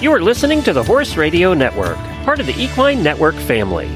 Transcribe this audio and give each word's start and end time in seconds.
You 0.00 0.12
are 0.12 0.20
listening 0.20 0.62
to 0.62 0.72
the 0.72 0.84
Horse 0.84 1.16
Radio 1.16 1.54
Network, 1.54 1.96
part 2.24 2.38
of 2.38 2.46
the 2.46 2.54
Equine 2.56 3.02
Network 3.02 3.34
family. 3.34 3.88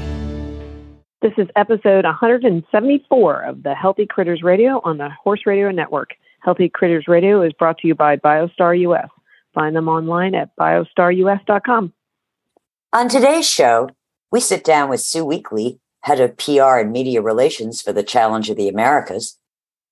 This 1.21 1.31
is 1.37 1.47
episode 1.55 2.03
174 2.03 3.41
of 3.43 3.63
the 3.63 3.73
Healthy 3.73 4.07
Critters 4.07 4.43
Radio 4.43 4.81
on 4.83 4.97
the 4.97 5.07
Horse 5.23 5.43
Radio 5.45 5.71
Network. 5.71 6.09
Healthy 6.41 6.67
Critters 6.67 7.07
Radio 7.07 7.41
is 7.41 7.53
brought 7.53 7.77
to 7.77 7.87
you 7.87 7.95
by 7.95 8.17
BioStar 8.17 8.77
US. 8.81 9.07
Find 9.53 9.77
them 9.77 9.87
online 9.87 10.35
at 10.35 10.53
biostarus.com. 10.57 11.93
On 12.91 13.07
today's 13.07 13.49
show, 13.49 13.89
we 14.29 14.41
sit 14.41 14.65
down 14.65 14.89
with 14.89 14.99
Sue 14.99 15.23
Weekly, 15.23 15.79
head 16.01 16.19
of 16.19 16.35
PR 16.35 16.79
and 16.79 16.91
media 16.91 17.21
relations 17.21 17.81
for 17.81 17.93
the 17.93 18.03
Challenge 18.03 18.49
of 18.49 18.57
the 18.57 18.67
Americas. 18.67 19.39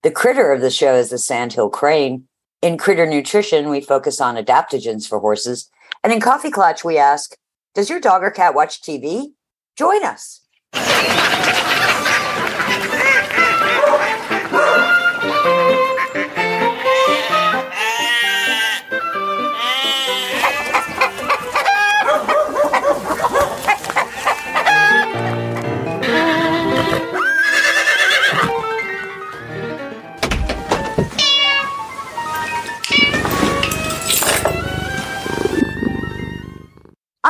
The 0.04 0.12
critter 0.12 0.52
of 0.52 0.60
the 0.60 0.72
show 0.72 0.94
is 0.94 1.10
the 1.10 1.18
sandhill 1.18 1.70
crane. 1.70 2.28
In 2.62 2.78
critter 2.78 3.06
nutrition, 3.06 3.70
we 3.70 3.80
focus 3.80 4.20
on 4.20 4.36
adaptogens 4.36 5.08
for 5.08 5.20
horses. 5.20 5.70
And 6.04 6.12
in 6.12 6.20
Coffee 6.20 6.50
Clutch, 6.50 6.84
we 6.84 6.98
ask, 6.98 7.36
does 7.76 7.90
your 7.90 8.00
dog 8.00 8.24
or 8.24 8.32
cat 8.32 8.56
watch 8.56 8.82
TV? 8.82 9.34
Join 9.78 10.04
us. 10.04 10.42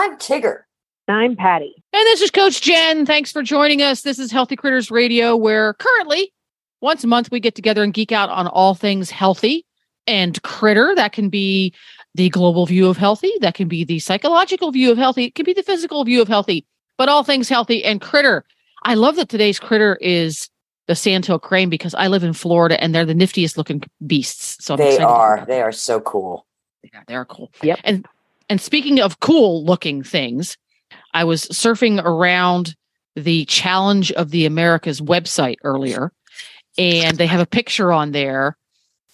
I'm 0.01 0.17
Tigger. 0.17 0.61
I'm 1.07 1.35
Patty. 1.35 1.75
And 1.93 2.05
this 2.07 2.21
is 2.21 2.31
Coach 2.31 2.63
Jen. 2.63 3.05
Thanks 3.05 3.31
for 3.31 3.43
joining 3.43 3.83
us. 3.83 4.01
This 4.01 4.17
is 4.17 4.31
Healthy 4.31 4.55
Critters 4.55 4.89
Radio, 4.89 5.35
where 5.35 5.75
currently 5.75 6.33
once 6.81 7.03
a 7.03 7.07
month 7.07 7.29
we 7.29 7.39
get 7.39 7.53
together 7.53 7.83
and 7.83 7.93
geek 7.93 8.11
out 8.11 8.31
on 8.31 8.47
all 8.47 8.73
things 8.73 9.11
healthy 9.11 9.63
and 10.07 10.41
critter. 10.41 10.93
That 10.95 11.11
can 11.11 11.29
be 11.29 11.75
the 12.15 12.29
global 12.29 12.65
view 12.65 12.87
of 12.87 12.97
healthy, 12.97 13.31
that 13.41 13.53
can 13.53 13.67
be 13.67 13.83
the 13.83 13.99
psychological 13.99 14.71
view 14.71 14.91
of 14.91 14.97
healthy, 14.97 15.25
it 15.25 15.35
can 15.35 15.45
be 15.45 15.53
the 15.53 15.61
physical 15.61 16.03
view 16.03 16.19
of 16.19 16.27
healthy, 16.27 16.65
but 16.97 17.07
all 17.07 17.23
things 17.23 17.47
healthy 17.47 17.83
and 17.83 18.01
critter. 18.01 18.43
I 18.81 18.95
love 18.95 19.17
that 19.17 19.29
today's 19.29 19.59
critter 19.59 19.99
is 20.01 20.49
the 20.87 20.95
sandhill 20.95 21.37
crane 21.37 21.69
because 21.69 21.93
I 21.93 22.07
live 22.07 22.23
in 22.23 22.33
Florida 22.33 22.83
and 22.83 22.95
they're 22.95 23.05
the 23.05 23.13
niftiest 23.13 23.55
looking 23.55 23.83
beasts. 24.07 24.65
So 24.65 24.73
I'm 24.73 24.79
They 24.79 24.95
excited 24.95 25.03
to 25.03 25.13
talk 25.13 25.19
are. 25.19 25.45
They 25.45 25.61
are 25.61 25.71
so 25.71 25.99
cool. 26.01 26.47
Yeah, 26.91 27.03
they're 27.05 27.25
cool. 27.25 27.51
Yep. 27.61 27.81
And 27.83 28.07
and 28.51 28.59
speaking 28.59 28.99
of 28.99 29.19
cool 29.21 29.63
looking 29.65 30.03
things, 30.03 30.57
I 31.13 31.23
was 31.23 31.45
surfing 31.47 32.03
around 32.03 32.75
the 33.15 33.45
Challenge 33.45 34.11
of 34.11 34.31
the 34.31 34.45
Americas 34.45 34.99
website 34.99 35.55
earlier, 35.63 36.11
and 36.77 37.17
they 37.17 37.27
have 37.27 37.39
a 37.39 37.45
picture 37.45 37.93
on 37.93 38.11
there 38.11 38.57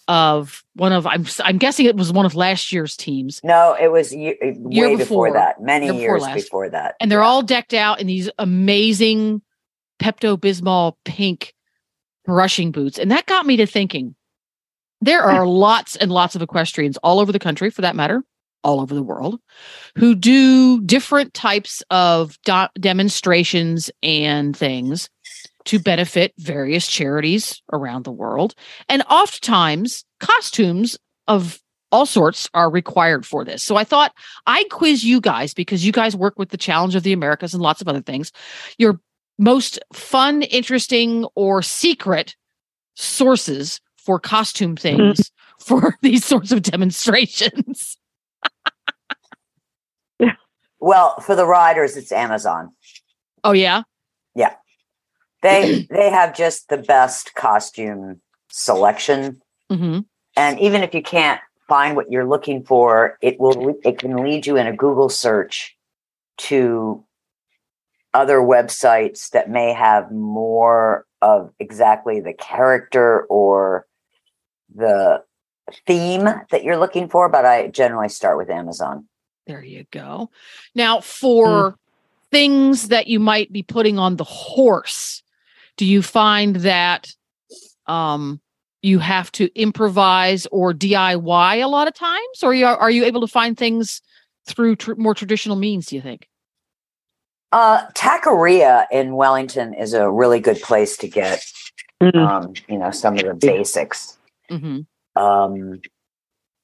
of 0.07 0.63
one 0.75 0.91
of 0.93 1.05
I'm 1.05 1.25
I'm 1.43 1.57
guessing 1.59 1.85
it 1.85 1.95
was 1.97 2.11
one 2.11 2.25
of 2.25 2.33
last 2.33 2.71
year's 2.73 2.95
teams, 2.97 3.39
No, 3.43 3.75
it 3.79 3.91
was 3.91 4.11
year, 4.15 4.35
way 4.41 4.95
before, 4.95 5.27
before. 5.27 5.33
that. 5.33 5.61
Many 5.61 5.85
Year 5.85 5.93
before 5.93 6.01
years 6.15 6.21
last. 6.23 6.35
before 6.35 6.69
that. 6.69 6.95
and 6.99 7.11
they're 7.11 7.19
Yeah. 7.19 7.25
all 7.27 7.43
decked 7.43 7.73
out 7.75 7.99
in 8.01 8.07
these 8.07 8.29
amazing 8.39 9.41
Pepto 10.01 10.37
Bismol 10.37 10.93
pink 11.05 11.53
brushing 12.25 12.71
boots, 12.71 12.97
and 12.97 13.11
that 13.11 13.25
got 13.27 13.45
me 13.45 13.57
to 13.57 13.65
thinking. 13.67 14.15
There 15.01 15.21
are 15.21 15.45
lots 15.67 15.95
and 15.95 16.11
lots 16.11 16.35
of 16.35 16.41
equestrians 16.41 16.97
all 17.03 17.19
over 17.19 17.31
the 17.31 17.39
country, 17.39 17.69
for 17.69 17.81
that 17.81 17.95
matter, 17.95 18.23
all 18.67 18.81
over 18.81 18.93
the 18.93 19.01
world, 19.01 19.39
who 19.97 20.13
do 20.13 20.81
different 20.81 21.33
types 21.33 21.81
of 21.89 22.37
do- 22.43 22.67
demonstrations 22.79 23.89
and 24.03 24.55
things 24.55 25.09
to 25.65 25.79
benefit 25.79 26.33
various 26.37 26.87
charities 26.87 27.61
around 27.73 28.03
the 28.03 28.11
world. 28.11 28.53
And 28.89 29.03
oftentimes, 29.09 30.03
costumes 30.19 30.97
of 31.27 31.59
all 31.91 32.05
sorts 32.05 32.49
are 32.53 32.69
required 32.69 33.25
for 33.25 33.45
this. 33.45 33.63
So 33.63 33.77
I 33.77 33.85
thought 33.85 34.13
I'd 34.45 34.69
quiz 34.69 35.03
you 35.05 35.21
guys 35.21 35.53
because 35.53 35.85
you 35.85 35.93
guys 35.93 36.15
work 36.15 36.37
with 36.37 36.49
the 36.49 36.57
Challenge 36.57 36.95
of 36.95 37.03
the 37.03 37.13
Americas 37.13 37.53
and 37.53 37.63
lots 37.63 37.81
of 37.81 37.87
other 37.87 38.01
things. 38.01 38.31
Your 38.77 38.99
most 39.39 39.79
fun, 39.93 40.41
interesting, 40.43 41.25
or 41.35 41.61
secret 41.61 42.35
sources 42.95 43.79
for 43.95 44.19
costume 44.19 44.75
mm-hmm. 44.75 45.13
things 45.13 45.31
for 45.59 45.95
these 46.01 46.25
sorts 46.25 46.51
of 46.51 46.61
demonstrations. 46.61 47.97
Well, 50.79 51.19
for 51.19 51.35
the 51.35 51.45
riders, 51.45 51.97
it's 51.97 52.11
Amazon. 52.11 52.73
Oh, 53.43 53.53
yeah. 53.53 53.83
Yeah. 54.35 54.53
They 55.41 55.87
they 55.89 56.09
have 56.09 56.35
just 56.35 56.69
the 56.69 56.77
best 56.77 57.35
costume 57.35 58.21
selection, 58.49 59.41
hmm 59.69 59.99
and 60.35 60.59
even 60.59 60.83
if 60.83 60.93
you 60.93 61.01
can't 61.01 61.41
find 61.67 61.95
what 61.95 62.11
you're 62.11 62.27
looking 62.27 62.63
for, 62.63 63.17
it 63.21 63.39
will 63.39 63.75
it 63.83 63.97
can 63.97 64.17
lead 64.17 64.45
you 64.45 64.55
in 64.55 64.67
a 64.67 64.75
Google 64.75 65.09
search 65.09 65.75
to 66.37 67.03
other 68.13 68.37
websites 68.37 69.31
that 69.31 69.49
may 69.49 69.73
have 69.73 70.11
more 70.11 71.05
of 71.21 71.51
exactly 71.59 72.19
the 72.19 72.33
character 72.33 73.21
or 73.23 73.87
the 74.73 75.23
theme 75.87 76.25
that 76.51 76.63
you're 76.63 76.77
looking 76.77 77.09
for. 77.09 77.29
But 77.29 77.45
I 77.45 77.67
generally 77.67 78.09
start 78.09 78.37
with 78.37 78.49
Amazon. 78.49 79.07
There 79.47 79.63
you 79.63 79.85
go. 79.91 80.29
Now, 80.75 80.99
for 80.99 81.75
things 82.31 82.89
that 82.89 83.07
you 83.07 83.19
might 83.19 83.51
be 83.51 83.63
putting 83.63 83.97
on 83.97 84.17
the 84.17 84.25
horse, 84.25 85.23
do 85.77 85.85
you 85.85 86.01
find 86.01 86.57
that 86.57 87.07
um, 87.85 88.41
you 88.81 88.99
have 88.99 89.31
to 89.33 89.49
improvise 89.59 90.45
or 90.47 90.73
DIY 90.73 91.63
a 91.63 91.67
lot 91.67 91.87
of 91.87 91.93
times, 91.93 92.43
or 92.43 92.53
you 92.53 92.65
are 92.65 92.91
you 92.91 93.05
able 93.05 93.21
to 93.21 93.27
find 93.27 93.57
things 93.57 94.01
through 94.45 94.75
tr- 94.75 94.95
more 94.95 95.15
traditional 95.15 95.55
means? 95.55 95.87
Do 95.87 95.95
you 95.95 96.01
think? 96.01 96.27
Uh, 97.53 97.87
Taqueria 97.91 98.85
in 98.91 99.15
Wellington 99.15 99.73
is 99.73 99.93
a 99.93 100.09
really 100.11 100.41
good 100.41 100.61
place 100.61 100.97
to 100.97 101.07
get, 101.07 101.45
Mhm. 102.03 102.15
um, 102.15 102.53
you 102.67 102.77
know, 102.77 102.91
some 102.91 103.17
of 103.17 103.23
the 103.23 103.33
basics. 103.33 104.17
hmm 104.49 104.81
Um, 105.15 105.81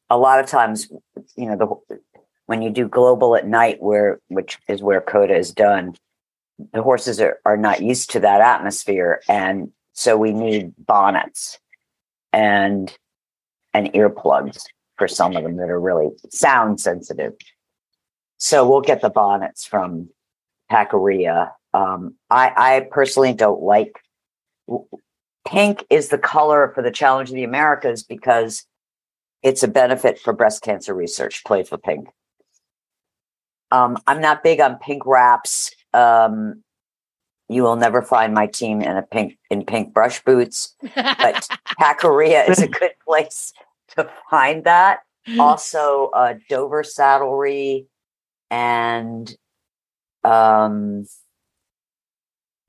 a 0.09 0.17
lot 0.17 0.39
of 0.39 0.45
times, 0.47 0.89
you 1.35 1.45
know, 1.45 1.55
the 1.55 1.97
when 2.45 2.61
you 2.61 2.69
do 2.69 2.87
global 2.87 3.35
at 3.35 3.47
night, 3.47 3.81
where 3.81 4.19
which 4.27 4.57
is 4.67 4.81
where 4.81 5.01
Coda 5.01 5.35
is 5.35 5.51
done, 5.51 5.95
the 6.73 6.81
horses 6.81 7.19
are, 7.19 7.39
are 7.45 7.57
not 7.57 7.81
used 7.81 8.11
to 8.11 8.19
that 8.21 8.41
atmosphere, 8.41 9.21
and 9.27 9.71
so 9.93 10.17
we 10.17 10.31
need 10.31 10.73
bonnets 10.77 11.59
and 12.31 12.95
and 13.73 13.91
earplugs 13.93 14.63
for 14.97 15.07
some 15.07 15.35
of 15.35 15.43
them 15.43 15.57
that 15.57 15.69
are 15.69 15.79
really 15.79 16.09
sound 16.29 16.79
sensitive. 16.79 17.33
So 18.37 18.67
we'll 18.67 18.81
get 18.81 19.01
the 19.01 19.09
bonnets 19.09 19.65
from 19.65 20.09
Taqueria. 20.71 21.51
Um, 21.73 22.15
I, 22.29 22.51
I 22.55 22.87
personally 22.91 23.33
don't 23.33 23.61
like 23.61 23.99
pink 25.45 25.85
is 25.89 26.09
the 26.09 26.17
color 26.17 26.71
for 26.73 26.81
the 26.81 26.91
Challenge 26.91 27.29
of 27.29 27.35
the 27.35 27.43
Americas 27.43 28.03
because 28.03 28.65
it's 29.41 29.63
a 29.63 29.67
benefit 29.67 30.19
for 30.19 30.33
breast 30.33 30.61
cancer 30.61 30.93
research. 30.93 31.43
Play 31.43 31.63
for 31.63 31.77
pink. 31.77 32.09
Um, 33.73 33.97
I'm 34.05 34.21
not 34.21 34.43
big 34.43 34.61
on 34.61 34.77
pink 34.77 35.03
wraps. 35.07 35.71
Um, 35.95 36.61
you 37.49 37.63
will 37.63 37.75
never 37.75 38.03
find 38.03 38.31
my 38.31 38.45
team 38.45 38.81
in 38.81 38.95
a 38.95 39.01
pink 39.01 39.37
in 39.49 39.65
pink 39.65 39.95
brush 39.95 40.23
boots, 40.23 40.75
but 40.95 41.47
Taqueria 41.81 42.47
is 42.47 42.61
a 42.61 42.67
good 42.79 42.91
place 43.03 43.51
to 43.95 44.07
find 44.29 44.63
that. 44.65 44.99
Also, 45.39 46.11
uh, 46.13 46.35
Dover 46.49 46.83
saddlery 46.83 47.87
and 48.51 49.35
um, 50.23 51.05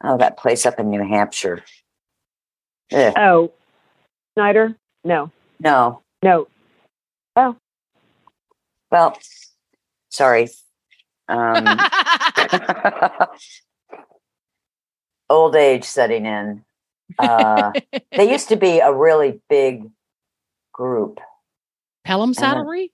oh, 0.03 0.17
that 0.17 0.39
place 0.39 0.65
up 0.65 0.81
in 0.81 0.89
New 0.89 1.07
Hampshire. 1.07 1.63
Ugh, 2.93 3.13
Oh, 3.17 3.53
Snyder? 4.35 4.75
No, 5.05 5.31
no, 5.61 6.03
no. 6.23 6.47
Oh, 7.37 7.57
well, 8.91 9.19
sorry. 10.09 10.49
Um, 11.29 11.67
old 15.31 15.57
age 15.57 15.85
setting 15.85 16.27
in. 16.27 16.65
Uh, 17.19 17.73
they 18.17 18.31
used 18.31 18.49
to 18.49 18.57
be 18.57 18.79
a 18.81 18.93
really 18.93 19.41
big 19.49 19.91
group. 20.73 21.21
Pelham 22.05 22.33
then- 22.33 22.43
saddlery? 22.45 22.93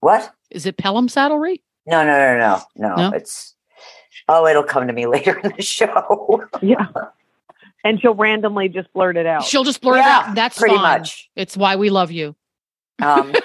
What? 0.00 0.32
Is 0.50 0.66
it 0.66 0.76
Pelham 0.76 1.08
saddlery? 1.08 1.62
No, 1.86 2.04
no, 2.04 2.12
no, 2.12 2.38
no, 2.38 2.62
no. 2.76 2.94
No? 3.10 3.16
It's 3.16 3.54
oh, 4.28 4.46
it'll 4.46 4.62
come 4.64 4.86
to 4.86 4.92
me 4.92 5.06
later 5.14 5.38
in 5.38 5.52
the 5.56 5.62
show. 5.62 6.44
Yeah. 6.62 6.86
And 7.84 8.00
she'll 8.00 8.14
randomly 8.14 8.68
just 8.68 8.92
blurt 8.92 9.16
it 9.16 9.26
out. 9.26 9.44
She'll 9.44 9.64
just 9.64 9.80
blurt 9.80 9.98
it 9.98 10.04
out. 10.04 10.34
That's 10.34 10.58
pretty 10.58 10.74
fine. 10.74 11.00
much. 11.00 11.30
It's 11.36 11.56
why 11.56 11.76
we 11.76 11.88
love 11.90 12.10
you. 12.10 12.34
Um, 13.00 13.32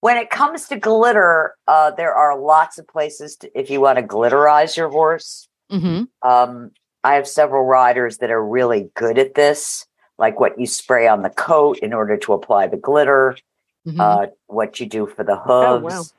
when 0.00 0.16
it 0.16 0.30
comes 0.30 0.68
to 0.68 0.76
glitter, 0.76 1.54
uh, 1.66 1.90
there 1.92 2.14
are 2.14 2.38
lots 2.38 2.78
of 2.78 2.88
places 2.88 3.36
to, 3.36 3.58
if 3.58 3.70
you 3.70 3.80
want 3.80 3.98
to 3.98 4.04
glitterize 4.04 4.76
your 4.76 4.88
horse. 4.88 5.48
hmm 5.70 6.04
Um, 6.22 6.72
I 7.02 7.14
have 7.14 7.26
several 7.26 7.64
riders 7.64 8.18
that 8.18 8.30
are 8.30 8.44
really 8.44 8.90
good 8.94 9.18
at 9.18 9.34
this, 9.34 9.86
like 10.18 10.38
what 10.38 10.58
you 10.60 10.66
spray 10.66 11.08
on 11.08 11.22
the 11.22 11.30
coat 11.30 11.78
in 11.78 11.92
order 11.94 12.16
to 12.18 12.32
apply 12.32 12.66
the 12.66 12.76
glitter, 12.76 13.36
hmm 13.84 14.00
uh, 14.00 14.26
what 14.46 14.80
you 14.80 14.86
do 14.86 15.06
for 15.06 15.24
the 15.24 15.40
Oh, 15.46 15.78
hooves. 15.80 16.12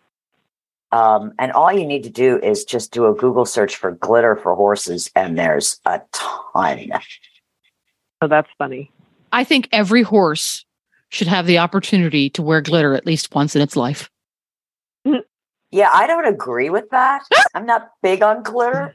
Um, 0.92 1.34
and 1.40 1.54
all 1.54 1.72
you 1.72 1.86
need 1.86 2.04
to 2.04 2.10
do 2.10 2.38
is 2.40 2.66
just 2.66 2.92
do 2.92 3.06
a 3.06 3.14
Google 3.14 3.46
search 3.46 3.78
for 3.78 3.92
glitter 3.92 4.36
for 4.36 4.56
horses, 4.56 5.10
and 5.16 5.40
there's 5.40 5.80
a 5.86 6.02
ton. 6.12 6.92
Oh, 8.22 8.28
that's 8.28 8.50
funny. 8.58 8.92
I 9.32 9.46
think 9.46 9.70
every 9.72 10.04
horse 10.04 10.66
should 11.12 11.28
have 11.28 11.46
the 11.46 11.60
opportunity 11.60 12.30
to 12.32 12.42
wear 12.42 12.62
glitter 12.62 12.94
at 12.96 13.06
least 13.06 13.36
once 13.36 13.56
in 13.56 13.62
its 13.62 13.76
life. 13.76 14.10
Yeah, 15.74 15.90
I 15.94 16.06
don't 16.06 16.26
agree 16.26 16.70
with 16.70 16.90
that. 16.90 17.24
I'm 17.54 17.66
not 17.66 17.92
big 18.04 18.22
on 18.22 18.44
glitter, 18.44 18.94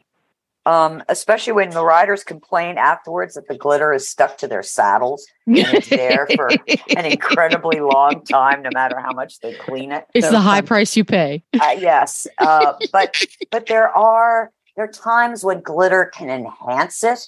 um, 0.66 1.02
especially 1.08 1.54
when 1.54 1.70
the 1.70 1.82
riders 1.82 2.22
complain 2.22 2.76
afterwards 2.76 3.32
that 3.32 3.48
the 3.48 3.56
glitter 3.56 3.94
is 3.94 4.06
stuck 4.06 4.36
to 4.36 4.46
their 4.46 4.62
saddles 4.62 5.26
and 5.46 5.56
it's 5.56 5.88
there 5.88 6.28
for 6.36 6.50
an 6.94 7.06
incredibly 7.06 7.80
long 7.80 8.22
time, 8.26 8.60
no 8.60 8.68
matter 8.74 9.00
how 9.00 9.12
much 9.14 9.40
they 9.40 9.54
clean 9.54 9.90
it. 9.90 10.04
it's 10.12 10.26
So 10.26 10.32
the 10.32 10.40
high 10.40 10.58
fun. 10.58 10.66
price 10.66 10.94
you 10.98 11.04
pay. 11.06 11.42
Uh, 11.58 11.76
yes, 11.78 12.26
uh, 12.36 12.74
but 12.92 13.24
but 13.50 13.64
there 13.68 13.88
are 13.96 14.52
there 14.76 14.84
are 14.84 14.92
times 14.92 15.42
when 15.42 15.62
glitter 15.62 16.04
can 16.04 16.28
enhance 16.28 17.02
it, 17.02 17.26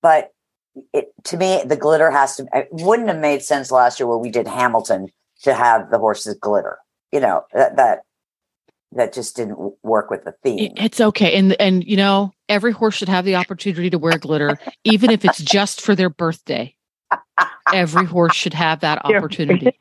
but 0.00 0.32
it 0.92 1.12
to 1.24 1.36
me 1.36 1.62
the 1.64 1.76
glitter 1.76 2.10
has 2.10 2.36
to. 2.36 2.46
It 2.52 2.68
wouldn't 2.70 3.08
have 3.08 3.18
made 3.18 3.42
sense 3.42 3.70
last 3.70 4.00
year 4.00 4.06
where 4.06 4.18
we 4.18 4.30
did 4.30 4.46
Hamilton 4.46 5.08
to 5.42 5.54
have 5.54 5.90
the 5.90 5.98
horses 5.98 6.34
glitter. 6.34 6.78
You 7.12 7.20
know 7.20 7.44
that 7.52 7.76
that 7.76 8.02
that 8.92 9.12
just 9.12 9.36
didn't 9.36 9.58
work 9.82 10.10
with 10.10 10.24
the 10.24 10.32
theme. 10.42 10.72
It's 10.76 11.00
okay. 11.00 11.36
And 11.36 11.58
and 11.60 11.84
you 11.84 11.96
know, 11.96 12.32
every 12.48 12.72
horse 12.72 12.94
should 12.94 13.08
have 13.08 13.24
the 13.24 13.36
opportunity 13.36 13.90
to 13.90 13.98
wear 13.98 14.18
glitter, 14.18 14.58
even 14.84 15.10
if 15.10 15.24
it's 15.24 15.42
just 15.42 15.80
for 15.80 15.94
their 15.94 16.10
birthday. 16.10 16.74
Every 17.72 18.04
horse 18.04 18.34
should 18.34 18.54
have 18.54 18.80
that 18.80 19.04
opportunity. 19.04 19.78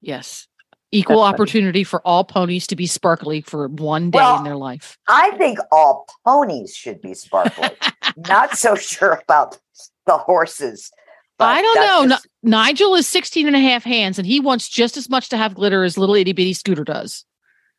Yes. 0.00 0.46
Equal 0.92 1.16
That's 1.16 1.24
funny. 1.26 1.34
opportunity 1.34 1.84
for 1.84 2.00
all 2.06 2.24
ponies 2.24 2.66
to 2.68 2.76
be 2.76 2.86
sparkly 2.86 3.40
for 3.40 3.68
one 3.68 4.10
day 4.10 4.18
Well, 4.18 4.38
in 4.38 4.44
their 4.44 4.56
life. 4.56 4.96
I 5.08 5.32
think 5.32 5.58
all 5.72 6.06
ponies 6.24 6.74
should 6.76 7.00
be 7.02 7.12
sparkly. 7.14 7.68
Not 8.28 8.56
so 8.56 8.76
sure 8.76 9.20
about 9.22 9.58
the 10.06 10.16
horses. 10.16 10.90
but 11.38 11.46
I 11.48 11.60
don't 11.62 11.74
know. 11.76 12.08
just- 12.14 12.28
Ni- 12.44 12.50
Nigel 12.50 12.94
is 12.94 13.06
16 13.08 13.46
and 13.48 13.56
a 13.56 13.60
half 13.60 13.82
hands 13.82 14.18
and 14.18 14.26
he 14.26 14.38
wants 14.40 14.68
just 14.68 14.96
as 14.96 15.10
much 15.10 15.28
to 15.30 15.36
have 15.36 15.54
glitter 15.56 15.82
as 15.82 15.98
little 15.98 16.14
itty 16.14 16.32
bitty 16.32 16.52
scooter 16.54 16.84
does. 16.84 17.24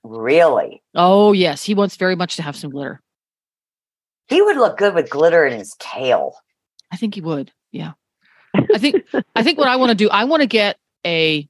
really, 0.04 0.84
Oh, 0.94 1.32
yes. 1.32 1.64
He 1.64 1.74
wants 1.74 1.96
very 1.96 2.16
much 2.16 2.36
to 2.36 2.42
have 2.44 2.56
some 2.58 2.72
glitter. 2.72 3.02
he 4.28 4.42
would 4.42 4.58
look 4.58 4.78
good 4.78 4.94
with 4.94 5.10
glitter 5.10 5.46
in 5.46 5.58
his 5.58 5.74
tail. 5.80 6.36
I 6.92 6.98
think 6.98 7.16
he 7.16 7.22
would. 7.22 7.52
Yeah. 7.72 7.94
I 8.54 8.78
think 8.80 9.04
I 9.36 9.44
think 9.44 9.58
what 9.58 9.68
I 9.70 9.76
want 9.78 9.90
to 9.90 9.96
do, 9.96 10.10
I 10.10 10.26
want 10.26 10.42
to 10.42 10.48
get 10.48 10.78
a 11.06 11.48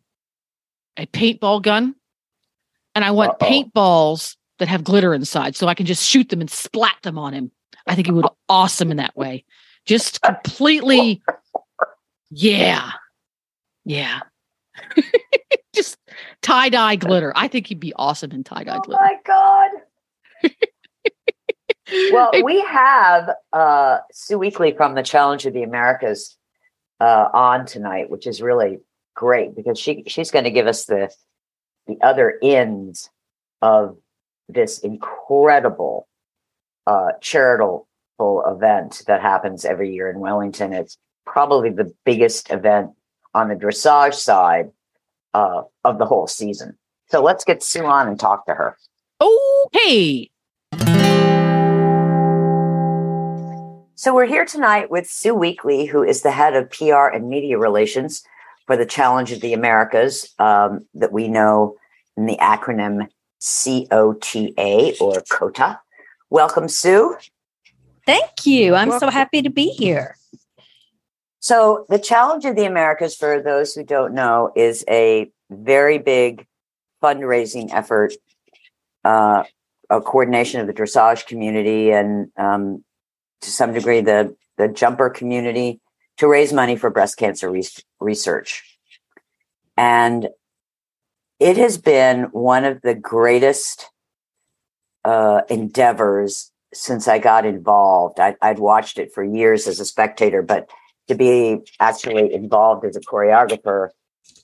a 0.97 1.05
paintball 1.07 1.61
gun 1.61 1.95
and 2.95 3.05
I 3.05 3.11
want 3.11 3.31
Uh-oh. 3.31 3.49
paintballs 3.49 4.35
that 4.59 4.67
have 4.67 4.83
glitter 4.83 5.13
inside 5.13 5.55
so 5.55 5.67
I 5.67 5.75
can 5.75 5.85
just 5.85 6.03
shoot 6.07 6.29
them 6.29 6.41
and 6.41 6.49
splat 6.49 6.95
them 7.03 7.17
on 7.17 7.33
him. 7.33 7.51
I 7.85 7.95
think 7.95 8.07
he 8.07 8.13
would 8.13 8.25
awesome 8.49 8.91
in 8.91 8.97
that 8.97 9.15
way. 9.15 9.45
Just 9.85 10.21
completely 10.23 11.21
yeah. 12.29 12.91
Yeah. 13.85 14.19
just 15.75 15.97
tie-dye 16.41 16.97
glitter. 16.97 17.31
I 17.35 17.47
think 17.47 17.67
he'd 17.67 17.79
be 17.79 17.93
awesome 17.95 18.31
in 18.31 18.43
tie-dye 18.43 18.79
glitter. 18.79 19.01
Oh 19.01 19.17
glitter. 19.23 19.71
my 20.43 20.51
god. 20.51 20.51
well, 22.11 22.31
we 22.43 22.61
have 22.61 23.29
uh, 23.53 23.99
Sue 24.11 24.37
Weekly 24.37 24.73
from 24.75 24.95
the 24.95 25.03
Challenge 25.03 25.45
of 25.45 25.53
the 25.53 25.63
Americas 25.63 26.37
uh, 26.99 27.29
on 27.33 27.65
tonight, 27.65 28.09
which 28.09 28.27
is 28.27 28.41
really 28.41 28.79
great 29.17 29.55
because 29.55 29.77
she 29.77 30.03
she's 30.07 30.31
going 30.31 30.45
to 30.45 30.51
give 30.51 30.67
us 30.67 30.85
the 30.85 31.11
the 31.87 31.97
other 32.01 32.37
ends 32.41 33.09
of 33.61 33.97
this 34.47 34.79
incredible 34.79 36.07
uh, 36.85 37.09
charitable 37.19 37.85
event 38.21 39.03
that 39.07 39.21
happens 39.21 39.65
every 39.65 39.93
year 39.93 40.09
in 40.09 40.19
Wellington. 40.19 40.71
It's 40.71 40.97
probably 41.25 41.71
the 41.71 41.91
biggest 42.05 42.51
event 42.51 42.91
on 43.33 43.49
the 43.49 43.55
dressage 43.55 44.13
side 44.13 44.71
uh, 45.33 45.63
of 45.83 45.97
the 45.97 46.05
whole 46.05 46.27
season. 46.27 46.77
So 47.09 47.21
let's 47.21 47.43
get 47.43 47.63
Sue 47.63 47.85
on 47.85 48.07
and 48.07 48.19
talk 48.19 48.45
to 48.45 48.53
her. 48.53 48.77
okay. 49.21 50.29
So 53.95 54.13
we're 54.13 54.27
here 54.27 54.45
tonight 54.45 54.91
with 54.91 55.07
Sue 55.09 55.33
Weekly, 55.33 55.87
who 55.87 56.03
is 56.03 56.21
the 56.21 56.31
head 56.31 56.55
of 56.55 56.69
PR 56.69 57.07
and 57.07 57.27
media 57.27 57.57
relations 57.57 58.23
for 58.67 58.77
the 58.77 58.85
Challenge 58.85 59.31
of 59.31 59.41
the 59.41 59.53
Americas, 59.53 60.33
um, 60.37 60.85
that 60.93 61.11
we 61.11 61.27
know 61.27 61.75
in 62.15 62.25
the 62.25 62.37
acronym 62.37 63.07
COTA 63.39 64.95
or 64.99 65.21
COTA. 65.29 65.79
Welcome, 66.29 66.67
Sue. 66.67 67.17
Thank 68.05 68.45
you. 68.45 68.75
I'm 68.75 68.91
so 68.99 69.09
happy 69.09 69.41
to 69.41 69.49
be 69.49 69.69
here. 69.69 70.17
So 71.39 71.85
the 71.89 71.99
Challenge 71.99 72.45
of 72.45 72.55
the 72.55 72.65
Americas, 72.65 73.15
for 73.15 73.41
those 73.41 73.73
who 73.73 73.83
don't 73.83 74.13
know, 74.13 74.51
is 74.55 74.83
a 74.89 75.31
very 75.49 75.97
big 75.97 76.45
fundraising 77.01 77.69
effort, 77.71 78.13
uh, 79.05 79.43
a 79.89 80.01
coordination 80.01 80.59
of 80.59 80.67
the 80.67 80.73
dressage 80.73 81.25
community 81.25 81.91
and 81.91 82.29
um, 82.37 82.83
to 83.41 83.51
some 83.51 83.73
degree 83.73 84.01
the 84.01 84.35
the 84.57 84.67
jumper 84.67 85.09
community 85.09 85.79
to 86.17 86.27
raise 86.27 86.51
money 86.51 86.75
for 86.75 86.89
breast 86.89 87.17
cancer 87.17 87.49
re- 87.49 87.67
research. 87.99 88.63
And 89.75 90.29
it 91.39 91.57
has 91.57 91.77
been 91.77 92.23
one 92.31 92.65
of 92.65 92.81
the 92.81 92.95
greatest 92.95 93.89
uh, 95.05 95.41
endeavors 95.49 96.51
since 96.73 97.07
I 97.07 97.19
got 97.19 97.45
involved. 97.45 98.19
I, 98.19 98.35
I'd 98.41 98.59
watched 98.59 98.97
it 98.97 99.13
for 99.13 99.23
years 99.23 99.67
as 99.67 99.79
a 99.79 99.85
spectator, 99.85 100.41
but 100.41 100.69
to 101.07 101.15
be 101.15 101.59
actually 101.79 102.33
involved 102.33 102.85
as 102.85 102.95
a 102.95 103.01
choreographer, 103.01 103.89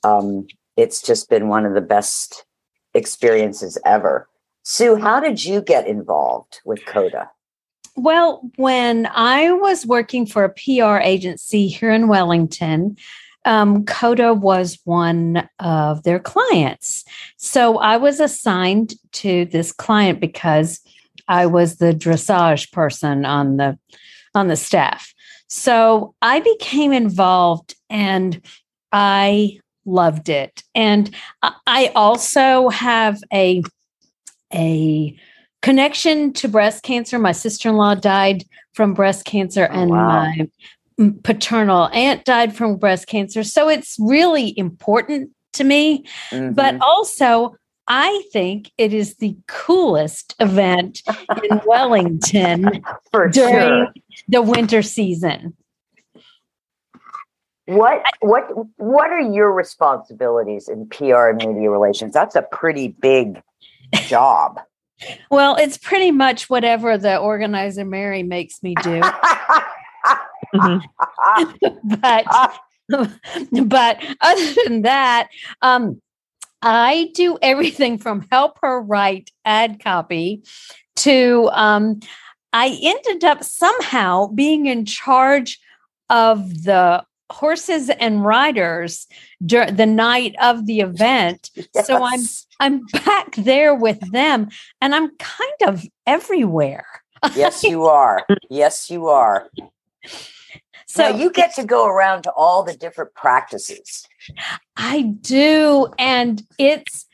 um, 0.04 0.48
it's 0.78 1.02
just 1.02 1.30
been 1.30 1.50
one 1.50 1.66
of 1.66 1.74
the 1.74 1.82
best 1.82 2.46
experiences 2.94 3.78
ever. 3.86 4.30
Sue, 4.64 4.96
how 4.96 5.20
did 5.20 5.44
you 5.44 5.62
get 5.62 5.88
involved 5.88 6.62
with 6.64 6.86
CODA? 6.86 7.30
Well, 7.96 8.42
when 8.56 9.08
I 9.14 9.52
was 9.52 9.86
working 9.86 10.26
for 10.26 10.44
a 10.44 10.50
PR 10.50 10.98
agency 10.98 11.68
here 11.68 11.92
in 11.92 12.08
Wellington, 12.08 12.98
um, 13.46 13.86
CODA 13.86 14.34
was 14.34 14.80
one 14.86 15.48
of 15.60 16.04
their 16.04 16.20
clients. 16.20 17.04
So 17.38 17.78
I 17.78 17.98
was 17.98 18.20
assigned 18.20 18.94
to 19.14 19.46
this 19.46 19.72
client 19.72 20.20
because 20.20 20.80
I 21.28 21.46
was 21.46 21.78
the 21.78 21.94
dressage 21.94 22.72
person 22.72 23.26
on 23.26 23.58
the 23.58 23.78
on 24.36 24.48
the 24.48 24.56
staff. 24.56 25.14
So 25.48 26.16
I 26.22 26.40
became 26.40 26.92
involved 26.92 27.76
and 27.90 28.42
I 28.92 29.60
loved 29.86 30.30
it. 30.30 30.64
And 30.74 31.14
I- 31.68 31.92
also 31.96 32.70
have 32.70 33.20
a 33.32 33.62
a 34.54 35.16
connection 35.64 36.34
to 36.34 36.48
breast 36.48 36.84
cancer. 36.84 37.18
My 37.18 37.32
sister 37.32 37.70
in 37.70 37.78
law 37.78 37.96
died 37.96 38.44
from 38.74 38.94
breast 38.94 39.26
cancer, 39.26 39.68
Oh, 39.72 39.76
and 39.82 39.90
wow. 39.92 40.28
my 40.28 40.48
paternal 41.24 41.88
aunt 41.94 42.26
died 42.26 42.56
from 42.56 42.76
breast 42.78 43.08
cancer. 43.08 43.44
So 43.44 43.70
it's 43.70 43.96
really 44.00 44.54
important 44.60 45.32
to 45.54 45.64
me. 45.64 46.06
But 46.32 46.76
Mhm. 46.76 46.82
also, 46.82 47.56
I 47.88 48.24
think 48.32 48.72
it 48.78 48.94
is 48.94 49.16
the 49.16 49.36
coolest 49.48 50.36
event 50.40 51.02
in 51.44 51.62
Wellington 51.66 52.84
for 53.12 53.28
during 53.30 53.54
sure. 53.54 53.94
the 54.28 54.42
winter 54.42 54.82
season. 54.82 55.56
What 57.66 58.04
what 58.20 58.44
what 58.78 59.10
are 59.12 59.22
your 59.22 59.52
responsibilities 59.54 60.68
in 60.68 60.88
PR 60.90 61.30
and 61.30 61.38
media 61.38 61.70
relations? 61.70 62.14
That's 62.14 62.36
a 62.36 62.42
pretty 62.42 62.90
big 62.90 63.42
job. 64.08 64.60
Well, 65.30 65.56
it's 65.56 65.78
pretty 65.78 66.12
much 66.12 66.50
whatever 66.50 66.98
the 66.98 67.18
organizer 67.18 67.86
Mary 67.86 68.24
makes 68.24 68.62
me 68.64 68.76
do. 68.82 69.02
Mhm. 70.54 70.82
but 71.84 72.26
but 73.68 74.06
other 74.22 74.54
than 74.66 74.82
that, 74.84 75.30
um, 75.62 76.02
I 76.62 77.12
do 77.14 77.38
everything 77.42 77.98
from 77.98 78.28
help 78.32 78.60
her 78.62 78.82
write 78.82 79.32
ad 79.46 79.82
copy 79.84 80.44
to 80.98 81.50
um, 81.54 82.00
I 82.52 82.78
ended 82.82 83.24
up 83.24 83.44
somehow 83.44 84.28
being 84.28 84.68
in 84.68 84.86
charge 84.86 85.60
of 86.10 86.64
the 86.64 87.04
horses 87.32 87.90
and 87.90 88.24
riders 88.24 89.08
dur- 89.46 89.72
the 89.72 89.86
night 89.86 90.36
of 90.42 90.66
the 90.66 90.82
event. 90.82 91.50
So 91.84 92.04
I'm 92.04 92.22
I'm 92.60 92.86
back 93.06 93.36
there 93.36 93.76
with 93.76 94.00
them 94.12 94.50
and 94.80 94.96
I'm 94.96 95.10
kind 95.18 95.62
of 95.68 95.84
everywhere. 96.06 96.86
yes, 97.36 97.64
you 97.64 97.86
are. 97.86 98.26
Yes, 98.50 98.90
you 98.90 99.08
are. 99.08 99.50
So 100.06 101.10
So 101.10 101.18
you 101.18 101.32
get 101.32 101.56
to 101.56 101.64
go 101.64 101.88
around 101.88 102.24
to 102.24 102.32
all 102.32 102.64
the 102.64 102.76
different 102.76 103.16
practices. 103.16 104.06
I 104.78 105.02
do. 105.02 105.88
And 105.98 106.44
it's, 106.58 107.06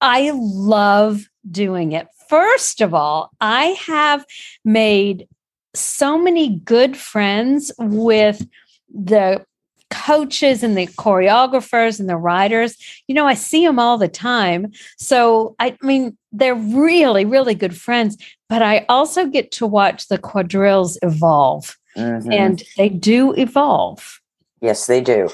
I 0.00 0.32
love 0.34 1.24
doing 1.50 1.92
it. 1.92 2.08
First 2.28 2.80
of 2.80 2.94
all, 2.94 3.30
I 3.40 3.76
have 3.86 4.24
made 4.64 5.28
so 5.74 6.18
many 6.18 6.56
good 6.56 6.96
friends 6.96 7.72
with 7.78 8.46
the 8.92 9.44
coaches 9.92 10.62
and 10.62 10.76
the 10.76 10.86
choreographers 10.86 12.00
and 12.00 12.08
the 12.08 12.16
writers. 12.16 12.76
You 13.06 13.14
know, 13.14 13.26
I 13.26 13.34
see 13.34 13.64
them 13.66 13.78
all 13.78 13.98
the 13.98 14.08
time. 14.08 14.72
So, 14.98 15.54
I 15.60 15.76
mean, 15.82 16.16
they're 16.32 16.54
really, 16.54 17.24
really 17.24 17.54
good 17.54 17.76
friends, 17.76 18.16
but 18.48 18.62
I 18.62 18.84
also 18.88 19.26
get 19.26 19.52
to 19.52 19.66
watch 19.66 20.08
the 20.08 20.18
quadrilles 20.18 20.96
evolve, 21.02 21.76
Mhm. 21.96 22.32
and 22.32 22.62
they 22.76 22.88
do 22.88 23.32
evolve. 23.34 24.20
yes, 24.60 24.86
they 24.86 25.00
do. 25.00 25.28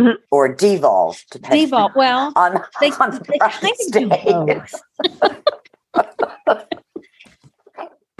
Mhm. 0.00 0.14
Or 0.30 0.48
devolve, 0.48 1.22
depending 1.30 1.66
Devolve. 1.66 1.92
Well, 1.94 2.32
on, 2.36 2.62
they, 2.80 2.90
on 2.92 3.10
the 3.10 3.20
they 3.28 3.38
kind 3.38 3.74
of 3.80 3.92
do 3.92 4.08
both. 4.08 4.74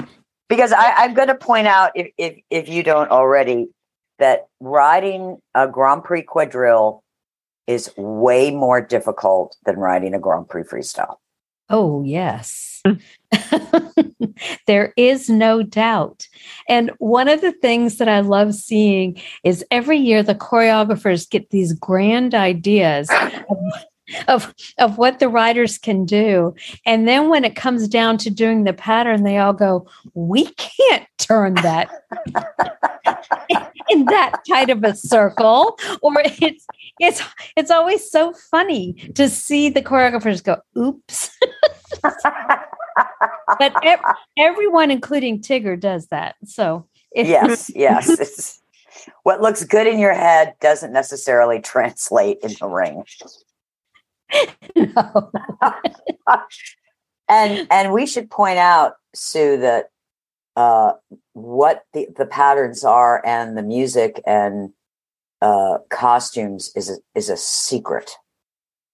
because 0.49 0.73
I, 0.73 0.93
I'm 0.97 1.15
going 1.15 1.29
to 1.29 1.35
point 1.37 1.67
out, 1.69 1.93
if, 1.95 2.09
if 2.19 2.39
if 2.51 2.69
you 2.69 2.83
don't 2.83 3.11
already, 3.11 3.69
that 4.21 4.47
riding 4.61 5.39
a 5.55 5.67
Grand 5.67 6.05
Prix 6.05 6.23
quadrille 6.23 7.03
is 7.67 7.91
way 7.97 8.51
more 8.51 8.81
difficult 8.81 9.57
than 9.65 9.77
riding 9.77 10.15
a 10.15 10.19
Grand 10.19 10.49
Prix 10.49 10.63
freestyle. 10.63 11.17
Oh, 11.69 12.03
yes. 12.03 12.83
there 14.67 14.93
is 14.97 15.31
no 15.31 15.63
doubt. 15.63 16.27
And 16.69 16.91
one 16.99 17.29
of 17.29 17.41
the 17.41 17.53
things 17.53 17.99
that 17.99 18.09
I 18.09 18.21
love 18.21 18.55
seeing 18.55 19.21
is 19.45 19.65
every 19.71 19.99
year 19.99 20.23
the 20.23 20.35
choreographers 20.35 21.31
get 21.31 21.51
these 21.51 21.73
grand 21.73 22.35
ideas 22.35 23.09
of, 24.29 24.55
of 24.79 24.99
what 24.99 25.19
the 25.19 25.29
writers 25.29 25.79
can 25.79 26.05
do. 26.05 26.55
And 26.87 27.07
then 27.07 27.29
when 27.29 27.45
it 27.45 27.57
comes 27.57 27.89
down 27.89 28.19
to 28.19 28.31
doing 28.31 28.65
the 28.65 28.73
pattern, 28.73 29.23
they 29.23 29.39
all 29.39 29.53
go, 29.53 29.87
We 30.15 30.47
can't 30.55 31.07
turn 31.19 31.55
that 31.55 31.91
in 33.91 34.05
that 34.07 34.41
tight 34.49 34.71
of 34.71 34.83
a 34.85 34.95
circle. 34.95 35.79
Or 36.03 36.15
it's 36.25 36.67
it's 36.99 37.23
it's 37.57 37.71
always 37.71 38.11
so 38.11 38.33
funny 38.51 38.95
to 39.15 39.29
see 39.29 39.69
the 39.69 39.83
choreographers 39.83 40.43
go, 40.43 40.59
oops. 40.77 41.31
but 42.03 43.73
ev- 43.85 44.01
everyone, 44.39 44.91
including 44.91 45.41
Tigger, 45.41 45.79
does 45.79 46.07
that. 46.09 46.37
So 46.45 46.87
yes, 47.15 47.71
yes. 47.75 48.09
It's, 48.09 48.61
what 49.23 49.41
looks 49.41 49.65
good 49.65 49.87
in 49.87 49.99
your 49.99 50.15
head 50.15 50.55
doesn't 50.61 50.93
necessarily 50.93 51.61
translate 51.61 52.39
in 52.43 52.55
the 52.61 52.69
ring. 52.69 53.05
No. 54.77 55.31
and 57.29 57.67
and 57.71 57.93
we 57.93 58.07
should 58.07 58.31
point 58.31 58.59
out 58.59 58.95
sue 59.15 59.57
that 59.59 59.91
uh 60.57 60.93
what 61.33 61.85
the 61.93 62.09
the 62.17 62.27
patterns 62.27 62.85
are 62.85 63.25
and 63.25 63.57
the 63.57 63.63
music 63.63 64.21
and 64.27 64.73
uh 65.43 65.79
costumes 65.91 66.71
is 66.75 66.91
a, 66.91 66.97
is 67.15 67.29
a 67.29 67.37
secret 67.37 68.17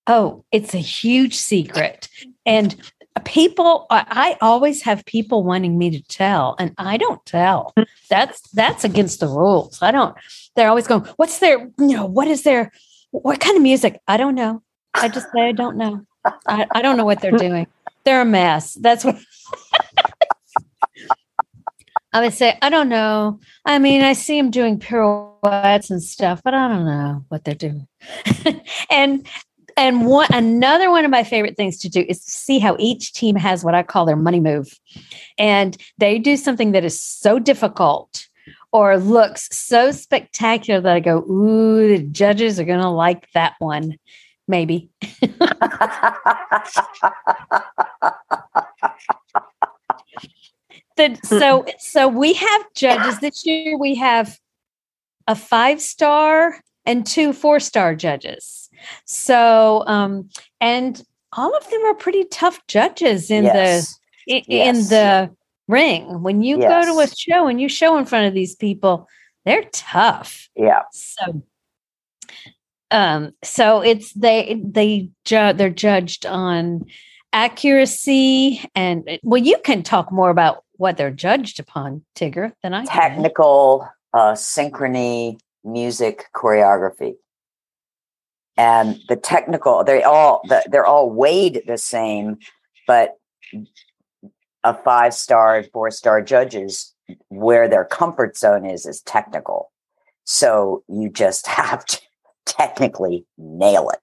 Oh, 0.07 0.45
it's 0.53 0.75
a 0.75 0.79
huge 0.79 1.35
secret. 1.37 2.09
And 2.45 2.77
people 3.25 3.87
I, 3.91 4.37
always 4.41 4.83
have 4.83 5.05
people 5.07 5.43
wanting 5.43 5.79
me 5.79 5.91
to 5.91 6.03
tell 6.03 6.55
and 6.59 6.75
I 6.79 6.97
don't 6.97 7.25
tell. 7.27 7.75
That's 8.09 8.43
that's 8.51 8.85
against 8.85 9.21
the 9.21 9.27
rules. 9.27 9.83
I 9.83 9.91
don't 9.91 10.17
they're 10.55 10.69
always 10.69 10.87
going, 10.87 11.05
what's 11.17 11.39
their, 11.41 11.59
you 11.79 11.97
know, 11.97 12.07
what 12.07 12.29
is 12.29 12.43
their 12.43 12.73
what 13.11 13.41
kind 13.41 13.57
of 13.57 13.63
music? 13.63 14.01
I 14.07 14.17
don't 14.17 14.35
know. 14.35 14.63
I 14.97 15.09
just 15.09 15.27
say 15.33 15.49
I 15.49 15.53
don't 15.53 15.77
know. 15.77 16.03
I, 16.47 16.67
I 16.75 16.83
don't 16.83 16.97
know 16.97 17.05
what 17.05 17.21
they're 17.21 17.31
doing. 17.31 17.67
They're 18.05 18.23
a 18.23 18.25
mess. 18.25 18.75
That's 18.75 19.05
what 19.05 19.17
I 22.17 22.23
would 22.23 22.33
say, 22.33 22.57
I 22.63 22.71
don't 22.71 22.89
know. 22.89 23.41
I 23.67 23.79
mean, 23.79 24.01
I 24.01 24.15
see 24.15 24.41
them 24.41 24.51
doing 24.51 24.79
pirouettes 24.79 25.91
and 25.91 26.03
stuff, 26.03 26.41
but 26.43 26.55
I 26.55 26.67
don't 26.67 26.87
know 26.87 27.23
what 27.29 27.45
they're 27.45 27.55
doing. 27.55 27.87
and 28.91 29.29
and 29.77 30.07
one 30.07 30.29
another 30.33 30.91
one 30.91 31.05
of 31.05 31.11
my 31.11 31.25
favorite 31.25 31.59
things 31.59 31.79
to 31.81 31.91
do 31.91 32.07
is 32.09 32.23
see 32.23 32.59
how 32.59 32.75
each 32.79 33.13
team 33.13 33.37
has 33.37 33.63
what 33.63 33.75
I 33.75 33.83
call 33.83 34.07
their 34.07 34.17
money 34.17 34.41
move. 34.41 34.81
And 35.37 35.77
they 35.99 36.19
do 36.19 36.39
something 36.39 36.73
that 36.73 36.87
is 36.87 36.99
so 36.99 37.39
difficult 37.39 38.27
or 38.73 38.97
looks 38.97 39.55
so 39.55 39.91
spectacular 39.91 40.81
that 40.81 40.97
I 40.97 41.01
go, 41.01 41.19
ooh, 41.19 41.99
the 41.99 42.03
judges 42.03 42.59
are 42.59 42.65
gonna 42.65 42.95
like 42.95 43.31
that 43.33 43.57
one. 43.59 43.99
Maybe. 44.49 44.91
The, 50.97 51.19
so 51.25 51.67
so 51.79 52.09
we 52.09 52.33
have 52.33 52.75
judges 52.75 53.21
this 53.21 53.45
year 53.45 53.77
we 53.77 53.97
have 53.97 54.39
a 55.27 55.37
five 55.37 55.83
star 55.83 56.59
and 56.87 57.07
two 57.07 57.35
four 57.35 57.61
star 57.61 57.95
judges 57.95 58.71
so 59.05 59.85
um 59.87 60.31
and 60.59 61.03
all 61.37 61.55
of 61.55 61.69
them 61.69 61.85
are 61.85 61.95
pretty 61.95 62.25
tough 62.25 62.67
judges 62.67 63.31
in 63.31 63.45
yes. 63.45 63.99
the 64.27 64.37
in, 64.37 64.45
Yes. 64.49 64.77
in 64.77 64.89
the 64.89 65.37
ring 65.69 66.23
when 66.23 66.41
you 66.41 66.57
go 66.57 66.83
to 66.83 66.99
a 67.01 67.09
show 67.15 67.47
and 67.47 67.61
you 67.61 67.69
show 67.69 67.99
in 67.99 68.07
front 68.07 68.27
of 68.27 68.33
these 68.33 68.55
people 68.55 69.07
they're 69.45 69.69
tough 69.73 70.49
yeah 70.57 70.81
so 70.93 71.43
um 72.91 73.33
so 73.43 73.81
it's 73.81 74.13
they 74.13 74.61
they 74.65 75.11
ju- 75.25 75.53
they're 75.53 75.71
judged 75.71 76.27
on 76.27 76.85
accuracy 77.33 78.63
and 78.75 79.19
well 79.23 79.43
you 79.43 79.57
can 79.65 79.83
talk 79.83 80.13
more 80.13 80.31
about 80.31 80.65
what 80.77 80.97
they're 80.97 81.11
judged 81.11 81.59
upon 81.61 82.05
tigger 82.15 82.53
than 82.63 82.73
i 82.75 82.85
can. 82.85 83.11
technical 83.11 83.89
uh 84.15 84.33
synchrony 84.33 85.39
music 85.65 86.27
choreography 86.35 87.15
and 88.57 89.01
the 89.09 89.17
technical 89.17 89.85
they 89.85 90.03
all 90.03 90.41
they're 90.71 90.87
all 90.87 91.11
weighed 91.11 91.63
the 91.67 91.79
same 91.79 92.39
but 92.87 93.17
a 94.65 94.75
five 94.75 95.13
star 95.13 95.63
four 95.73 95.91
star 95.91 96.23
judges 96.23 96.95
where 97.29 97.69
their 97.69 97.85
comfort 97.85 98.37
zone 98.37 98.65
is 98.65 98.87
is 98.87 99.01
technical 99.03 99.71
so 100.25 100.83
you 100.89 101.09
just 101.09 101.47
have 101.47 101.85
to 101.85 102.01
technically 102.47 103.25
nail 103.39 103.91
it 103.91 103.99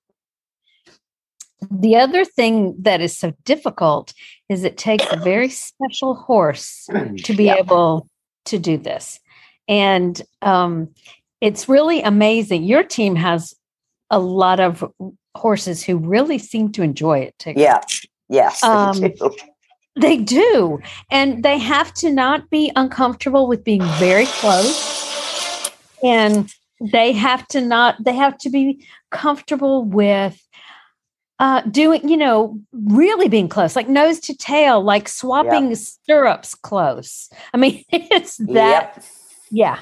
the 1.71 1.95
other 1.95 2.25
thing 2.25 2.75
that 2.79 2.99
is 3.01 3.17
so 3.17 3.33
difficult 3.45 4.13
is 4.49 4.63
it 4.63 4.77
takes 4.77 5.05
a 5.11 5.17
very 5.17 5.49
special 5.67 6.13
horse 6.15 6.87
to 7.23 7.33
be 7.33 7.45
Yeah. 7.45 7.55
able 7.55 8.07
to 8.45 8.59
do 8.59 8.77
this 8.77 9.19
and 9.67 10.21
um, 10.41 10.89
it's 11.41 11.69
really 11.69 12.01
amazing 12.01 12.63
your 12.63 12.83
team 12.83 13.15
has 13.15 13.53
a 14.09 14.19
lot 14.19 14.59
of 14.59 14.83
horses 15.35 15.81
who 15.83 15.97
really 15.97 16.37
seem 16.37 16.71
to 16.73 16.83
enjoy 16.83 17.19
it 17.19 17.33
Tigger. 17.39 17.57
yeah 17.57 17.81
yes 18.29 18.61
they 18.61 18.67
Um, 18.67 18.99
do. 18.99 19.35
They 19.95 20.17
do. 20.17 20.79
And 21.11 21.43
they 21.43 21.59
have 21.59 21.93
to 22.01 22.11
not 22.11 22.49
be 22.49 22.71
uncomfortable 22.75 23.45
with 23.47 23.63
being 23.63 23.83
very 23.99 24.25
close. 24.25 25.69
And 26.03 26.51
they 26.91 27.11
have 27.13 27.47
to 27.49 27.61
not, 27.61 28.03
they 28.03 28.13
have 28.13 28.37
to 28.39 28.49
be 28.49 28.85
comfortable 29.11 29.83
with 29.83 30.39
uh 31.39 31.61
doing, 31.61 32.07
you 32.07 32.17
know, 32.17 32.59
really 32.71 33.27
being 33.27 33.49
close, 33.49 33.75
like 33.75 33.89
nose 33.89 34.19
to 34.21 34.35
tail, 34.35 34.81
like 34.83 35.07
swapping 35.07 35.73
stirrups 35.75 36.55
close. 36.55 37.29
I 37.53 37.57
mean, 37.57 37.83
it's 37.89 38.37
that 38.37 38.93
Yep. 38.95 39.05
yeah. 39.51 39.79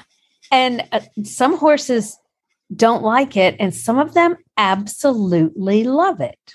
And 0.50 0.86
uh, 0.92 1.00
some 1.24 1.56
horses 1.56 2.18
don't 2.74 3.02
like 3.02 3.36
it 3.36 3.56
and 3.58 3.74
some 3.74 3.98
of 3.98 4.14
them 4.14 4.36
absolutely 4.56 5.84
love 5.84 6.20
it. 6.20 6.54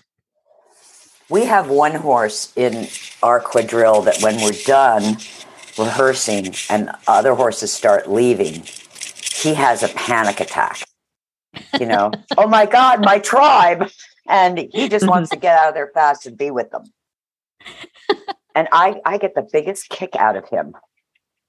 We 1.30 1.46
have 1.46 1.70
one 1.70 1.94
horse 1.96 2.54
in 2.56 2.88
our 3.22 3.40
quadrille 3.40 4.02
that 4.04 4.22
when 4.22 4.42
we're 4.42 4.64
done 4.66 5.18
rehearsing 5.78 6.56
and 6.70 6.92
other 7.08 7.36
horses 7.36 7.72
start 7.72 8.10
leaving, 8.10 8.64
he 9.42 9.54
has 9.54 9.84
a 9.84 9.90
panic 9.90 10.40
attack. 10.40 10.88
You 11.80 11.86
know, 11.86 12.12
oh 12.38 12.48
my 12.48 12.66
God, 12.66 13.04
my 13.04 13.20
tribe. 13.20 13.90
And 14.28 14.68
he 14.72 14.90
just 14.90 15.08
wants 15.08 15.30
to 15.30 15.38
get 15.38 15.58
out 15.58 15.70
of 15.70 15.74
there 15.74 15.92
fast 15.94 16.26
and 16.26 16.38
be 16.38 16.52
with 16.52 16.70
them. 16.72 16.84
And 18.54 18.68
I, 18.72 19.00
I 19.06 19.18
get 19.18 19.36
the 19.36 19.48
biggest 19.54 19.90
kick 19.90 20.16
out 20.16 20.36
of 20.36 20.50
him 20.50 20.74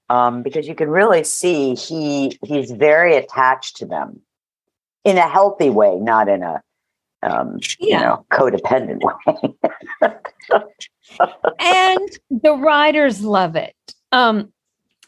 um, 0.09 0.43
because 0.43 0.67
you 0.67 0.75
can 0.75 0.89
really 0.89 1.23
see 1.23 1.75
he 1.75 2.37
he's 2.43 2.71
very 2.71 3.15
attached 3.15 3.77
to 3.77 3.85
them 3.85 4.21
in 5.03 5.17
a 5.17 5.27
healthy 5.27 5.69
way, 5.69 5.97
not 5.99 6.29
in 6.29 6.43
a 6.43 6.61
um, 7.21 7.59
you 7.79 7.97
know 7.97 8.25
codependent 8.31 9.01
way. 9.03 9.53
and 11.59 12.09
the 12.29 12.53
writers 12.53 13.21
love 13.21 13.55
it. 13.55 13.75
Um, 14.11 14.51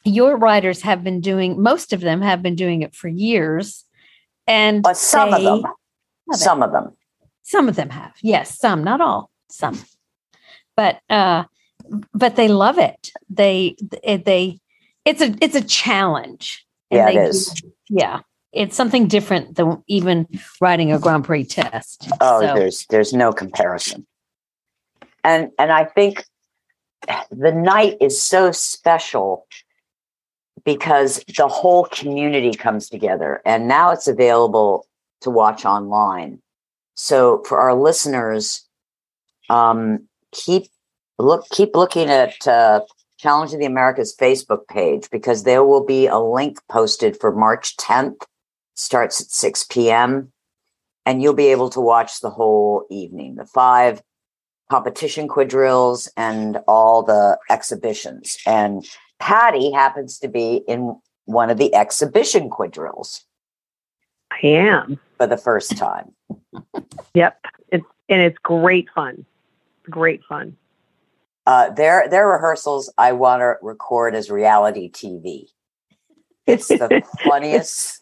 your 0.04 0.38
writers 0.38 0.82
have 0.82 1.04
been 1.04 1.22
doing 1.22 1.62
most 1.62 1.94
of 1.94 2.02
them 2.02 2.22
have 2.22 2.42
been 2.42 2.56
doing 2.56 2.82
it 2.82 2.96
for 2.96 3.08
years, 3.08 3.86
and 4.48 4.82
But 4.84 4.98
some 4.98 5.34
of 5.34 5.44
them, 5.44 5.64
some 6.34 6.64
of 6.64 6.72
them, 6.72 6.98
some 7.44 7.70
of 7.70 7.76
them 7.76 7.90
have. 7.90 8.14
Yes 8.22 8.58
some 8.60 8.84
not 8.84 9.02
all 9.02 9.30
some. 9.50 9.80
But 10.76 11.00
uh 11.10 11.44
but 12.14 12.36
they 12.36 12.48
love 12.48 12.78
it. 12.78 13.12
They 13.30 13.76
they 14.04 14.60
it's 15.06 15.22
a 15.22 15.36
it's 15.42 15.56
a 15.56 15.64
challenge. 15.64 16.66
And 16.90 16.98
yeah, 16.98 17.10
it 17.10 17.14
they 17.14 17.30
is. 17.30 17.50
do- 17.50 17.72
yeah. 17.90 18.20
It's 18.54 18.76
something 18.76 19.08
different 19.08 19.56
than 19.56 19.82
even 19.88 20.28
writing 20.60 20.92
a 20.92 21.00
grand 21.00 21.24
prix 21.24 21.46
test. 21.46 22.10
Oh, 22.20 22.42
So, 22.42 22.54
there's 22.54 22.86
there's 22.90 23.14
no 23.14 23.32
comparison. 23.32 24.06
And 25.24 25.52
and 25.58 25.72
I 25.72 25.86
think 25.86 26.26
the 27.30 27.52
night 27.52 27.98
is 28.02 28.22
so 28.22 28.52
special 28.52 29.48
because 30.64 31.24
the 31.38 31.48
whole 31.48 31.86
community 31.86 32.54
comes 32.54 32.90
together 32.90 33.42
and 33.46 33.68
now 33.68 33.92
it's 33.92 34.08
available 34.08 34.88
to 35.22 35.30
watch 35.30 35.66
online. 35.66 36.42
So 36.96 37.44
for 37.48 37.60
our 37.60 37.74
listeners, 37.74 38.68
um, 39.50 40.08
keep 40.32 40.68
look 41.18 41.46
keep 41.50 41.76
looking 41.76 42.10
at 42.10 42.48
uh, 42.48 42.82
Challenge 43.18 43.54
of 43.54 43.60
the 43.60 43.66
Americas 43.66 44.16
Facebook 44.20 44.68
page 44.68 45.08
because 45.12 45.44
there 45.44 45.64
will 45.64 45.86
be 45.86 46.08
a 46.08 46.18
link 46.18 46.58
posted 46.70 47.20
for 47.20 47.32
March 47.32 47.78
10th. 47.78 48.24
Starts 48.74 49.22
at 49.22 49.28
6 49.28 49.66
p.m 49.66 50.32
and 51.06 51.22
you'll 51.22 51.34
be 51.34 51.48
able 51.48 51.70
to 51.70 51.82
watch 51.82 52.20
the 52.20 52.30
whole 52.30 52.86
evening 52.90 53.36
the 53.36 53.46
five 53.46 54.02
competition 54.70 55.28
quadrilles 55.28 56.10
and 56.16 56.60
all 56.68 57.04
the 57.04 57.38
exhibitions 57.50 58.38
and 58.46 58.86
patty 59.22 59.72
happens 59.72 60.18
to 60.20 60.28
be 60.28 60.64
in 60.68 61.00
one 61.26 61.50
of 61.52 61.58
the 61.58 61.74
exhibition 61.76 62.50
quadrilles 62.50 63.22
I 64.32 64.48
am. 64.48 65.00
for 65.18 65.28
the 65.28 65.38
first 65.38 65.78
time 65.78 66.12
Yep. 67.14 67.40
It's 67.72 67.86
and 68.10 68.22
it's 68.22 68.38
great 68.40 68.90
fun. 68.96 69.26
Great 69.90 70.22
fun. 70.28 70.58
uh, 71.46 71.70
their 71.72 72.08
their 72.10 72.28
rehearsals 72.28 72.92
i 72.98 73.12
want 73.12 73.40
to 73.42 73.56
record 73.62 74.16
as 74.16 74.30
reality 74.32 74.90
tv 74.92 75.46
it's 76.48 76.68
the 76.68 77.02
funniest 77.24 78.02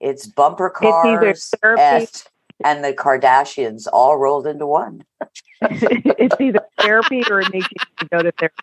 it's 0.00 0.26
bumper 0.26 0.68
It's 0.68 0.78
cars 0.78 1.50
therapy, 1.60 1.82
and, 1.82 2.24
and 2.64 2.84
the 2.84 2.92
kardashians 2.92 3.86
all 3.92 4.16
rolled 4.16 4.46
into 4.46 4.66
one 4.66 5.04
it's 5.62 6.36
either 6.40 6.60
therapy 6.78 7.22
or 7.30 7.40
it 7.40 7.52
makes 7.52 7.68
you 8.00 8.08
go 8.10 8.22
to 8.22 8.30
therapy. 8.32 8.62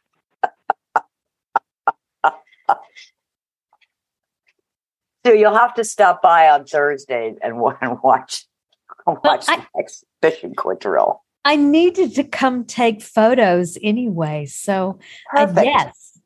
So 5.26 5.34
you'll 5.34 5.56
have 5.58 5.74
to 5.76 5.84
stop 5.84 6.22
by 6.22 6.50
on 6.50 6.66
Thursday 6.66 7.34
and, 7.42 7.60
wa- 7.60 7.78
and 7.82 7.98
watch 8.04 8.46
watch 9.08 9.46
I- 9.48 9.58
the 9.58 9.80
exhibition 9.80 10.54
quadrille. 10.56 11.20
i 11.44 11.56
needed 11.56 12.14
to 12.16 12.24
come 12.24 12.64
take 12.66 13.02
photos 13.02 13.78
anyway 13.84 14.46
so 14.46 15.00
uh, 15.36 15.48
yes 15.56 16.20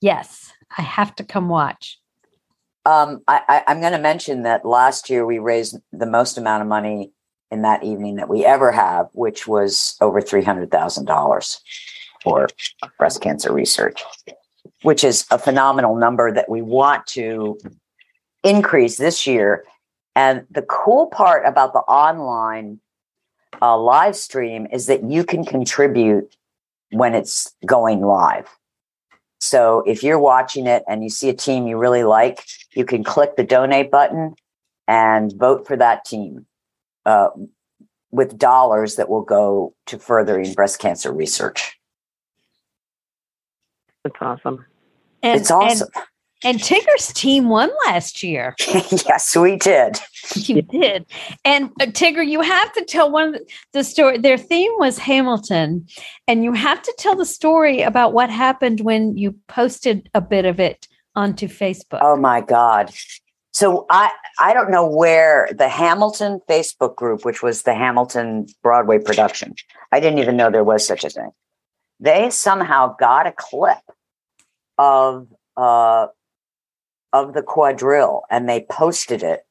yes 0.00 0.52
i 0.76 0.82
have 0.82 1.14
to 1.16 1.24
come 1.24 1.48
watch. 1.48 1.98
Um, 2.84 3.22
I, 3.26 3.40
I, 3.48 3.64
I'm 3.66 3.80
going 3.80 3.92
to 3.94 3.98
mention 3.98 4.42
that 4.44 4.64
last 4.64 5.10
year 5.10 5.26
we 5.26 5.40
raised 5.40 5.76
the 5.92 6.06
most 6.06 6.38
amount 6.38 6.62
of 6.62 6.68
money 6.68 7.10
in 7.50 7.62
that 7.62 7.82
evening 7.82 8.14
that 8.16 8.28
we 8.28 8.44
ever 8.44 8.70
have, 8.70 9.08
which 9.12 9.48
was 9.48 9.96
over 10.00 10.20
three 10.20 10.44
hundred 10.44 10.70
thousand 10.70 11.06
dollars 11.06 11.60
for 12.22 12.46
breast 12.96 13.20
cancer 13.20 13.52
research, 13.52 14.04
which 14.86 15.02
is 15.02 15.26
a 15.32 15.38
phenomenal 15.38 15.96
number 15.96 16.32
that 16.32 16.48
we 16.48 16.62
want 16.62 17.04
to 17.08 17.58
increase 18.44 18.98
this 18.98 19.26
year. 19.26 19.64
And 20.14 20.46
the 20.48 20.62
cool 20.62 21.08
part 21.08 21.44
about 21.44 21.72
the 21.72 21.80
online 21.80 22.78
uh, 23.60 23.76
live 23.76 24.14
stream 24.14 24.68
is 24.72 24.86
that 24.86 25.02
you 25.02 25.24
can 25.24 25.44
contribute 25.44 26.32
when 26.92 27.14
it's 27.16 27.52
going 27.66 28.00
live. 28.00 28.48
So 29.40 29.82
if 29.88 30.04
you're 30.04 30.20
watching 30.20 30.68
it 30.68 30.84
and 30.88 31.02
you 31.02 31.10
see 31.10 31.30
a 31.30 31.34
team 31.34 31.66
you 31.66 31.78
really 31.78 32.04
like, 32.04 32.44
you 32.76 32.84
can 32.84 33.02
click 33.02 33.34
the 33.34 33.42
donate 33.42 33.90
button 33.90 34.36
and 34.86 35.32
vote 35.36 35.66
for 35.66 35.76
that 35.76 36.04
team 36.04 36.46
uh, 37.06 37.30
with 38.12 38.38
dollars 38.38 38.94
that 38.94 39.08
will 39.08 39.24
go 39.24 39.74
to 39.86 39.98
furthering 39.98 40.54
breast 40.54 40.78
cancer 40.78 41.12
research. 41.12 41.76
That's 44.04 44.14
awesome. 44.20 44.64
And 45.26 45.40
it's 45.40 45.50
awesome. 45.50 45.88
and, 46.44 46.58
and 46.58 46.62
tigger's 46.62 47.12
team 47.12 47.48
won 47.48 47.70
last 47.86 48.22
year 48.22 48.54
yes, 49.08 49.36
we 49.36 49.56
did. 49.56 49.98
You 50.34 50.62
did. 50.62 51.06
And 51.44 51.70
uh, 51.80 51.86
Tigger, 51.86 52.26
you 52.26 52.40
have 52.40 52.72
to 52.72 52.84
tell 52.84 53.10
one 53.10 53.28
of 53.28 53.34
the, 53.34 53.46
the 53.72 53.84
story. 53.84 54.18
Their 54.18 54.38
theme 54.38 54.72
was 54.76 54.98
Hamilton, 54.98 55.86
and 56.26 56.42
you 56.42 56.52
have 56.52 56.82
to 56.82 56.94
tell 56.98 57.14
the 57.14 57.26
story 57.26 57.82
about 57.82 58.12
what 58.12 58.30
happened 58.30 58.80
when 58.80 59.16
you 59.16 59.32
posted 59.46 60.08
a 60.14 60.20
bit 60.20 60.44
of 60.44 60.58
it 60.58 60.88
onto 61.14 61.48
Facebook. 61.48 62.00
Oh 62.02 62.16
my 62.16 62.40
God. 62.40 62.92
So 63.52 63.86
I 63.88 64.10
I 64.40 64.52
don't 64.52 64.70
know 64.70 64.86
where 64.86 65.48
the 65.56 65.68
Hamilton 65.68 66.40
Facebook 66.48 66.96
group, 66.96 67.24
which 67.24 67.42
was 67.42 67.62
the 67.62 67.74
Hamilton 67.74 68.46
Broadway 68.62 68.98
production, 68.98 69.54
I 69.92 70.00
didn't 70.00 70.18
even 70.18 70.36
know 70.36 70.50
there 70.50 70.64
was 70.64 70.86
such 70.86 71.04
a 71.04 71.10
thing. 71.10 71.30
They 71.98 72.28
somehow 72.30 72.96
got 73.00 73.26
a 73.26 73.32
clip 73.32 73.78
of 74.78 75.28
uh 75.56 76.08
of 77.12 77.32
the 77.32 77.42
quadrille 77.42 78.22
and 78.30 78.48
they 78.48 78.66
posted 78.70 79.22
it 79.22 79.46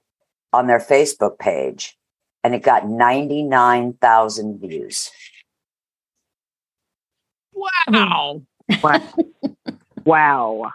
on 0.53 0.67
their 0.67 0.79
Facebook 0.79 1.39
page 1.39 1.97
and 2.43 2.53
it 2.53 2.61
got 2.61 2.87
99,000 2.87 4.59
views. 4.59 5.09
Wow. 7.53 8.41
Wow. 8.83 9.01
wow. 10.05 10.71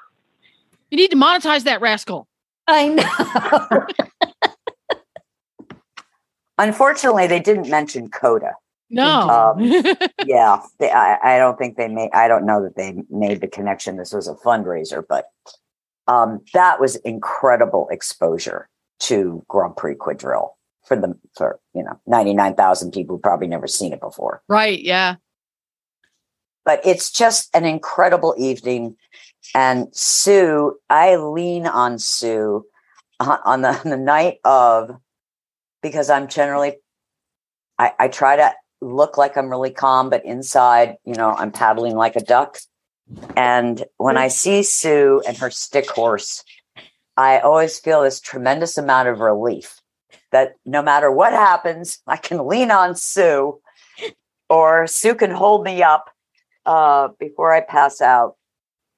You 0.90 0.96
need 0.96 1.12
to 1.12 1.16
monetize 1.16 1.62
that 1.64 1.80
rascal. 1.80 2.26
I 2.66 2.88
know. 2.88 3.86
Unfortunately, 6.58 7.26
they 7.26 7.40
didn't 7.40 7.70
mention 7.70 8.10
Coda. 8.10 8.54
No. 8.90 9.56
yeah, 10.26 10.62
they, 10.78 10.90
I, 10.90 11.36
I 11.36 11.38
don't 11.38 11.56
think 11.56 11.76
they 11.76 11.88
made. 11.88 12.10
I 12.12 12.28
don't 12.28 12.44
know 12.44 12.62
that 12.62 12.76
they 12.76 13.02
made 13.08 13.40
the 13.40 13.48
connection. 13.48 13.96
This 13.96 14.12
was 14.12 14.26
a 14.26 14.34
fundraiser, 14.34 15.04
but 15.08 15.26
um, 16.08 16.40
that 16.54 16.80
was 16.80 16.96
incredible 16.96 17.88
exposure 17.90 18.68
to 19.00 19.44
Grand 19.48 19.76
Prix 19.76 19.94
Quadrille 19.94 20.56
for 20.84 20.96
the 20.96 21.16
for 21.36 21.60
you 21.72 21.84
know 21.84 21.98
ninety 22.06 22.34
nine 22.34 22.54
thousand 22.54 22.90
people 22.90 23.16
who 23.16 23.20
probably 23.20 23.46
never 23.46 23.68
seen 23.68 23.92
it 23.92 24.00
before. 24.00 24.42
right. 24.48 24.82
Yeah. 24.82 25.16
But 26.64 26.84
it's 26.84 27.10
just 27.10 27.48
an 27.54 27.64
incredible 27.64 28.34
evening, 28.38 28.96
and 29.54 29.86
Sue, 29.92 30.76
I 30.90 31.16
lean 31.16 31.66
on 31.66 31.98
Sue 31.98 32.66
on, 33.20 33.38
on 33.44 33.62
the 33.62 33.68
on 33.68 33.80
the 33.90 33.96
night 33.96 34.38
of 34.44 34.90
because 35.80 36.10
I'm 36.10 36.26
generally 36.26 36.76
I, 37.78 37.92
I 37.98 38.08
try 38.08 38.36
to 38.36 38.52
look 38.80 39.18
like 39.18 39.36
I'm 39.36 39.50
really 39.50 39.70
calm, 39.70 40.10
but 40.10 40.24
inside, 40.24 40.96
you 41.04 41.14
know, 41.14 41.30
I'm 41.30 41.52
paddling 41.52 41.96
like 41.96 42.16
a 42.16 42.24
duck. 42.24 42.58
And 43.36 43.84
when 43.96 44.16
I 44.16 44.28
see 44.28 44.62
Sue 44.62 45.22
and 45.26 45.36
her 45.38 45.50
stick 45.50 45.90
horse, 45.90 46.44
I 47.16 47.40
always 47.40 47.78
feel 47.78 48.02
this 48.02 48.20
tremendous 48.20 48.78
amount 48.78 49.08
of 49.08 49.20
relief 49.20 49.80
that 50.32 50.54
no 50.64 50.82
matter 50.82 51.10
what 51.10 51.32
happens, 51.32 52.00
I 52.06 52.16
can 52.16 52.46
lean 52.46 52.70
on 52.70 52.94
Sue 52.94 53.60
or 54.48 54.86
Sue 54.86 55.14
can 55.14 55.30
hold 55.30 55.64
me 55.64 55.82
up 55.82 56.10
uh, 56.66 57.08
before 57.18 57.52
I 57.52 57.60
pass 57.60 58.00
out. 58.00 58.36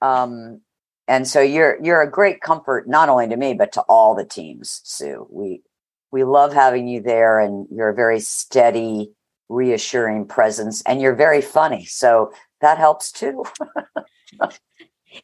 Um, 0.00 0.62
and 1.08 1.28
so 1.28 1.40
you're 1.40 1.78
you're 1.82 2.00
a 2.00 2.10
great 2.10 2.40
comfort 2.40 2.88
not 2.88 3.08
only 3.08 3.28
to 3.28 3.36
me 3.36 3.54
but 3.54 3.72
to 3.72 3.82
all 3.82 4.14
the 4.14 4.24
teams, 4.24 4.80
Sue. 4.84 5.26
We 5.30 5.62
we 6.10 6.24
love 6.24 6.52
having 6.52 6.88
you 6.88 7.00
there, 7.00 7.38
and 7.40 7.66
you're 7.70 7.88
a 7.88 7.94
very 7.94 8.20
steady, 8.20 9.12
reassuring 9.52 10.26
presence, 10.26 10.82
and 10.86 11.00
you're 11.00 11.14
very 11.14 11.40
funny. 11.42 11.84
So 11.84 12.32
that 12.60 12.78
helps 12.78 13.12
too. 13.12 13.44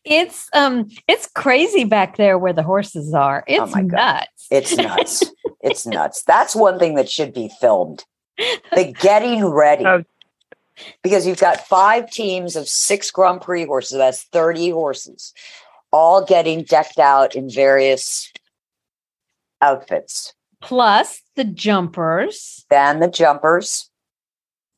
it's 0.04 0.48
um 0.52 0.88
it's 1.08 1.28
crazy 1.34 1.84
back 1.84 2.16
there 2.16 2.38
where 2.38 2.52
the 2.52 2.62
horses 2.62 3.14
are. 3.14 3.44
It's 3.46 3.60
Oh 3.60 3.66
my 3.66 3.82
God. 3.82 3.92
nuts. 3.96 4.46
It's 4.50 4.76
nuts. 4.76 5.24
it's 5.62 5.86
nuts. 5.96 6.22
That's 6.24 6.54
one 6.54 6.78
thing 6.78 6.94
that 6.96 7.08
should 7.08 7.32
be 7.32 7.50
filmed. 7.60 8.04
The 8.72 8.94
getting 9.00 9.44
ready. 9.44 9.84
Oh. 9.86 10.04
Because 11.02 11.26
you've 11.26 11.40
got 11.40 11.66
five 11.66 12.08
teams 12.08 12.54
of 12.54 12.68
six 12.68 13.10
Grand 13.10 13.40
Prix 13.40 13.64
horses. 13.64 13.98
That's 13.98 14.22
30 14.24 14.70
horses. 14.70 15.32
all 15.90 16.24
getting 16.24 16.62
decked 16.62 16.98
out 17.00 17.34
in 17.34 17.50
various 17.50 18.32
outfits. 19.60 20.34
Plus 20.60 21.20
the 21.34 21.42
jumpers. 21.44 22.64
Then 22.70 23.00
the 23.00 23.08
jumpers. 23.08 23.90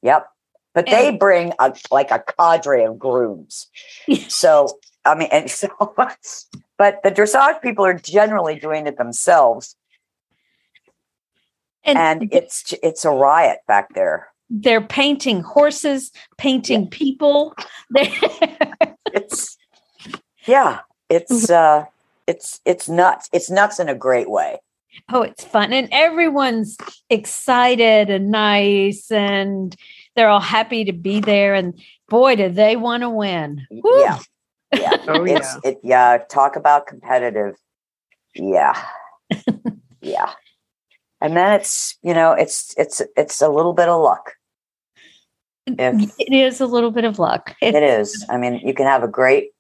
Yep. 0.03 0.27
But 0.75 0.89
And- 0.89 0.97
they 0.97 1.17
bring 1.17 1.53
a 1.59 1.75
like 1.91 2.11
a 2.11 2.21
cadre 2.39 2.85
of 2.85 2.99
grooms. 2.99 3.67
So 4.29 4.79
I 5.05 5.15
mean, 5.15 5.29
and 5.33 5.51
so 5.61 5.69
but 5.97 7.03
the 7.03 7.11
dressage 7.11 7.61
people 7.63 7.85
are 7.85 7.95
generally 7.95 8.59
doing 8.59 8.87
it 8.87 8.97
themselves, 8.97 9.77
And, 11.85 11.99
and 11.99 12.29
it's 12.33 12.73
it's 12.83 13.05
a 13.05 13.11
riot 13.11 13.59
back 13.67 13.95
there. 13.95 14.29
they're 14.49 14.81
painting 14.81 15.43
horses, 15.43 16.13
painting 16.39 16.89
people. 16.89 17.55
It's 19.13 19.57
yeah, 20.47 20.81
it's 21.09 21.47
Mm-hmm. 21.51 21.83
uh, 21.83 21.85
it's 22.29 22.61
it's 22.65 22.89
nuts. 22.89 23.29
It's 23.33 23.51
nuts 23.51 23.81
in 23.81 23.89
a 23.89 23.95
great 23.95 24.31
way. 24.31 24.59
Oh, 25.13 25.23
it's 25.23 25.45
fun. 25.45 25.73
And 25.73 25.89
everyone's 25.93 26.77
excited 27.09 28.11
and 28.11 28.31
nice 28.31 29.11
and 29.11 29.75
they're 30.17 30.29
all 30.29 30.41
happy 30.41 30.85
to 30.85 30.93
be 30.93 31.21
there. 31.21 31.55
And 31.55 31.81
boy, 32.09 32.37
do 32.37 32.49
they 32.49 32.77
want 32.77 33.03
to 33.03 33.11
win. 33.11 33.67
Woo. 33.71 34.01
Yeah, 34.01 34.19
yeah. 34.75 34.97
Oh 35.09 35.25
it's 35.25 35.59
yeah. 35.65 35.71
it. 35.71 35.81
Yeah, 35.83 36.19
talk 36.29 36.57
about 36.57 36.87
competitive. 36.87 37.57
Yeah, 38.35 38.81
yeah. 40.01 40.33
And 41.21 41.37
then 41.37 41.61
it's 41.61 41.97
you 42.03 42.15
know 42.15 42.33
it's 42.33 42.75
it's 42.77 43.03
it's 43.17 43.41
a 43.41 43.49
little 43.49 43.73
bit 43.73 43.89
of 43.89 44.01
luck. 44.01 44.35
If 45.67 46.13
It 46.19 46.33
is 46.33 46.61
a 46.61 46.67
little 46.67 46.91
bit 46.91 47.05
of 47.05 47.19
luck. 47.19 47.55
it 47.61 47.75
is, 47.83 48.25
I 48.29 48.37
mean, 48.39 48.61
you 48.65 48.75
can 48.75 48.87
have 48.87 49.05
a 49.05 49.09
great 49.09 49.51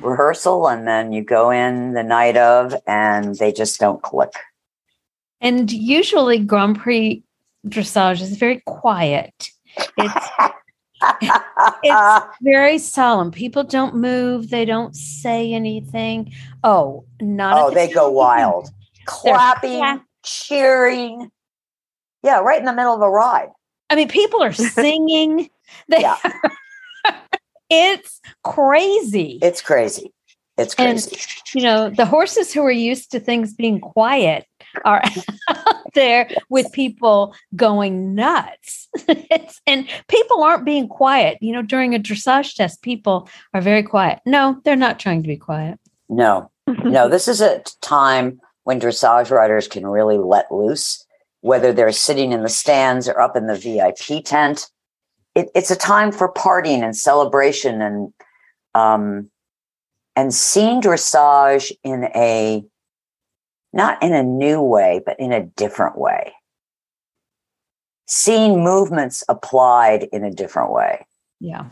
rehearsal 0.00 0.68
and 0.68 0.86
then 0.86 1.12
you 1.12 1.22
go 1.24 1.50
in 1.50 1.94
the 1.94 2.02
night 2.02 2.36
of 2.36 2.74
and 2.86 3.34
they 3.36 3.52
just 3.52 3.80
don't 3.80 4.02
click. 4.02 4.32
And 5.40 5.70
usually 5.70 6.38
Grand 6.38 6.78
Prix 6.78 7.22
dressage 7.66 8.20
is 8.20 8.36
very 8.36 8.62
quiet. 8.66 9.50
It's 9.98 10.26
it's 11.82 12.26
very 12.42 12.78
solemn. 12.78 13.30
People 13.30 13.64
don't 13.64 13.94
move. 13.96 14.50
They 14.50 14.64
don't 14.64 14.94
say 14.96 15.52
anything. 15.52 16.32
Oh, 16.64 17.04
not. 17.20 17.58
oh, 17.58 17.68
the 17.70 17.74
they 17.74 17.92
go 17.92 18.10
wild, 18.10 18.66
They're 18.66 19.04
clapping, 19.06 20.00
cheering. 20.24 21.30
Yeah, 22.22 22.40
right 22.40 22.58
in 22.58 22.64
the 22.64 22.72
middle 22.72 22.94
of 22.94 23.02
a 23.02 23.10
ride. 23.10 23.50
I 23.90 23.94
mean, 23.94 24.08
people 24.08 24.42
are 24.42 24.52
singing. 24.52 25.48
They, 25.88 26.00
Yeah. 26.00 26.16
it's 27.70 28.20
crazy. 28.42 29.38
It's 29.42 29.60
crazy. 29.62 30.12
It's 30.58 30.74
And- 30.76 30.98
crazy. 30.98 31.16
you 31.54 31.62
know, 31.62 31.90
the 31.90 32.06
horses 32.06 32.52
who 32.52 32.62
are 32.62 32.70
used 32.72 33.12
to 33.12 33.20
things 33.20 33.52
being 33.52 33.80
quiet 33.80 34.46
are 34.84 35.02
out 35.48 35.92
there 35.94 36.28
with 36.48 36.72
people 36.72 37.34
going 37.54 38.14
nuts. 38.14 38.88
it's, 39.08 39.60
and 39.66 39.88
people 40.08 40.42
aren't 40.42 40.64
being 40.64 40.88
quiet. 40.88 41.38
You 41.40 41.52
know, 41.52 41.62
during 41.62 41.94
a 41.94 41.98
dressage 41.98 42.54
test, 42.54 42.82
people 42.82 43.28
are 43.54 43.60
very 43.60 43.82
quiet. 43.82 44.20
No, 44.26 44.60
they're 44.64 44.76
not 44.76 44.98
trying 44.98 45.22
to 45.22 45.28
be 45.28 45.36
quiet. 45.36 45.78
no, 46.08 46.50
no, 46.84 47.08
this 47.08 47.28
is 47.28 47.40
a 47.40 47.62
time 47.80 48.40
when 48.64 48.80
dressage 48.80 49.30
riders 49.30 49.68
can 49.68 49.86
really 49.86 50.18
let 50.18 50.50
loose, 50.50 51.06
whether 51.40 51.72
they're 51.72 51.92
sitting 51.92 52.32
in 52.32 52.42
the 52.42 52.48
stands 52.48 53.08
or 53.08 53.20
up 53.20 53.36
in 53.36 53.46
the 53.46 53.54
VIP 53.54 54.24
tent. 54.24 54.68
It, 55.36 55.48
it's 55.54 55.70
a 55.70 55.76
time 55.76 56.10
for 56.10 56.32
partying 56.32 56.82
and 56.82 56.96
celebration 56.96 57.80
and 57.80 58.12
um, 58.74 59.30
and 60.16 60.34
seeing 60.34 60.80
dressage 60.80 61.70
in 61.84 62.04
a 62.14 62.64
not 63.72 64.02
in 64.02 64.12
a 64.12 64.22
new 64.22 64.60
way, 64.60 65.02
but 65.04 65.18
in 65.18 65.32
a 65.32 65.44
different 65.44 65.98
way. 65.98 66.32
Seeing 68.06 68.62
movements 68.62 69.24
applied 69.28 70.04
in 70.12 70.24
a 70.24 70.30
different 70.30 70.72
way. 70.72 71.06
Yeah. 71.40 71.66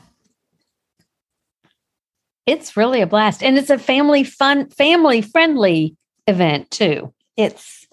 It's 2.46 2.76
really 2.76 3.00
a 3.00 3.06
blast. 3.06 3.42
And 3.42 3.56
it's 3.56 3.70
a 3.70 3.78
family 3.78 4.24
fun, 4.24 4.68
family 4.70 5.22
friendly 5.22 5.96
event 6.26 6.70
too. 6.70 7.14
It's, 7.36 7.86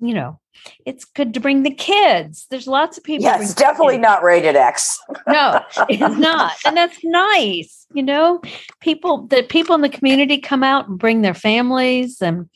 you 0.00 0.14
know, 0.14 0.40
it's 0.84 1.04
good 1.04 1.34
to 1.34 1.40
bring 1.40 1.62
the 1.62 1.74
kids. 1.74 2.46
There's 2.50 2.66
lots 2.66 2.98
of 2.98 3.04
people. 3.04 3.24
Yeah, 3.24 3.40
it's 3.40 3.54
definitely 3.54 3.98
not 3.98 4.22
rated 4.22 4.56
X. 4.56 4.98
No, 5.28 5.60
it's 5.88 6.18
not. 6.18 6.52
And 6.64 6.76
that's 6.76 6.98
nice. 7.02 7.86
You 7.92 8.04
know, 8.04 8.40
people, 8.80 9.26
the 9.26 9.42
people 9.42 9.74
in 9.74 9.80
the 9.80 9.88
community 9.88 10.38
come 10.38 10.62
out 10.62 10.88
and 10.88 10.98
bring 10.98 11.22
their 11.22 11.34
families 11.34 12.22
and 12.22 12.48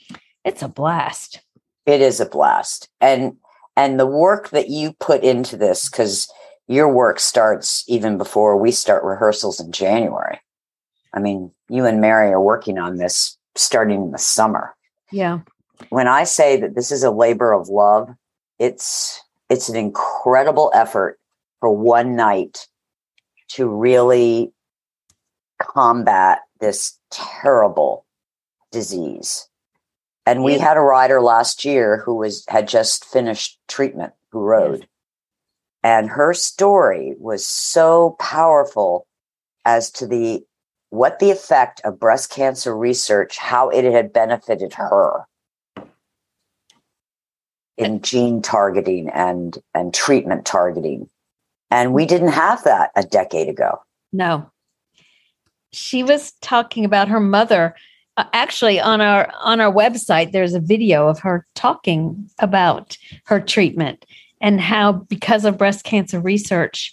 it's 0.45 0.63
a 0.63 0.69
blast. 0.69 1.41
It 1.87 2.01
is 2.01 2.21
a 2.21 2.27
blast. 2.27 2.89
And 3.01 3.37
and 3.77 3.99
the 3.99 4.07
work 4.07 4.51
that 4.51 4.69
you 4.69 4.93
put 4.95 5.23
into 5.23 5.57
this 5.57 5.89
cuz 5.89 6.31
your 6.67 6.93
work 6.93 7.19
starts 7.19 7.85
even 7.89 8.17
before 8.17 8.57
we 8.57 8.71
start 8.71 9.03
rehearsals 9.03 9.59
in 9.59 9.73
January. 9.73 10.41
I 11.13 11.19
mean, 11.19 11.51
you 11.69 11.85
and 11.85 12.01
Mary 12.01 12.31
are 12.31 12.41
working 12.41 12.79
on 12.79 12.97
this 12.97 13.37
starting 13.57 14.03
in 14.03 14.11
the 14.13 14.19
summer. 14.19 14.75
Yeah. 15.11 15.41
When 15.89 16.07
I 16.07 16.25
say 16.25 16.57
that 16.61 16.75
this 16.75 16.93
is 16.93 17.03
a 17.03 17.11
labor 17.11 17.53
of 17.53 17.69
love, 17.69 18.15
it's 18.59 19.21
it's 19.49 19.69
an 19.69 19.77
incredible 19.77 20.71
effort 20.75 21.19
for 21.59 21.71
one 21.71 22.15
night 22.15 22.69
to 23.49 23.69
really 23.69 24.53
combat 25.61 26.41
this 26.61 26.99
terrible 27.11 28.07
disease. 28.71 29.49
And 30.27 30.45
we 30.45 30.59
had 30.59 30.77
a 30.77 30.81
rider 30.81 31.21
last 31.21 31.65
year 31.65 31.99
who 31.99 32.15
was 32.17 32.45
had 32.49 32.69
just 32.69 33.05
finished 33.05 33.59
treatment 33.69 34.13
who 34.31 34.41
rode. 34.41 34.87
And 35.83 36.11
her 36.11 36.35
story 36.35 37.15
was 37.19 37.45
so 37.45 38.17
powerful 38.21 39.07
as 39.65 39.91
to 39.93 40.07
the 40.07 40.45
what 40.91 41.21
the 41.21 41.31
effect 41.31 41.81
of 41.85 42.01
breast 42.01 42.31
cancer 42.31 42.77
research, 42.77 43.39
how 43.39 43.71
it 43.71 43.85
had 43.85 44.13
benefited 44.13 44.75
her 44.75 45.25
in 47.77 48.03
gene 48.03 48.43
targeting 48.43 49.09
and 49.09 49.59
and 49.75 49.95
treatment 49.95 50.45
targeting. 50.45 51.09
And 51.71 51.95
we 51.95 52.05
didn't 52.05 52.33
have 52.33 52.63
that 52.65 52.91
a 52.95 53.03
decade 53.03 53.49
ago. 53.49 53.81
No. 54.13 54.51
She 55.73 56.03
was 56.03 56.33
talking 56.43 56.85
about 56.85 57.09
her 57.09 57.21
mother. 57.21 57.75
Uh, 58.17 58.25
actually, 58.33 58.81
on 58.81 59.01
our 59.01 59.33
on 59.41 59.61
our 59.61 59.73
website, 59.73 60.33
there's 60.33 60.55
a 60.55 60.61
video 60.61 61.09
of 61.09 61.21
her 61.21 61.47
talking 61.55 62.29
about 62.39 62.97
her 63.27 63.41
treatment 63.41 64.05
and 64.41 64.61
how, 64.61 64.93
because 64.93 65.45
of 65.45 65.59
breast 65.59 65.85
cancer 65.85 66.19
research, 66.21 66.93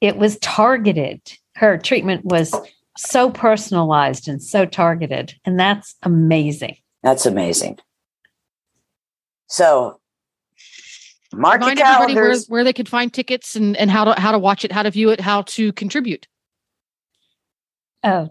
it 0.00 0.16
was 0.16 0.38
targeted. 0.38 1.20
Her 1.54 1.76
treatment 1.78 2.24
was 2.24 2.54
so 2.96 3.30
personalized 3.30 4.26
and 4.28 4.42
so 4.42 4.64
targeted, 4.64 5.34
and 5.44 5.58
that's 5.58 5.94
amazing. 6.02 6.76
That's 7.02 7.26
amazing. 7.26 7.78
So 9.46 10.00
mark 11.32 11.60
your 11.60 11.70
Remind 11.70 11.80
everybody 11.80 12.14
where, 12.14 12.36
where 12.48 12.64
they 12.64 12.72
could 12.72 12.88
find 12.88 13.12
tickets 13.12 13.54
and, 13.54 13.76
and 13.76 13.90
how 13.90 14.04
to 14.04 14.20
how 14.20 14.32
to 14.32 14.38
watch 14.38 14.64
it, 14.64 14.72
how 14.72 14.82
to 14.82 14.90
view 14.90 15.10
it, 15.10 15.20
how 15.20 15.42
to 15.42 15.72
contribute. 15.72 16.26
Oh, 18.02 18.30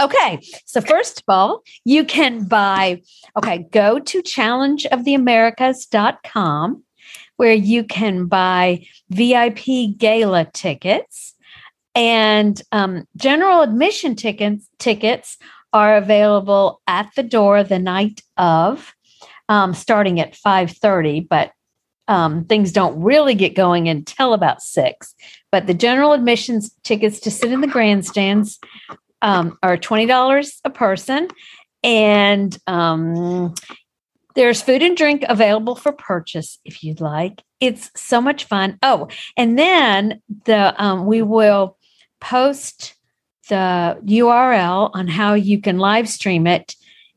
okay. 0.00 0.40
So, 0.64 0.80
first 0.80 1.18
of 1.18 1.24
all, 1.28 1.62
you 1.84 2.04
can 2.04 2.44
buy, 2.44 3.02
okay, 3.36 3.66
go 3.70 3.98
to 3.98 4.22
challengeoftheamericas.com 4.22 6.82
where 7.36 7.52
you 7.52 7.84
can 7.84 8.26
buy 8.26 8.86
VIP 9.10 9.96
gala 9.96 10.44
tickets 10.46 11.34
and 11.94 12.60
um, 12.72 13.06
general 13.16 13.60
admission 13.62 14.16
tickets. 14.16 14.68
Tickets 14.78 15.38
are 15.72 15.96
available 15.96 16.82
at 16.86 17.10
the 17.16 17.22
door 17.22 17.64
the 17.64 17.78
night 17.78 18.22
of, 18.36 18.94
um, 19.48 19.72
starting 19.74 20.20
at 20.20 20.36
five 20.36 20.70
thirty. 20.70 21.20
But 21.20 21.52
um, 22.06 22.44
things 22.44 22.72
don't 22.72 23.00
really 23.00 23.34
get 23.34 23.54
going 23.54 23.88
until 23.88 24.34
about 24.34 24.62
six. 24.62 25.14
But 25.50 25.66
the 25.66 25.74
general 25.74 26.12
admissions 26.12 26.74
tickets 26.82 27.20
to 27.20 27.30
sit 27.30 27.52
in 27.52 27.60
the 27.60 27.66
grandstands 27.66 28.58
um, 29.24 29.58
are 29.62 29.76
twenty 29.76 30.06
dollars 30.06 30.60
a 30.64 30.70
person, 30.70 31.28
and 31.82 32.56
um, 32.66 33.54
there's 34.36 34.62
food 34.62 34.82
and 34.82 34.96
drink 34.96 35.24
available 35.28 35.74
for 35.74 35.92
purchase 35.92 36.58
if 36.64 36.84
you'd 36.84 37.00
like. 37.00 37.42
It's 37.58 37.90
so 37.96 38.20
much 38.20 38.44
fun. 38.44 38.78
Oh, 38.82 39.08
and 39.36 39.58
then 39.58 40.20
the 40.44 40.74
um, 40.82 41.06
we 41.06 41.22
will 41.22 41.78
post 42.20 42.94
the 43.48 43.98
URL 44.04 44.90
on 44.92 45.08
how 45.08 45.34
you 45.34 45.60
can 45.60 45.78
live 45.78 46.08
stream 46.08 46.46
it 46.46 46.74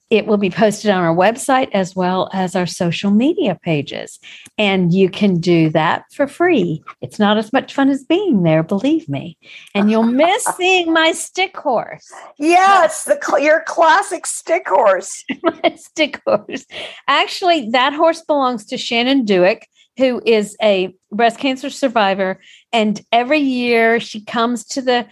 it 0.10 0.26
will 0.26 0.38
be 0.38 0.50
posted 0.50 0.90
on 0.90 1.04
our 1.04 1.16
website 1.16 1.70
as 1.74 1.96
well 1.96 2.30
as 2.32 2.56
our 2.56 2.66
social 2.66 3.12
media 3.12 3.58
pages. 3.62 4.20
And 4.58 4.94
you 4.94 5.10
can 5.10 5.40
do 5.40 5.70
that 5.72 6.06
for 6.14 6.28
free. 6.28 6.82
It's 7.02 7.20
not 7.20 7.38
as 7.38 7.52
much 7.52 7.74
fun 7.74 7.90
as 7.90 8.06
being 8.06 8.44
there, 8.44 8.64
believe 8.64 9.10
me. 9.10 9.38
And 9.76 9.92
you'll 9.92 10.04
miss 10.24 10.46
seeing 10.56 10.94
my 10.94 11.12
stick 11.12 11.58
horse. 11.58 12.10
Yes, 12.40 13.04
the 13.04 13.20
cl- 13.22 13.40
your 13.40 13.64
classic 13.64 14.26
stick 14.26 14.68
horse. 14.68 15.26
my 15.44 15.76
stick 15.76 16.22
horse. 16.26 16.66
Actually, 17.08 17.70
that 17.72 17.94
horse 17.94 18.22
belongs 18.22 18.66
to 18.68 18.78
Shannon 18.78 19.26
Dewick, 19.26 19.68
who 19.98 20.22
is 20.26 20.56
a 20.62 20.94
breast 21.12 21.38
cancer 21.38 21.70
survivor. 21.70 22.40
And 22.72 23.02
every 23.12 23.40
year 23.40 24.00
she 24.00 24.24
comes 24.24 24.66
to 24.68 24.82
the 24.82 25.08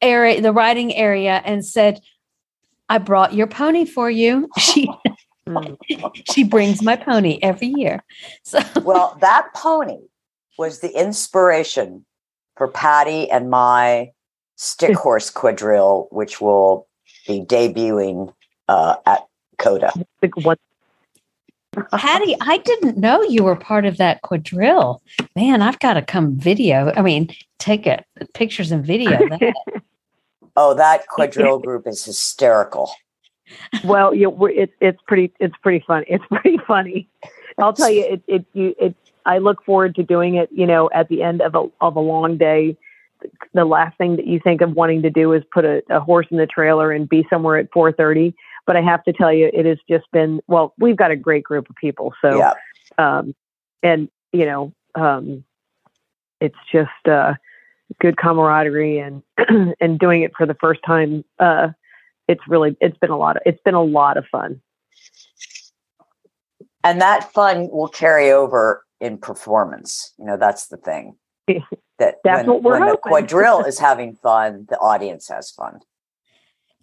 area, 0.00 0.40
the 0.40 0.52
riding 0.52 0.94
area, 0.94 1.42
and 1.44 1.64
said, 1.64 2.00
I 2.88 2.98
brought 2.98 3.34
your 3.34 3.46
pony 3.46 3.84
for 3.84 4.10
you. 4.10 4.48
She 4.58 4.88
Mm. 5.48 5.76
she 6.32 6.44
brings 6.44 6.82
my 6.82 6.96
pony 6.96 7.38
every 7.42 7.72
year. 7.76 8.04
So 8.44 8.60
Well, 8.82 9.16
that 9.20 9.48
pony 9.54 9.98
was 10.58 10.80
the 10.80 10.90
inspiration 10.90 12.04
for 12.56 12.68
Patty 12.68 13.30
and 13.30 13.50
my 13.50 14.12
stick 14.56 14.96
horse 14.96 15.30
quadrille, 15.30 16.08
which 16.10 16.40
will 16.40 16.86
be 17.26 17.40
debuting 17.40 18.32
uh, 18.68 18.96
at 19.06 19.26
Coda. 19.58 19.92
Like, 20.22 20.36
what 20.38 20.58
Patty, 21.92 22.36
I 22.40 22.58
didn't 22.58 22.98
know 22.98 23.22
you 23.22 23.44
were 23.44 23.56
part 23.56 23.86
of 23.86 23.96
that 23.96 24.22
quadrille. 24.22 25.02
Man, 25.34 25.62
I've 25.62 25.78
got 25.78 25.94
to 25.94 26.02
come 26.02 26.36
video. 26.36 26.92
I 26.94 27.02
mean, 27.02 27.34
take 27.58 27.86
it 27.86 28.04
pictures 28.34 28.70
and 28.70 28.84
video 28.84 29.18
that. 29.28 29.54
Oh, 30.56 30.74
that 30.74 31.06
quadrille 31.08 31.58
group 31.62 31.86
is 31.86 32.04
hysterical. 32.04 32.90
well, 33.84 34.14
you 34.14 34.30
we're, 34.30 34.50
it, 34.50 34.70
it's 34.80 35.00
pretty 35.06 35.32
it's 35.40 35.56
pretty 35.62 35.84
funny. 35.86 36.06
It's 36.08 36.24
pretty 36.30 36.58
funny. 36.66 37.08
I'll 37.58 37.72
tell 37.72 37.90
you, 37.90 38.04
it 38.04 38.22
it 38.26 38.44
you 38.52 38.74
it. 38.80 38.94
I 39.26 39.38
look 39.38 39.64
forward 39.64 39.94
to 39.96 40.02
doing 40.02 40.34
it. 40.36 40.48
You 40.52 40.66
know, 40.66 40.90
at 40.94 41.08
the 41.08 41.22
end 41.22 41.42
of 41.42 41.54
a 41.54 41.66
of 41.80 41.96
a 41.96 42.00
long 42.00 42.36
day, 42.38 42.76
the 43.52 43.64
last 43.64 43.96
thing 43.98 44.16
that 44.16 44.26
you 44.26 44.40
think 44.40 44.60
of 44.62 44.72
wanting 44.72 45.02
to 45.02 45.10
do 45.10 45.32
is 45.32 45.42
put 45.52 45.64
a, 45.64 45.82
a 45.90 46.00
horse 46.00 46.26
in 46.30 46.38
the 46.38 46.46
trailer 46.46 46.92
and 46.92 47.08
be 47.08 47.26
somewhere 47.30 47.58
at 47.58 47.70
four 47.72 47.92
thirty. 47.92 48.34
But 48.66 48.76
I 48.76 48.80
have 48.80 49.02
to 49.04 49.12
tell 49.12 49.32
you, 49.32 49.50
it 49.52 49.66
has 49.66 49.78
just 49.88 50.10
been 50.12 50.40
well. 50.46 50.72
We've 50.78 50.96
got 50.96 51.10
a 51.10 51.16
great 51.16 51.44
group 51.44 51.68
of 51.68 51.76
people, 51.76 52.14
so 52.22 52.38
Yeah. 52.38 52.54
um, 52.98 53.34
and 53.82 54.08
you 54.32 54.46
know, 54.46 54.72
um, 54.94 55.44
it's 56.40 56.56
just 56.72 57.06
uh, 57.08 57.34
good 58.00 58.16
camaraderie 58.16 58.98
and 58.98 59.22
and 59.80 59.98
doing 59.98 60.22
it 60.22 60.32
for 60.36 60.46
the 60.46 60.54
first 60.54 60.80
time. 60.84 61.24
Uh, 61.38 61.68
it's 62.28 62.42
really 62.48 62.76
it's 62.80 62.96
been 62.98 63.10
a 63.10 63.18
lot 63.18 63.36
of 63.36 63.42
it's 63.46 63.60
been 63.64 63.74
a 63.74 63.82
lot 63.82 64.16
of 64.16 64.26
fun. 64.26 64.60
And 66.84 67.00
that 67.00 67.32
fun 67.32 67.68
will 67.70 67.88
carry 67.88 68.32
over 68.32 68.84
in 69.00 69.18
performance. 69.18 70.12
You 70.18 70.26
know, 70.26 70.36
that's 70.36 70.68
the 70.68 70.76
thing. 70.76 71.16
That 71.98 72.16
That's 72.24 72.38
when, 72.38 72.46
what 72.46 72.62
we're 72.64 72.80
when 72.80 72.88
the 72.88 72.96
quadrille 72.96 73.60
is 73.66 73.78
having 73.78 74.16
fun, 74.16 74.66
the 74.68 74.78
audience 74.78 75.28
has 75.28 75.52
fun. 75.52 75.78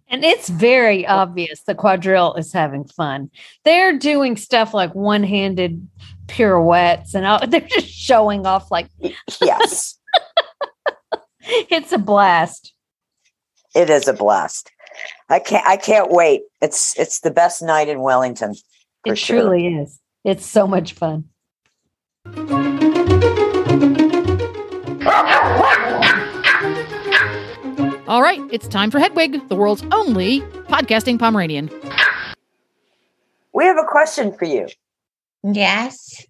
And 0.08 0.24
it's 0.24 0.50
very 0.50 1.06
obvious 1.06 1.62
the 1.63 1.76
quadrille 1.76 2.36
is 2.36 2.54
having 2.54 2.86
fun. 2.86 3.30
They're 3.65 3.98
doing 3.98 4.38
stuff 4.38 4.74
like 4.74 4.95
one 4.95 5.24
handed 5.24 5.86
pirouettes 6.28 7.13
and 7.13 7.26
all, 7.26 7.39
they're 7.48 7.60
just 7.62 7.89
showing 7.89 8.45
off 8.45 8.72
like 8.72 8.88
Yes, 9.41 9.98
it's 11.69 11.91
a 11.91 11.97
blast. 11.97 12.73
it 13.75 13.89
is 13.89 14.07
a 14.07 14.13
blast. 14.13 14.71
I 15.29 15.39
can't. 15.39 15.65
I 15.65 15.77
can't 15.77 16.12
wait. 16.12 16.43
It's 16.62 16.97
it's 16.99 17.21
the 17.21 17.31
best 17.31 17.62
night 17.62 17.88
in 17.88 18.01
Wellington. 18.01 18.55
For 19.05 19.13
it 19.13 19.17
sure. 19.17 19.41
truly 19.41 19.67
is. 19.67 19.99
It's 20.23 20.45
so 20.45 20.67
much 20.67 20.93
fun. 20.93 21.25
All 28.07 28.21
right, 28.21 28.41
it's 28.51 28.67
time 28.67 28.91
for 28.91 28.99
Hedwig, 28.99 29.47
the 29.49 29.55
world's 29.55 29.83
only 29.91 30.41
podcasting 30.69 31.19
Pomeranian. 31.19 31.69
We 33.53 33.65
have 33.65 33.77
a 33.77 33.88
question 33.88 34.35
for 34.38 34.45
you. 34.45 34.67
Yes. 35.43 36.25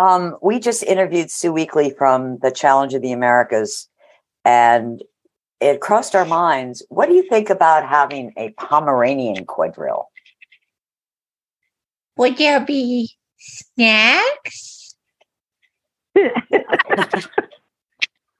Um, 0.00 0.38
we 0.40 0.58
just 0.58 0.82
interviewed 0.84 1.30
Sue 1.30 1.52
Weekly 1.52 1.90
from 1.90 2.38
the 2.38 2.50
Challenge 2.50 2.94
of 2.94 3.02
the 3.02 3.12
Americas, 3.12 3.86
and 4.46 5.02
it 5.60 5.82
crossed 5.82 6.14
our 6.14 6.24
minds. 6.24 6.82
What 6.88 7.10
do 7.10 7.14
you 7.14 7.28
think 7.28 7.50
about 7.50 7.86
having 7.86 8.32
a 8.38 8.48
Pomeranian 8.52 9.44
quadrille? 9.44 10.08
Would 12.16 12.38
there 12.38 12.64
be 12.64 13.10
snacks? 13.36 14.96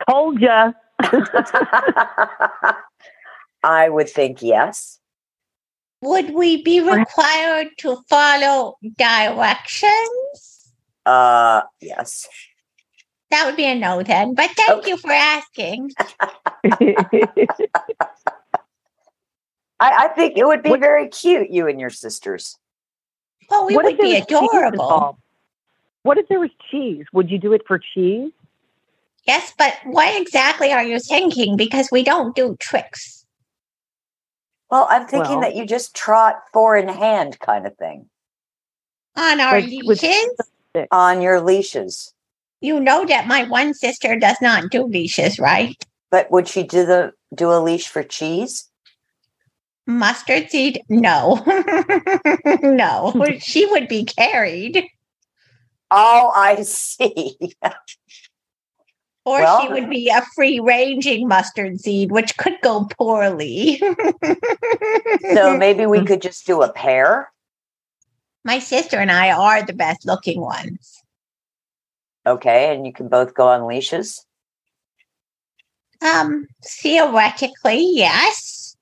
Told 0.09 0.41
ya. 0.41 0.73
I 3.63 3.91
would 3.91 4.09
think 4.09 4.41
yes. 4.41 4.99
Would 6.01 6.33
we 6.33 6.63
be 6.63 6.81
required 6.81 7.69
to 7.81 7.99
follow 8.09 8.79
directions? 8.97 10.50
Uh, 11.11 11.63
yes. 11.81 12.29
That 13.33 13.47
would 13.47 13.57
be 13.57 13.65
a 13.65 13.75
no 13.75 14.03
then, 14.03 14.35
but 14.35 14.51
thank 14.51 14.71
Okay. 14.71 14.91
you 14.91 14.97
for 14.97 15.11
asking. 15.11 15.91
I, 19.81 20.05
I 20.05 20.09
think 20.15 20.37
it 20.37 20.47
would 20.47 20.63
be 20.63 20.71
What- 20.71 20.81
very 20.81 21.09
cute, 21.09 21.51
you 21.51 21.67
and 21.67 21.81
your 21.81 21.91
sisters. 21.91 22.57
Well, 23.49 23.67
we 23.67 23.75
What 23.75 23.85
would 23.87 23.95
if 23.95 23.99
there 23.99 24.07
be 24.07 24.15
was 24.15 24.27
cheese 24.27 24.51
adorable. 24.53 25.19
What 26.03 26.19
if 26.19 26.29
there 26.29 26.39
was 26.41 26.51
cheese? 26.71 27.05
Would 27.13 27.31
you 27.31 27.39
do 27.39 27.53
it 27.53 27.63
for 27.67 27.79
cheese? 27.79 28.31
Yes, 29.27 29.53
but 29.59 29.75
what 29.85 30.19
exactly 30.21 30.73
are 30.73 30.83
you 30.85 30.99
thinking? 31.01 31.57
Because 31.57 31.89
we 31.91 32.03
don't 32.05 32.35
do 32.37 32.57
tricks. 32.61 33.27
Well, 34.71 34.87
I'm 34.89 35.07
thinking 35.07 35.33
Well- 35.33 35.41
that 35.41 35.57
you 35.57 35.67
just 35.67 35.95
trot 35.97 36.37
four 36.53 36.77
in 36.77 36.89
hand 36.89 37.39
kind 37.41 37.67
of 37.67 37.77
thing 37.77 38.09
On 39.17 39.41
our 39.41 39.61
Like, 39.61 39.71
leashes, 39.71 40.29
on 40.91 41.21
your 41.21 41.41
leashes. 41.41 42.13
you 42.61 42.79
know 42.79 43.05
that 43.07 43.27
my 43.27 43.45
one 43.45 43.73
sister 43.75 44.19
does 44.19 44.37
not 44.43 44.71
do 44.71 44.85
leashes, 44.85 45.39
right? 45.39 45.77
But 46.11 46.31
would 46.31 46.47
she 46.49 46.63
do 46.63 46.85
the 46.85 47.13
do 47.35 47.51
a 47.51 47.61
leash 47.61 47.89
for 47.89 48.03
cheese? 48.03 48.69
Mustard 49.87 50.51
seed? 50.51 50.83
No. 50.89 51.43
no. 52.63 53.15
she 53.41 53.67
would 53.67 53.89
be 53.89 54.05
carried. 54.05 54.85
Oh, 55.91 56.33
I 56.35 56.63
see. 56.63 57.37
Or 59.25 59.41
Well- 59.41 59.63
she 59.63 59.69
would 59.73 59.89
be 59.91 60.09
a 60.09 60.23
free 60.35 60.61
ranging 60.61 61.27
mustard 61.29 61.81
seed, 61.81 62.13
which 62.13 62.37
could 62.37 62.57
go 62.63 62.87
poorly. 62.99 63.79
so 65.35 65.57
maybe 65.57 65.87
we 65.87 66.05
could 66.05 66.23
just 66.23 66.47
do 66.47 66.63
a 66.63 66.73
pair. 66.73 67.31
My 68.45 68.59
sister 68.59 68.99
and 68.99 69.11
I 69.11 69.33
are 69.33 69.65
the 69.65 69.73
best 69.73 70.07
looking 70.07 70.41
ones. 70.41 71.03
Okay, 72.27 72.75
and 72.75 72.87
you 72.87 72.93
can 72.93 73.09
both 73.09 73.35
go 73.35 73.49
on 73.49 73.67
leashes. 73.67 74.25
Um, 76.03 76.47
theoretically, 76.65 77.85
yes. 77.95 78.77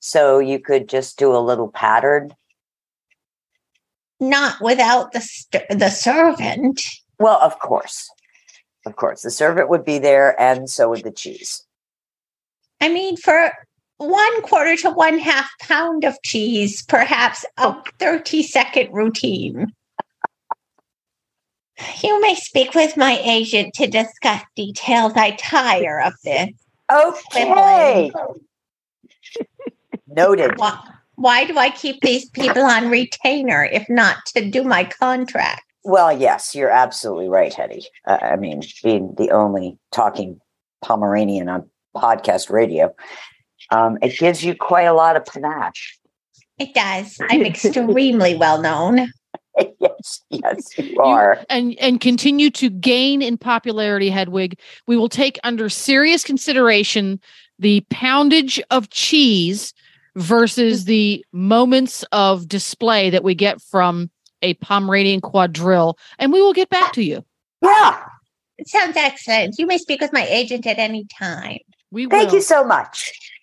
So 0.00 0.38
you 0.38 0.60
could 0.60 0.88
just 0.88 1.18
do 1.18 1.34
a 1.34 1.38
little 1.38 1.68
pattern. 1.68 2.32
Not 4.20 4.60
without 4.60 5.12
the 5.12 5.20
st- 5.20 5.68
the 5.68 5.90
servant. 5.90 6.82
Well, 7.18 7.38
of 7.40 7.58
course. 7.58 8.08
Of 8.86 8.96
course. 8.96 9.22
The 9.22 9.30
servant 9.30 9.68
would 9.68 9.84
be 9.84 9.98
there 9.98 10.40
and 10.40 10.70
so 10.70 10.90
would 10.90 11.04
the 11.04 11.10
cheese. 11.10 11.64
I 12.80 12.88
mean, 12.88 13.16
for 13.16 13.52
one 13.98 14.42
quarter 14.42 14.76
to 14.76 14.90
one 14.90 15.18
half 15.18 15.50
pound 15.60 16.04
of 16.04 16.16
cheese, 16.24 16.82
perhaps 16.82 17.44
a 17.58 17.74
30 17.98 18.42
second 18.42 18.92
routine. 18.92 19.66
You 22.02 22.20
may 22.20 22.34
speak 22.34 22.74
with 22.74 22.96
my 22.96 23.20
agent 23.24 23.74
to 23.74 23.86
discuss 23.86 24.42
details. 24.56 25.12
I 25.14 25.32
tire 25.32 26.00
of 26.00 26.14
this. 26.24 26.50
Okay. 26.90 28.10
Noted. 30.08 30.58
Why, 30.58 30.80
why 31.16 31.44
do 31.44 31.56
I 31.58 31.70
keep 31.70 32.00
these 32.00 32.28
people 32.30 32.62
on 32.62 32.90
retainer 32.90 33.64
if 33.64 33.88
not 33.88 34.18
to 34.34 34.48
do 34.48 34.64
my 34.64 34.84
contract? 34.84 35.62
Well, 35.84 36.16
yes, 36.16 36.54
you're 36.54 36.70
absolutely 36.70 37.28
right, 37.28 37.52
Hetty. 37.52 37.84
Uh, 38.06 38.18
I 38.20 38.36
mean, 38.36 38.62
being 38.82 39.14
the 39.16 39.30
only 39.30 39.78
talking 39.92 40.40
Pomeranian 40.82 41.48
on 41.48 41.68
podcast 41.96 42.50
radio, 42.50 42.94
um, 43.70 43.98
it 44.02 44.18
gives 44.18 44.44
you 44.44 44.54
quite 44.54 44.84
a 44.84 44.92
lot 44.92 45.16
of 45.16 45.24
panache. 45.24 45.98
It 46.58 46.74
does. 46.74 47.18
I'm 47.20 47.44
extremely 47.44 48.34
well 48.34 48.60
known. 48.60 49.12
yes, 49.80 50.22
yes, 50.30 50.78
you 50.78 51.00
are. 51.00 51.40
and 51.48 51.76
and 51.80 52.00
continue 52.00 52.50
to 52.50 52.70
gain 52.70 53.22
in 53.22 53.36
popularity 53.36 54.08
hedwig 54.08 54.56
we 54.86 54.96
will 54.96 55.08
take 55.08 55.36
under 55.42 55.68
serious 55.68 56.22
consideration 56.22 57.20
the 57.58 57.84
poundage 57.90 58.60
of 58.70 58.88
cheese 58.90 59.74
versus 60.18 60.84
the 60.84 61.24
moments 61.32 62.04
of 62.12 62.48
display 62.48 63.10
that 63.10 63.24
we 63.24 63.34
get 63.34 63.60
from 63.60 64.10
a 64.42 64.54
Pomeranian 64.54 65.20
quadrille. 65.20 65.98
And 66.18 66.32
we 66.32 66.40
will 66.40 66.52
get 66.52 66.68
back 66.68 66.92
to 66.94 67.02
you. 67.02 67.24
Yeah. 67.62 68.04
It 68.58 68.68
sounds 68.68 68.96
excellent. 68.96 69.56
You 69.58 69.66
may 69.66 69.78
speak 69.78 70.00
with 70.00 70.12
my 70.12 70.26
agent 70.26 70.66
at 70.66 70.78
any 70.78 71.06
time. 71.06 71.58
We 71.90 72.06
Thank 72.06 72.28
will. 72.28 72.36
you 72.36 72.42
so 72.42 72.64
much. 72.64 73.12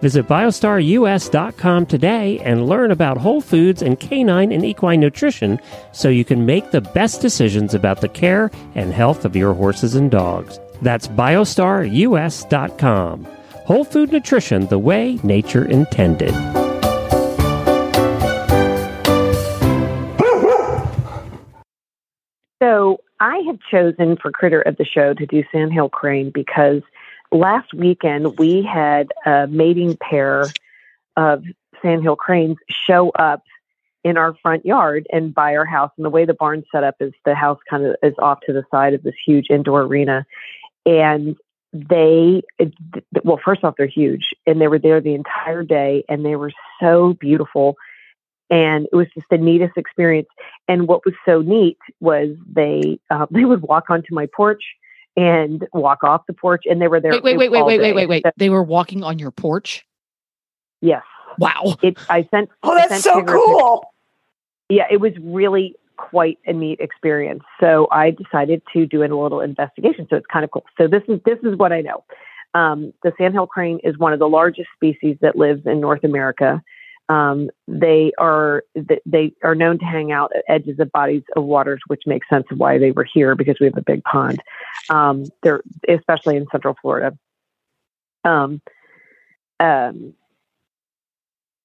Visit 0.00 0.28
biostarus.com 0.28 1.86
today 1.86 2.38
and 2.40 2.68
learn 2.68 2.90
about 2.90 3.16
whole 3.16 3.40
foods 3.40 3.82
and 3.82 3.98
canine 3.98 4.52
and 4.52 4.64
equine 4.64 5.00
nutrition 5.00 5.58
so 5.92 6.08
you 6.08 6.24
can 6.24 6.46
make 6.46 6.70
the 6.70 6.80
best 6.80 7.20
decisions 7.20 7.74
about 7.74 8.00
the 8.00 8.08
care 8.08 8.50
and 8.74 8.92
health 8.92 9.24
of 9.24 9.34
your 9.34 9.54
horses 9.54 9.94
and 9.94 10.10
dogs. 10.10 10.60
That's 10.82 11.08
biostarus.com. 11.08 13.26
Whole 13.64 13.84
food 13.84 14.12
nutrition 14.12 14.66
the 14.66 14.78
way 14.78 15.18
nature 15.22 15.64
intended. 15.64 16.34
So 22.62 22.98
I 23.20 23.42
have 23.46 23.58
chosen 23.70 24.16
for 24.20 24.30
Critter 24.30 24.62
of 24.62 24.76
the 24.76 24.84
Show 24.84 25.14
to 25.14 25.26
do 25.26 25.42
Sandhill 25.52 25.88
Crane 25.88 26.30
because 26.32 26.82
last 27.32 27.72
weekend 27.74 28.38
we 28.38 28.62
had 28.62 29.08
a 29.24 29.46
mating 29.46 29.96
pair 29.96 30.44
of 31.16 31.44
Sandhill 31.82 32.16
Cranes 32.16 32.56
show 32.68 33.10
up 33.10 33.42
in 34.04 34.16
our 34.16 34.34
front 34.40 34.64
yard 34.64 35.06
and 35.12 35.34
by 35.34 35.56
our 35.56 35.64
house. 35.64 35.90
And 35.96 36.04
the 36.04 36.10
way 36.10 36.24
the 36.24 36.34
barn's 36.34 36.64
set 36.70 36.84
up 36.84 36.94
is 37.00 37.12
the 37.24 37.34
house 37.34 37.58
kind 37.68 37.84
of 37.84 37.96
is 38.02 38.14
off 38.18 38.38
to 38.46 38.52
the 38.52 38.64
side 38.70 38.94
of 38.94 39.02
this 39.02 39.16
huge 39.26 39.46
indoor 39.50 39.82
arena. 39.82 40.24
And 40.84 41.36
they, 41.72 42.42
well, 43.24 43.40
first 43.44 43.64
off, 43.64 43.74
they're 43.76 43.86
huge 43.86 44.28
and 44.46 44.60
they 44.60 44.68
were 44.68 44.78
there 44.78 45.00
the 45.00 45.14
entire 45.14 45.64
day 45.64 46.04
and 46.08 46.24
they 46.24 46.36
were 46.36 46.52
so 46.80 47.14
beautiful. 47.14 47.76
And 48.48 48.86
it 48.92 48.94
was 48.94 49.08
just 49.12 49.26
the 49.28 49.38
neatest 49.38 49.76
experience. 49.76 50.28
And 50.68 50.86
what 50.86 51.04
was 51.04 51.14
so 51.24 51.40
neat 51.40 51.78
was 51.98 52.36
they, 52.48 53.00
uh, 53.10 53.26
they 53.30 53.44
would 53.44 53.62
walk 53.62 53.90
onto 53.90 54.14
my 54.14 54.28
porch 54.34 54.62
and 55.16 55.66
walk 55.72 56.04
off 56.04 56.22
the 56.26 56.32
porch 56.34 56.64
and 56.66 56.80
they 56.80 56.88
were 56.88 57.00
there. 57.00 57.12
Wait, 57.12 57.22
wait, 57.24 57.36
wait, 57.38 57.50
wait, 57.50 57.60
all 57.60 57.66
wait, 57.66 57.80
wait, 57.80 57.94
wait, 57.94 58.08
wait. 58.08 58.22
So, 58.24 58.30
They 58.36 58.50
were 58.50 58.62
walking 58.62 59.02
on 59.02 59.18
your 59.18 59.30
porch. 59.30 59.84
yes. 60.80 61.02
Wow. 61.38 61.76
It, 61.82 61.98
I 62.08 62.26
sent, 62.30 62.48
Oh, 62.62 62.74
that's 62.74 62.88
sent 62.88 63.02
so 63.02 63.10
Tigger 63.16 63.18
a 63.18 63.24
picture. 63.24 63.34
cool. 63.36 63.92
yeah, 64.70 64.84
it 64.90 65.00
was 65.00 65.12
really 65.20 65.74
quite 65.98 66.38
a 66.46 66.52
neat 66.52 66.80
experience. 66.80 67.42
So 67.60 67.88
I 67.90 68.10
decided 68.10 68.62
to 68.72 68.86
do 68.86 69.02
a 69.02 69.08
little 69.08 69.40
investigation. 69.40 70.06
So 70.08 70.16
it's 70.16 70.26
kind 70.32 70.44
of 70.44 70.50
cool. 70.50 70.64
So 70.78 70.88
this 70.88 71.02
is 71.08 71.20
this 71.26 71.38
is 71.42 71.56
what 71.58 71.72
I 71.72 71.82
know. 71.82 72.04
Um, 72.54 72.92
the 73.02 73.12
sandhill 73.18 73.46
crane 73.46 73.80
is 73.84 73.98
one 73.98 74.14
of 74.14 74.18
the 74.18 74.28
largest 74.28 74.68
species 74.74 75.18
that 75.20 75.36
lives 75.36 75.66
in 75.66 75.78
North 75.80 76.04
America. 76.04 76.62
Um, 77.08 77.50
they 77.68 78.12
are 78.18 78.64
they 79.04 79.32
are 79.42 79.54
known 79.54 79.78
to 79.78 79.84
hang 79.84 80.10
out 80.10 80.32
at 80.34 80.44
edges 80.48 80.80
of 80.80 80.90
bodies 80.90 81.22
of 81.36 81.44
waters, 81.44 81.80
which 81.86 82.02
makes 82.06 82.28
sense 82.28 82.46
of 82.50 82.58
why 82.58 82.78
they 82.78 82.90
were 82.90 83.06
here 83.12 83.34
because 83.36 83.56
we 83.60 83.66
have 83.66 83.76
a 83.76 83.82
big 83.82 84.02
pond. 84.02 84.42
Um, 84.90 85.24
they're 85.42 85.62
especially 85.88 86.36
in 86.36 86.46
Central 86.50 86.74
Florida. 86.82 87.16
Um, 88.24 88.60
um, 89.60 90.14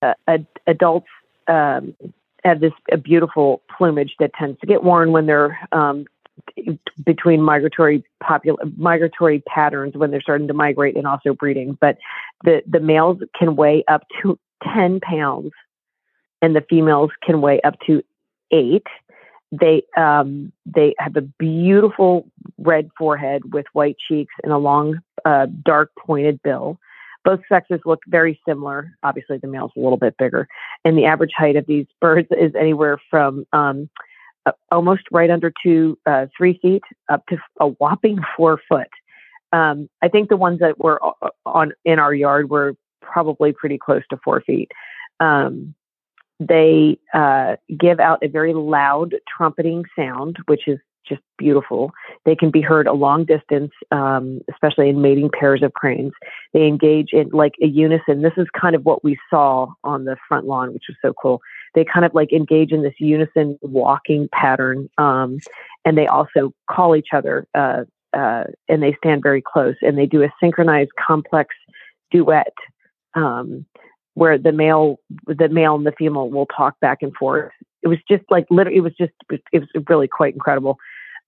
uh, 0.01 0.13
ad- 0.27 0.47
adults 0.67 1.07
um, 1.47 1.95
have 2.43 2.59
this 2.59 2.73
a 2.91 2.97
beautiful 2.97 3.63
plumage 3.75 4.15
that 4.19 4.33
tends 4.33 4.59
to 4.59 4.67
get 4.67 4.83
worn 4.83 5.11
when 5.11 5.25
they're 5.25 5.59
um, 5.71 6.05
between 7.03 7.41
migratory 7.41 8.03
popul- 8.23 8.77
migratory 8.77 9.43
patterns 9.47 9.95
when 9.95 10.11
they're 10.11 10.21
starting 10.21 10.47
to 10.47 10.53
migrate 10.53 10.95
and 10.95 11.07
also 11.07 11.33
breeding. 11.33 11.77
But 11.79 11.97
the 12.43 12.61
the 12.67 12.79
males 12.79 13.17
can 13.37 13.55
weigh 13.55 13.83
up 13.87 14.03
to 14.21 14.37
ten 14.63 14.99
pounds, 14.99 15.51
and 16.41 16.55
the 16.55 16.65
females 16.69 17.11
can 17.23 17.41
weigh 17.41 17.61
up 17.61 17.75
to 17.87 18.03
eight. 18.51 18.87
They 19.51 19.83
um, 19.97 20.51
they 20.65 20.95
have 20.97 21.15
a 21.17 21.21
beautiful 21.21 22.27
red 22.57 22.89
forehead 22.97 23.53
with 23.53 23.65
white 23.73 23.97
cheeks 24.07 24.33
and 24.43 24.53
a 24.53 24.57
long, 24.57 25.01
uh, 25.25 25.47
dark 25.65 25.91
pointed 25.99 26.41
bill. 26.41 26.79
Both 27.23 27.41
sexes 27.47 27.81
look 27.85 27.99
very 28.07 28.39
similar. 28.47 28.97
Obviously, 29.03 29.37
the 29.37 29.47
male's 29.47 29.71
a 29.75 29.79
little 29.79 29.97
bit 29.97 30.15
bigger, 30.17 30.47
and 30.85 30.97
the 30.97 31.05
average 31.05 31.33
height 31.37 31.55
of 31.55 31.67
these 31.67 31.85
birds 31.99 32.27
is 32.31 32.53
anywhere 32.55 32.97
from 33.09 33.45
um, 33.53 33.89
almost 34.71 35.03
right 35.11 35.29
under 35.29 35.53
two, 35.63 35.97
uh, 36.05 36.27
three 36.35 36.57
feet, 36.61 36.83
up 37.09 37.25
to 37.27 37.37
a 37.59 37.67
whopping 37.67 38.19
four 38.35 38.59
foot. 38.67 38.87
Um, 39.53 39.89
I 40.01 40.07
think 40.07 40.29
the 40.29 40.37
ones 40.37 40.59
that 40.59 40.79
were 40.79 40.99
on 41.45 41.73
in 41.83 41.99
our 41.99 42.13
yard 42.13 42.49
were 42.49 42.75
probably 43.01 43.51
pretty 43.51 43.77
close 43.77 44.03
to 44.09 44.19
four 44.23 44.41
feet. 44.41 44.71
Um, 45.19 45.75
they 46.39 46.97
uh, 47.13 47.57
give 47.79 47.99
out 47.99 48.23
a 48.23 48.27
very 48.27 48.53
loud 48.53 49.15
trumpeting 49.27 49.83
sound, 49.95 50.37
which 50.47 50.67
is 50.67 50.79
just 51.07 51.21
beautiful. 51.37 51.91
They 52.25 52.35
can 52.35 52.51
be 52.51 52.61
heard 52.61 52.87
a 52.87 52.93
long 52.93 53.25
distance, 53.25 53.71
um, 53.91 54.41
especially 54.49 54.89
in 54.89 55.01
mating 55.01 55.29
pairs 55.37 55.61
of 55.61 55.73
cranes. 55.73 56.13
They 56.53 56.65
engage 56.65 57.09
in 57.11 57.29
like 57.29 57.53
a 57.61 57.67
unison. 57.67 58.21
This 58.21 58.33
is 58.37 58.47
kind 58.59 58.75
of 58.75 58.85
what 58.85 59.03
we 59.03 59.17
saw 59.29 59.67
on 59.83 60.05
the 60.05 60.15
front 60.27 60.45
lawn, 60.45 60.73
which 60.73 60.85
was 60.87 60.97
so 61.01 61.13
cool. 61.21 61.41
They 61.75 61.85
kind 61.85 62.05
of 62.05 62.13
like 62.13 62.33
engage 62.33 62.71
in 62.71 62.83
this 62.83 62.93
unison 62.99 63.57
walking 63.61 64.29
pattern, 64.31 64.89
um, 64.97 65.39
and 65.85 65.97
they 65.97 66.07
also 66.07 66.53
call 66.69 66.95
each 66.95 67.09
other, 67.13 67.47
uh, 67.55 67.83
uh, 68.13 68.43
and 68.67 68.83
they 68.83 68.93
stand 68.97 69.23
very 69.23 69.41
close, 69.41 69.75
and 69.81 69.97
they 69.97 70.05
do 70.05 70.23
a 70.23 70.33
synchronized 70.39 70.91
complex 70.95 71.55
duet. 72.11 72.53
Um, 73.15 73.65
where 74.13 74.37
the 74.37 74.51
male, 74.51 74.97
the 75.25 75.47
male 75.49 75.75
and 75.75 75.85
the 75.85 75.93
female 75.97 76.29
will 76.29 76.45
talk 76.45 76.79
back 76.81 76.97
and 77.01 77.15
forth. 77.15 77.51
It 77.81 77.87
was 77.87 77.99
just 78.09 78.23
like 78.29 78.45
literally, 78.49 78.77
it 78.77 78.81
was 78.81 78.93
just, 78.97 79.13
it 79.29 79.59
was 79.59 79.69
really 79.89 80.07
quite 80.07 80.33
incredible. 80.33 80.77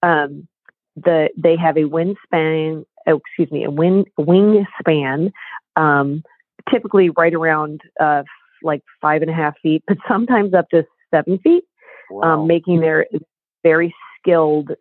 Um, 0.01 0.47
the 0.95 1.29
they 1.35 1.55
have 1.55 1.77
a 1.77 1.81
wingspan, 1.83 2.85
oh, 3.07 3.21
excuse 3.25 3.51
me, 3.51 3.63
a 3.63 3.71
wing 3.71 4.05
wingspan, 4.19 5.31
um, 5.75 6.23
typically 6.69 7.09
right 7.11 7.33
around 7.33 7.81
uh, 7.99 8.23
like 8.61 8.81
five 9.01 9.21
and 9.21 9.31
a 9.31 9.33
half 9.33 9.55
feet, 9.61 9.83
but 9.87 9.97
sometimes 10.07 10.53
up 10.53 10.69
to 10.69 10.85
seven 11.11 11.39
feet, 11.39 11.63
Wow. 12.09 12.41
um, 12.41 12.47
making 12.47 12.81
their 12.81 13.07
very 13.63 13.95
skilled 14.19 14.71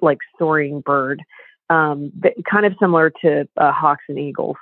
like 0.00 0.18
soaring 0.38 0.80
bird, 0.80 1.22
um, 1.70 2.12
kind 2.50 2.66
of 2.66 2.74
similar 2.80 3.12
to 3.22 3.46
uh, 3.56 3.72
hawks 3.72 4.04
and 4.08 4.18
eagles. 4.18 4.56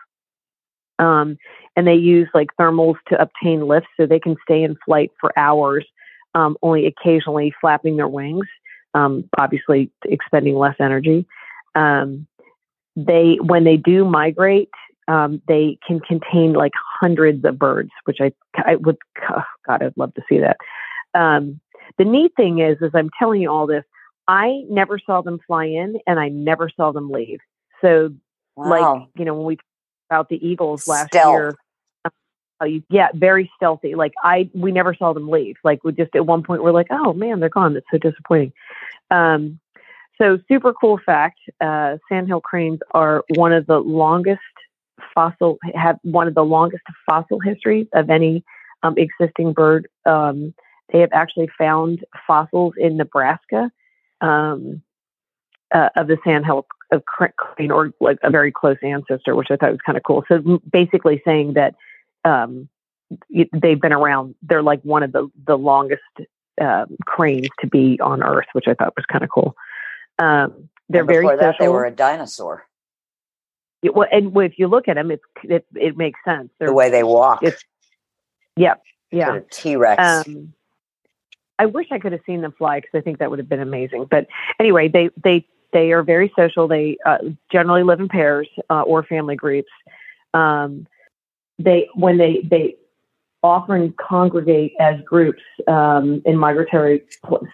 Um, 1.00 1.36
and 1.76 1.86
they 1.86 1.94
use 1.94 2.28
like 2.34 2.48
thermals 2.60 2.96
to 3.08 3.20
obtain 3.20 3.66
lift 3.66 3.86
so 3.96 4.06
they 4.06 4.20
can 4.20 4.36
stay 4.42 4.62
in 4.62 4.76
flight 4.84 5.10
for 5.20 5.36
hours, 5.36 5.86
um, 6.34 6.56
only 6.62 6.86
occasionally 6.86 7.54
flapping 7.60 7.96
their 7.96 8.08
wings, 8.08 8.46
um, 8.94 9.28
obviously 9.38 9.90
expending 10.04 10.56
less 10.56 10.76
energy. 10.78 11.26
Um, 11.74 12.26
they, 12.96 13.38
when 13.40 13.64
they 13.64 13.76
do 13.76 14.04
migrate, 14.04 14.70
um, 15.09 15.40
they 15.48 15.78
can 15.86 16.01
contain 16.01 16.53
like 16.53 16.72
hundreds 17.01 17.44
of 17.44 17.59
birds, 17.59 17.90
which 18.05 18.18
I, 18.20 18.32
I 18.57 18.76
would, 18.76 18.98
oh, 19.30 19.42
God, 19.66 19.82
I'd 19.82 19.96
love 19.96 20.14
to 20.14 20.22
see 20.28 20.38
that. 20.40 20.59
Um, 21.18 21.61
the 21.98 22.05
neat 22.05 22.32
thing 22.36 22.61
is, 22.61 22.76
as 22.82 22.90
I'm 22.94 23.11
telling 23.18 23.40
you 23.40 23.51
all 23.51 23.66
this, 23.66 23.84
I 24.28 24.62
never 24.68 24.98
saw 24.98 25.22
them 25.22 25.40
fly 25.46 25.64
in 25.64 25.96
and 26.07 26.20
I 26.20 26.28
never 26.28 26.70
saw 26.76 26.92
them 26.92 27.11
leave. 27.11 27.40
So 27.80 28.11
wow. 28.55 28.94
like 28.94 29.09
you 29.16 29.24
know 29.24 29.34
when 29.34 29.46
we 29.46 29.59
about 30.11 30.28
the 30.28 30.44
eagles 30.46 30.88
last 30.88 31.08
Stealth. 31.08 31.32
year. 31.32 31.54
Uh, 32.62 32.66
yeah 32.90 33.08
very 33.14 33.50
stealthy. 33.56 33.94
Like 33.94 34.12
i 34.22 34.50
we 34.54 34.70
never 34.70 34.94
saw 34.94 35.14
them 35.14 35.28
leave. 35.30 35.56
Like 35.64 35.82
we 35.82 35.92
just 35.92 36.14
at 36.14 36.26
one 36.26 36.42
point 36.42 36.62
we're 36.62 36.72
like 36.72 36.88
oh 36.90 37.12
man 37.14 37.40
they're 37.40 37.48
gone. 37.48 37.74
That's 37.74 37.86
so 37.90 37.98
disappointing. 37.98 38.52
Um 39.11 39.58
so 40.20 40.38
super 40.46 40.74
cool 40.74 41.00
fact 41.06 41.38
uh 41.61 41.96
sandhill 42.08 42.42
cranes 42.42 42.80
are 42.92 43.24
one 43.36 43.52
of 43.52 43.66
the 43.66 43.78
longest 43.78 44.40
fossil 45.14 45.58
have 45.74 45.98
one 46.02 46.28
of 46.28 46.34
the 46.34 46.44
longest 46.44 46.82
fossil 47.08 47.40
histories 47.40 47.86
of 47.94 48.11
any 48.11 48.44
um, 48.82 48.94
existing 48.96 49.52
bird. 49.52 49.88
Um, 50.06 50.54
they 50.92 51.00
have 51.00 51.11
actually 51.12 51.48
found 51.56 52.04
fossils 52.26 52.74
in 52.76 52.96
Nebraska 52.96 53.70
um, 54.20 54.82
uh, 55.72 55.90
of 55.96 56.08
the 56.08 56.18
sandhill 56.24 56.66
of 56.93 57.05
crane 57.05 57.70
or 57.70 57.93
like 58.01 58.18
a 58.22 58.30
very 58.30 58.53
close 58.53 58.76
ancestor, 58.82 59.34
which 59.34 59.49
I 59.51 59.57
thought 59.57 59.70
was 59.70 59.80
kind 59.84 59.97
of 59.97 60.05
cool. 60.05 60.24
So 60.28 60.61
basically 60.70 61.22
saying 61.24 61.55
that 61.55 61.74
um, 62.24 62.68
they've 63.30 63.80
been 63.80 63.93
around. 63.93 64.34
They're 64.43 64.62
like 64.62 64.82
one 64.82 65.03
of 65.03 65.12
the 65.12 65.30
the 65.47 65.57
longest 65.57 66.03
um, 66.61 66.97
cranes 67.07 67.49
to 67.61 67.66
be 67.66 67.99
on 68.01 68.22
Earth, 68.22 68.47
which 68.53 68.66
I 68.68 68.74
thought 68.74 68.95
was 68.97 69.07
kind 69.07 69.24
of 69.24 69.30
cool. 69.30 69.57
Um, 70.18 70.68
they're 70.88 71.05
very 71.05 71.26
that, 71.26 71.38
social. 71.38 71.57
they 71.61 71.68
were 71.68 71.84
a 71.84 71.91
dinosaur. 71.91 72.66
Yeah, 73.82 73.93
well, 73.95 74.09
and 74.12 74.36
if 74.36 74.59
you 74.59 74.68
look 74.68 74.88
at 74.88 74.95
them, 74.95 75.11
it's 75.11 75.22
it, 75.45 75.64
it 75.74 75.97
makes 75.97 76.20
sense. 76.24 76.51
They're, 76.59 76.68
the 76.68 76.74
way 76.74 76.91
they 76.91 77.03
walk. 77.03 77.43
It's, 77.43 77.62
yeah, 78.57 78.74
yeah. 79.11 79.41
T 79.51 79.76
Rex. 79.76 80.03
Um, 80.03 80.53
I 81.59 81.66
wish 81.66 81.88
I 81.91 81.99
could 81.99 82.12
have 82.12 82.22
seen 82.26 82.41
them 82.41 82.53
fly 82.53 82.80
because 82.80 82.99
I 82.99 83.01
think 83.01 83.18
that 83.18 83.30
would 83.30 83.38
have 83.38 83.49
been 83.49 83.61
amazing. 83.61 84.07
But 84.11 84.26
anyway, 84.59 84.88
they 84.88 85.11
they 85.22 85.47
they 85.73 85.93
are 85.93 86.03
very 86.03 86.33
social. 86.37 86.68
They 86.68 86.97
uh, 87.07 87.18
generally 87.51 87.83
live 87.83 88.01
in 88.01 88.09
pairs 88.09 88.49
uh, 88.68 88.83
or 88.83 89.03
family 89.03 89.37
groups. 89.37 89.71
Um, 90.35 90.87
they 91.59 91.89
when 91.95 92.18
they 92.18 92.41
they 92.49 92.77
often 93.43 93.95
congregate 94.01 94.73
as 94.81 95.01
groups 95.03 95.43
um, 95.66 96.23
in 96.25 96.37
migratory 96.37 97.03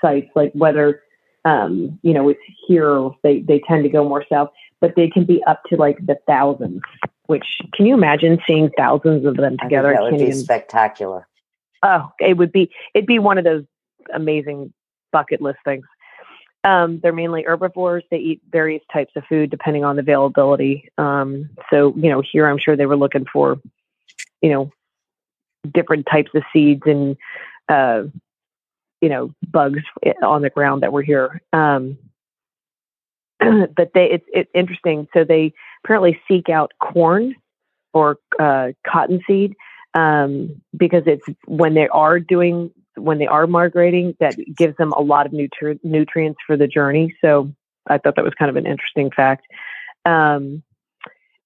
sites, 0.01 0.29
like 0.35 0.53
whether 0.53 1.03
um, 1.45 1.99
you 2.03 2.13
know 2.13 2.29
it's 2.29 2.41
here 2.67 2.89
or 2.89 3.17
they 3.23 3.41
they 3.41 3.61
tend 3.67 3.85
to 3.85 3.89
go 3.89 4.09
more 4.09 4.25
south, 4.31 4.51
but 4.81 4.95
they 4.97 5.09
can 5.09 5.25
be 5.25 5.43
up 5.45 5.63
to 5.69 5.77
like 5.77 5.99
the 6.05 6.17
thousands. 6.27 6.81
Which 7.27 7.47
can 7.75 7.87
you 7.87 7.95
imagine 7.95 8.39
seeing 8.47 8.71
thousands 8.77 9.27
of 9.27 9.37
them 9.37 9.57
together? 9.63 9.93
that 9.93 10.03
would 10.03 10.19
be 10.19 10.33
spectacular. 10.33 11.27
Oh, 11.83 12.11
it 12.21 12.37
would 12.37 12.53
be 12.53 12.71
it'd 12.95 13.07
be 13.07 13.19
one 13.19 13.39
of 13.39 13.45
those 13.45 13.65
amazing 14.15 14.73
bucket 15.13 15.41
list 15.41 15.59
things. 15.65 15.85
Um, 16.67 16.99
they're 17.01 17.13
mainly 17.13 17.45
herbivores. 17.45 18.03
They 18.11 18.19
eat 18.19 18.43
various 18.51 18.83
types 18.93 19.13
of 19.15 19.23
food 19.29 19.51
depending 19.51 19.85
on 19.85 19.95
the 19.95 20.03
availability. 20.03 20.91
Um, 20.99 21.49
so, 21.71 21.95
you 21.97 22.11
know, 22.11 22.21
here 22.21 22.49
I'm 22.49 22.59
sure 22.59 22.77
they 22.77 22.87
were 22.87 22.97
looking 22.97 23.25
for, 23.33 23.61
you 24.43 24.51
know, 24.51 24.73
different 25.73 26.07
types 26.11 26.33
of 26.35 26.43
seeds 26.53 26.83
and, 26.85 27.17
uh, 27.69 28.03
you 29.01 29.09
know, 29.09 29.33
bugs 29.49 29.83
on 30.25 30.43
the 30.43 30.51
ground 30.51 30.83
that 30.83 30.93
were 30.93 31.03
here. 31.03 31.41
Um, 31.53 31.99
but 33.39 33.93
they, 33.95 34.11
it's, 34.11 34.27
it's 34.33 34.51
interesting. 34.53 35.07
So 35.15 35.23
they 35.23 35.53
apparently 35.85 36.21
seek 36.27 36.49
out 36.49 36.73
corn 36.81 37.37
or 37.95 38.19
uh, 38.41 38.73
cottonseed 38.85 39.55
um, 39.95 40.61
because 40.77 41.05
it's 41.07 41.25
when 41.47 41.75
they 41.75 41.87
are 41.89 42.19
doing 42.19 42.73
when 42.97 43.19
they 43.19 43.27
are 43.27 43.47
migrating 43.47 44.15
that 44.21 44.37
gives 44.57 44.77
them 44.77 44.93
a 44.93 45.01
lot 45.01 45.27
of 45.27 45.33
nutri- 45.33 45.79
nutrients 45.83 46.39
for 46.47 46.57
the 46.57 46.67
journey. 46.67 47.15
So 47.21 47.53
I 47.87 47.99
thought 47.99 48.17
that 48.17 48.25
was 48.25 48.35
kind 48.35 48.49
of 48.49 48.57
an 48.57 48.67
interesting 48.67 49.11
fact. 49.11 49.47
Um, 50.05 50.63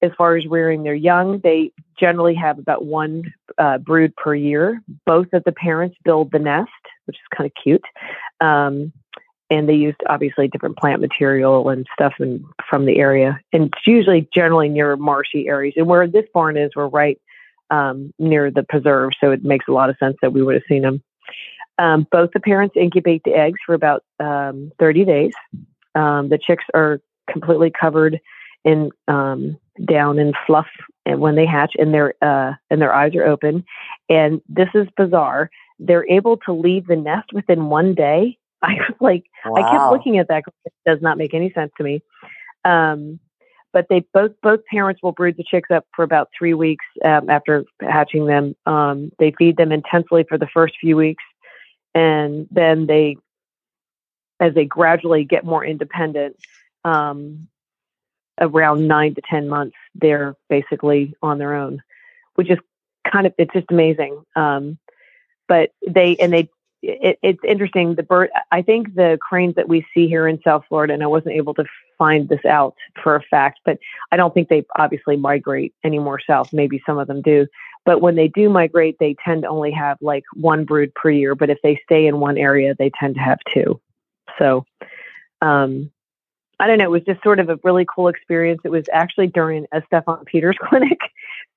as 0.03 0.11
far 0.16 0.36
as 0.36 0.46
rearing 0.46 0.82
their 0.82 0.94
young, 0.94 1.40
they 1.40 1.72
generally 1.98 2.34
have 2.34 2.59
about 2.59 2.84
one 2.84 3.22
uh, 3.59 3.78
brood 3.78 4.16
per 4.16 4.34
year. 4.34 4.80
Both 5.07 5.28
of 5.32 5.44
the 5.44 5.53
parents 5.53 5.96
build 6.05 6.32
the 6.32 6.38
nest, 6.38 6.70
which 7.05 7.16
is 7.16 7.36
kind 7.36 7.46
of 7.46 7.53
cute. 7.62 7.84
Um, 8.40 8.92
and 9.51 9.68
they 9.68 9.74
used 9.74 9.98
obviously 10.09 10.48
different 10.48 10.78
plant 10.78 11.01
material 11.01 11.68
and 11.68 11.86
stuff 11.92 12.14
in, 12.20 12.44
from 12.68 12.86
the 12.86 12.98
area. 12.98 13.38
And 13.53 13.64
it's 13.64 13.86
usually 13.86 14.28
generally 14.32 14.68
near 14.68 14.96
marshy 14.96 15.48
areas. 15.48 15.74
And 15.76 15.86
where 15.86 16.07
this 16.07 16.24
barn 16.32 16.57
is, 16.57 16.70
we're 16.74 16.86
right 16.86 17.20
um, 17.70 18.14
near 18.18 18.51
the 18.51 18.62
preserve. 18.62 19.11
So 19.20 19.32
it 19.32 19.44
makes 19.44 19.66
a 19.68 19.72
lot 19.72 19.90
of 19.90 19.96
sense 19.98 20.16
that 20.22 20.32
we 20.32 20.42
would 20.42 20.55
have 20.55 20.62
seen 20.68 20.82
them. 20.82 21.03
Um, 21.78 22.07
both 22.11 22.31
the 22.33 22.41
parents 22.41 22.76
incubate 22.76 23.22
the 23.24 23.35
eggs 23.35 23.59
for 23.64 23.74
about 23.74 24.05
um, 24.18 24.70
30 24.78 25.05
days. 25.05 25.33
Um, 25.95 26.28
the 26.28 26.39
chicks 26.39 26.64
are 26.74 27.01
completely 27.31 27.70
covered 27.70 28.20
in 28.64 28.91
um, 29.09 29.59
down 29.87 30.18
in 30.18 30.33
fluff 30.47 30.66
and 31.07 31.20
when 31.20 31.35
they 31.35 31.47
hatch 31.47 31.74
and 31.78 31.95
their 31.95 32.14
uh, 32.22 32.53
and 32.70 32.81
their 32.81 32.95
eyes 32.95 33.14
are 33.14 33.24
open. 33.24 33.64
And 34.09 34.41
this 34.49 34.68
is 34.74 34.87
bizarre. 34.97 35.51
They're 35.78 36.09
able 36.11 36.37
to 36.39 36.53
leave 36.53 36.87
the 36.87 36.97
nest 36.97 37.33
within 37.33 37.66
one 37.66 37.95
day. 37.95 38.37
I 38.62 38.74
was 38.74 38.97
like, 39.01 39.24
wow. 39.47 39.55
I 39.55 39.70
kept 39.70 39.91
looking 39.91 40.18
at 40.18 40.28
that. 40.28 40.43
It 40.66 40.72
does 40.85 41.01
not 41.01 41.16
make 41.16 41.33
any 41.33 41.51
sense 41.53 41.72
to 41.78 41.85
me. 41.85 42.03
Um, 42.64 43.18
but 43.73 43.87
they 43.89 44.05
both 44.12 44.33
both 44.43 44.64
parents 44.66 45.03
will 45.03 45.12
brood 45.12 45.37
the 45.37 45.45
chicks 45.45 45.71
up 45.71 45.87
for 45.95 46.03
about 46.03 46.29
three 46.37 46.55
weeks 46.55 46.85
um, 47.05 47.31
after 47.31 47.64
hatching 47.81 48.27
them. 48.27 48.55
Um, 48.66 49.12
they 49.18 49.33
feed 49.39 49.57
them 49.57 49.73
intensely 49.73 50.25
for 50.29 50.39
the 50.39 50.49
first 50.49 50.75
few 50.81 50.97
weeks, 50.97 51.25
and 51.95 52.49
then 52.51 52.87
they, 52.87 53.16
as 54.41 54.55
they 54.55 54.64
gradually 54.64 55.25
get 55.25 55.45
more 55.45 55.64
independent, 55.64 56.37
um, 56.85 57.49
around 58.41 58.89
nine 58.89 59.14
to 59.14 59.23
ten 59.29 59.49
months, 59.49 59.77
they're 59.95 60.35
basically 60.49 61.14
on 61.23 61.39
their 61.39 61.55
own, 61.55 61.83
which 62.35 62.51
is 62.51 62.59
kind 63.11 63.27
of 63.27 63.35
it's 63.39 63.53
just 63.53 63.71
amazing. 63.71 64.23
Um, 64.35 64.79
but 65.49 65.71
they 65.87 66.16
and 66.16 66.33
they 66.33 66.49
it, 66.83 67.18
it's 67.22 67.45
interesting. 67.47 67.95
The 67.95 68.03
bird, 68.03 68.31
I 68.51 68.62
think 68.62 68.95
the 68.95 69.18
cranes 69.20 69.55
that 69.57 69.68
we 69.68 69.87
see 69.93 70.09
here 70.09 70.26
in 70.26 70.41
South 70.43 70.64
Florida, 70.68 70.95
and 70.95 71.03
I 71.03 71.07
wasn't 71.07 71.35
able 71.35 71.55
to 71.55 71.64
find 71.99 72.28
this 72.28 72.45
out 72.45 72.74
for 73.03 73.16
a 73.16 73.22
fact, 73.22 73.61
but 73.64 73.78
I 74.11 74.16
don't 74.16 74.33
think 74.33 74.49
they 74.49 74.64
obviously 74.76 75.16
migrate 75.16 75.74
any 75.85 75.99
more 75.99 76.20
south. 76.20 76.53
Maybe 76.53 76.83
some 76.87 76.99
of 76.99 77.07
them 77.07 77.20
do, 77.22 77.47
but 77.85 78.01
when 78.01 78.16
they 78.16 78.28
do 78.28 78.49
migrate, 78.49 78.97
they 78.99 79.14
tend 79.24 79.43
to 79.43 79.49
only 79.49 79.70
have 79.72 79.99
like 80.01 80.24
one 80.35 80.64
brood 80.64 80.95
per 80.95 81.11
year. 81.11 81.35
But 81.35 81.51
if 81.51 81.59
they 81.62 81.81
stay 81.85 82.07
in 82.07 82.20
one 82.20 82.39
area, 82.39 82.74
they 82.78 82.91
tend 82.99 83.16
to 83.16 83.20
have 83.20 83.39
two. 83.53 83.81
So, 84.39 84.64
um, 85.43 85.91
I 86.59 86.66
don't 86.66 86.78
know. 86.78 86.85
It 86.85 86.91
was 86.91 87.05
just 87.05 87.22
sort 87.22 87.41
of 87.41 87.49
a 87.49 87.59
really 87.64 87.87
cool 87.87 88.09
experience. 88.09 88.61
It 88.64 88.70
was 88.70 88.85
actually 88.93 89.28
during 89.28 89.66
a 89.72 89.81
Steffen 89.83 90.24
Peters 90.26 90.57
clinic, 90.68 90.99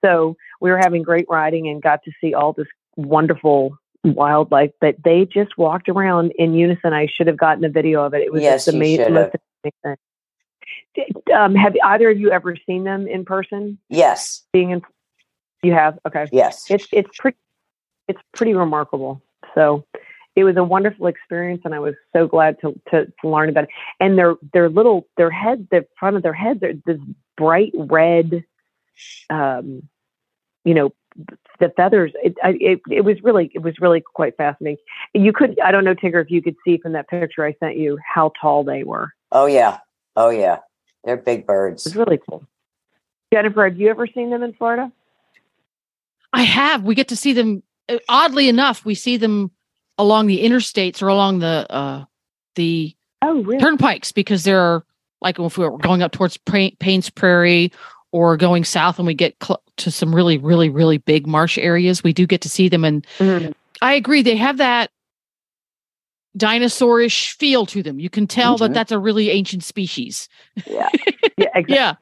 so 0.04 0.36
we 0.62 0.70
were 0.72 0.78
having 0.78 1.04
great 1.04 1.26
riding 1.30 1.68
and 1.68 1.82
got 1.82 2.04
to 2.04 2.12
see 2.22 2.34
all 2.34 2.54
this 2.54 2.68
wonderful 2.96 3.78
wildlife, 4.04 4.72
but 4.82 4.96
they 5.04 5.26
just 5.26 5.58
walked 5.58 5.90
around 5.90 6.34
in 6.38 6.54
unison. 6.54 6.94
I 6.94 7.08
should 7.08 7.28
have 7.28 7.38
gotten 7.38 7.64
a 7.64 7.70
video 7.70 8.04
of 8.04 8.14
it. 8.14 8.22
It 8.22 8.32
was 8.32 8.42
yes, 8.42 8.66
just 8.66 8.76
amazing. 8.76 9.14
Most 9.14 9.36
amazing 9.64 9.98
um, 11.34 11.56
have 11.56 11.76
either 11.84 12.10
of 12.10 12.20
you 12.20 12.32
ever 12.32 12.56
seen 12.66 12.84
them 12.84 13.08
in 13.08 13.26
person? 13.26 13.78
Yes. 13.90 14.44
Being 14.52 14.72
in, 14.72 14.82
you 15.62 15.74
have. 15.74 16.00
Okay. 16.08 16.28
Yes. 16.32 16.70
It's 16.70 16.88
it's 16.92 17.10
pretty 17.18 17.38
it's 18.08 18.22
pretty 18.34 18.54
remarkable. 18.54 19.22
So 19.56 19.86
it 20.36 20.44
was 20.44 20.58
a 20.58 20.64
wonderful 20.64 21.08
experience, 21.08 21.62
and 21.66 21.74
I 21.74 21.80
was 21.80 21.96
so 22.14 22.28
glad 22.28 22.60
to 22.62 22.80
to, 22.92 23.06
to 23.06 23.28
learn 23.28 23.50
about 23.50 23.66
it. 23.66 23.70
And 24.00 24.18
their 24.18 24.36
their 24.54 24.70
little 24.70 25.08
their 25.18 25.32
head, 25.32 25.68
the 25.72 25.86
front 26.00 26.16
of 26.16 26.24
their 26.24 26.34
head, 26.34 26.60
they're 26.60 26.74
this 26.86 27.00
bright 27.38 27.72
red, 27.76 28.44
um, 29.30 29.88
you 30.64 30.74
know, 30.74 30.94
the 31.60 31.70
feathers. 31.76 32.12
It, 32.24 32.36
it 32.44 32.82
it 32.90 33.02
was 33.02 33.22
really 33.24 33.52
it 33.54 33.60
was 33.60 33.76
really 33.80 34.02
quite 34.02 34.36
fascinating. 34.38 34.78
You 35.14 35.34
could 35.34 35.60
I 35.64 35.72
don't 35.72 35.84
know 35.84 35.96
Tigger 35.96 36.22
if 36.22 36.32
you 36.32 36.42
could 36.42 36.56
see 36.66 36.78
from 36.78 36.94
that 36.94 37.08
picture 37.10 37.46
I 37.46 37.54
sent 37.60 37.78
you 37.78 37.98
how 38.06 38.32
tall 38.40 38.64
they 38.64 38.84
were. 38.84 39.14
Oh 39.32 39.46
yeah, 39.46 39.80
oh 40.16 40.30
yeah, 40.30 40.60
they're 41.04 41.18
big 41.18 41.46
birds. 41.46 41.86
It's 41.86 41.96
really 41.96 42.20
cool. 42.30 42.44
Jennifer, 43.34 43.64
have 43.68 43.78
you 43.78 43.90
ever 43.90 44.08
seen 44.08 44.30
them 44.30 44.44
in 44.44 44.54
Florida? 44.54 44.92
I 46.34 46.44
have. 46.44 46.84
We 46.84 46.96
get 46.96 47.08
to 47.10 47.16
see 47.16 47.34
them. 47.34 47.64
uh, 47.90 47.98
Oddly 48.10 48.50
enough, 48.50 48.86
we 48.86 48.96
see 48.96 49.18
them 49.18 49.52
along 49.98 50.28
the 50.28 50.44
interstates 50.44 51.02
or 51.02 51.08
along 51.08 51.40
the 51.40 51.66
uh, 51.70 52.06
the 52.56 52.96
Oh, 53.22 53.42
really? 53.42 53.60
turnpikes 53.60 54.12
because 54.12 54.44
they're 54.44 54.84
like 55.22 55.40
if 55.40 55.58
we 55.58 55.68
we're 55.68 55.78
going 55.78 56.02
up 56.02 56.12
towards 56.12 56.36
Pa- 56.38 56.76
Paynes 56.80 57.14
Prairie 57.14 57.72
or 58.14 58.38
going 58.38 58.64
south 58.64 59.00
and 59.00 59.08
we 59.08 59.14
get 59.16 59.36
cl- 59.44 59.62
to 59.76 59.90
some 59.92 60.14
really, 60.16 60.38
really, 60.38 60.70
really 60.70 61.00
big 61.00 61.26
marsh 61.28 61.58
areas, 61.58 62.04
we 62.04 62.14
do 62.14 62.26
get 62.28 62.40
to 62.42 62.48
see 62.48 62.70
them. 62.70 62.86
And 62.86 63.06
Mhm. 63.18 63.54
I 63.82 63.94
agree, 63.96 64.22
they 64.22 64.38
have 64.38 64.58
that 64.58 64.92
dinosaurish 66.38 67.34
feel 67.34 67.66
to 67.66 67.84
them. 67.84 68.00
You 68.00 68.10
can 68.10 68.28
tell 68.28 68.56
Mhm. 68.56 68.60
that 68.60 68.74
that's 68.74 68.92
a 68.92 69.00
really 69.00 69.30
ancient 69.30 69.64
species. 69.64 70.30
Yeah. 70.66 70.88
Yeah. 71.36 71.48
Exactly. 71.56 71.76
Yeah. 71.76 71.94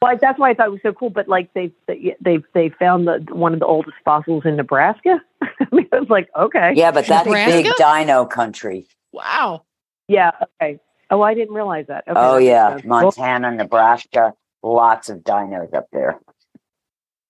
Like 0.00 0.20
that's 0.20 0.38
why 0.38 0.48
I 0.50 0.54
thought 0.54 0.68
it 0.68 0.72
was 0.72 0.80
so 0.82 0.92
cool. 0.94 1.10
But 1.10 1.28
like 1.28 1.52
they 1.52 1.70
they 1.86 2.16
they, 2.22 2.38
they 2.54 2.70
found 2.70 3.06
the 3.06 3.18
one 3.30 3.52
of 3.52 3.60
the 3.60 3.66
oldest 3.66 3.96
fossils 4.04 4.46
in 4.46 4.56
Nebraska. 4.56 5.20
I 5.42 5.48
mean, 5.70 5.86
I 5.92 6.00
was 6.00 6.08
like, 6.08 6.30
okay. 6.34 6.72
Yeah, 6.74 6.90
but 6.90 7.06
that's 7.06 7.26
Nebraska? 7.26 7.62
big 7.62 7.72
dino 7.76 8.24
country. 8.24 8.86
Wow. 9.12 9.64
Yeah. 10.08 10.30
Okay. 10.62 10.80
Oh, 11.10 11.20
I 11.20 11.34
didn't 11.34 11.54
realize 11.54 11.86
that. 11.88 12.04
Okay, 12.08 12.18
oh 12.18 12.38
yeah, 12.38 12.70
sense. 12.76 12.84
Well, 12.86 13.02
Montana, 13.02 13.50
Nebraska, 13.52 14.32
lots 14.64 15.08
of 15.10 15.18
dinos 15.18 15.74
up 15.74 15.88
there. 15.92 16.18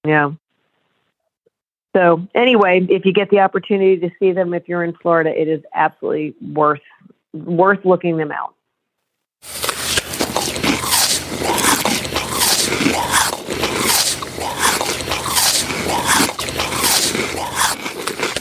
Yeah. 0.07 0.32
So 1.95 2.26
anyway, 2.35 2.87
if 2.89 3.05
you 3.05 3.12
get 3.12 3.30
the 3.30 3.41
opportunity 3.41 3.97
to 3.99 4.11
see 4.18 4.32
them, 4.32 4.55
if 4.55 4.68
you're 4.68 4.85
in 4.85 4.95
Florida, 4.95 5.30
it 5.30 5.49
is 5.49 5.62
absolutely 5.74 6.35
worth 6.53 6.80
worth 7.32 7.85
looking 7.85 8.16
them 8.16 8.32
out. 8.32 8.55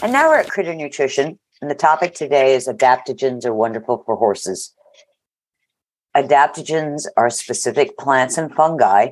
And 0.02 0.12
now 0.12 0.28
we're 0.28 0.38
at 0.38 0.50
Critter 0.50 0.74
Nutrition, 0.74 1.38
and 1.62 1.70
the 1.70 1.74
topic 1.74 2.14
today 2.14 2.54
is 2.54 2.68
adaptogens 2.68 3.46
are 3.46 3.54
wonderful 3.54 4.02
for 4.04 4.16
horses. 4.16 4.74
Adaptogens 6.16 7.06
are 7.16 7.28
specific 7.28 7.98
plants 7.98 8.38
and 8.38 8.54
fungi 8.54 9.08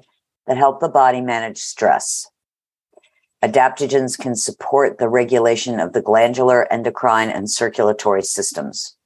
that 0.46 0.56
help 0.56 0.78
the 0.78 0.88
body 0.88 1.20
manage 1.20 1.58
stress. 1.58 2.30
Adaptogens 3.42 4.16
can 4.16 4.36
support 4.36 4.98
the 4.98 5.08
regulation 5.08 5.80
of 5.80 5.94
the 5.94 6.00
glandular, 6.00 6.72
endocrine, 6.72 7.28
and 7.28 7.50
circulatory 7.50 8.22
systems. 8.22 8.96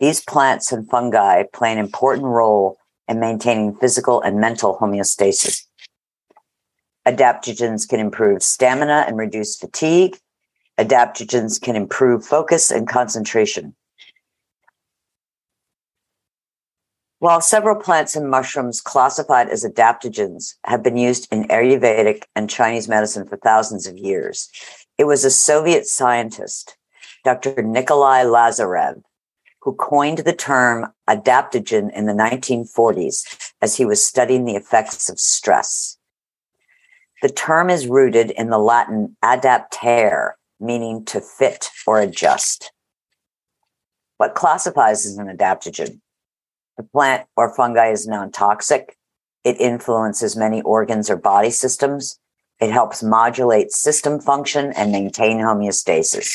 These 0.00 0.22
plants 0.22 0.72
and 0.72 0.88
fungi 0.88 1.42
play 1.52 1.72
an 1.72 1.78
important 1.78 2.26
role 2.26 2.78
in 3.06 3.20
maintaining 3.20 3.74
physical 3.76 4.22
and 4.22 4.40
mental 4.40 4.78
homeostasis. 4.78 5.66
Adaptogens 7.06 7.86
can 7.86 8.00
improve 8.00 8.42
stamina 8.42 9.04
and 9.06 9.18
reduce 9.18 9.56
fatigue. 9.56 10.18
Adaptogens 10.78 11.60
can 11.60 11.76
improve 11.76 12.24
focus 12.24 12.70
and 12.70 12.88
concentration. 12.88 13.74
While 17.20 17.40
several 17.40 17.74
plants 17.74 18.14
and 18.14 18.30
mushrooms 18.30 18.80
classified 18.80 19.48
as 19.48 19.64
adaptogens 19.64 20.54
have 20.64 20.84
been 20.84 20.96
used 20.96 21.26
in 21.32 21.48
Ayurvedic 21.48 22.22
and 22.36 22.48
Chinese 22.48 22.86
medicine 22.86 23.26
for 23.26 23.36
thousands 23.36 23.88
of 23.88 23.98
years, 23.98 24.48
it 24.98 25.04
was 25.04 25.24
a 25.24 25.30
Soviet 25.30 25.86
scientist, 25.88 26.76
Dr. 27.24 27.60
Nikolai 27.60 28.22
Lazarev, 28.22 29.02
who 29.62 29.74
coined 29.74 30.18
the 30.18 30.32
term 30.32 30.92
adaptogen 31.08 31.92
in 31.92 32.06
the 32.06 32.12
1940s 32.12 33.52
as 33.60 33.76
he 33.76 33.84
was 33.84 34.06
studying 34.06 34.44
the 34.44 34.54
effects 34.54 35.08
of 35.08 35.18
stress. 35.18 35.98
The 37.20 37.28
term 37.28 37.68
is 37.68 37.88
rooted 37.88 38.30
in 38.30 38.50
the 38.50 38.58
Latin 38.58 39.16
adaptare, 39.24 40.34
meaning 40.60 41.04
to 41.06 41.20
fit 41.20 41.68
or 41.84 41.98
adjust. 41.98 42.70
What 44.18 44.36
classifies 44.36 45.04
as 45.04 45.18
an 45.18 45.26
adaptogen? 45.26 46.00
The 46.78 46.84
plant 46.84 47.26
or 47.36 47.52
fungi 47.54 47.90
is 47.90 48.06
non 48.06 48.30
toxic. 48.30 48.96
It 49.44 49.60
influences 49.60 50.36
many 50.36 50.62
organs 50.62 51.10
or 51.10 51.16
body 51.16 51.50
systems. 51.50 52.20
It 52.60 52.70
helps 52.70 53.02
modulate 53.02 53.72
system 53.72 54.20
function 54.20 54.72
and 54.76 54.92
maintain 54.92 55.38
homeostasis. 55.38 56.32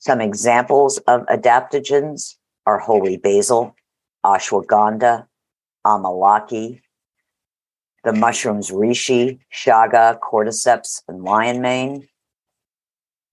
Some 0.00 0.20
examples 0.20 0.98
of 1.06 1.24
adaptogens 1.26 2.34
are 2.66 2.78
holy 2.78 3.16
basil, 3.16 3.76
ashwagandha, 4.26 5.26
amalaki, 5.86 6.80
the 8.04 8.12
mushrooms 8.12 8.70
reishi, 8.70 9.38
chaga, 9.54 10.18
cordyceps, 10.18 11.02
and 11.06 11.22
lion 11.22 11.60
mane, 11.60 12.08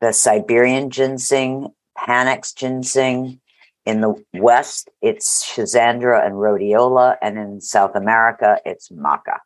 the 0.02 0.12
Siberian 0.12 0.92
ginseng, 0.92 1.70
panax 1.98 2.56
ginseng, 2.56 3.40
in 3.86 4.02
the 4.02 4.16
West, 4.34 4.90
it's 5.02 5.46
Schizandra 5.46 6.26
and 6.26 6.36
Rhodiola, 6.36 7.18
and 7.22 7.38
in 7.38 7.62
South 7.62 7.96
America, 7.96 8.60
it's 8.66 8.90
Maca. 8.90 9.40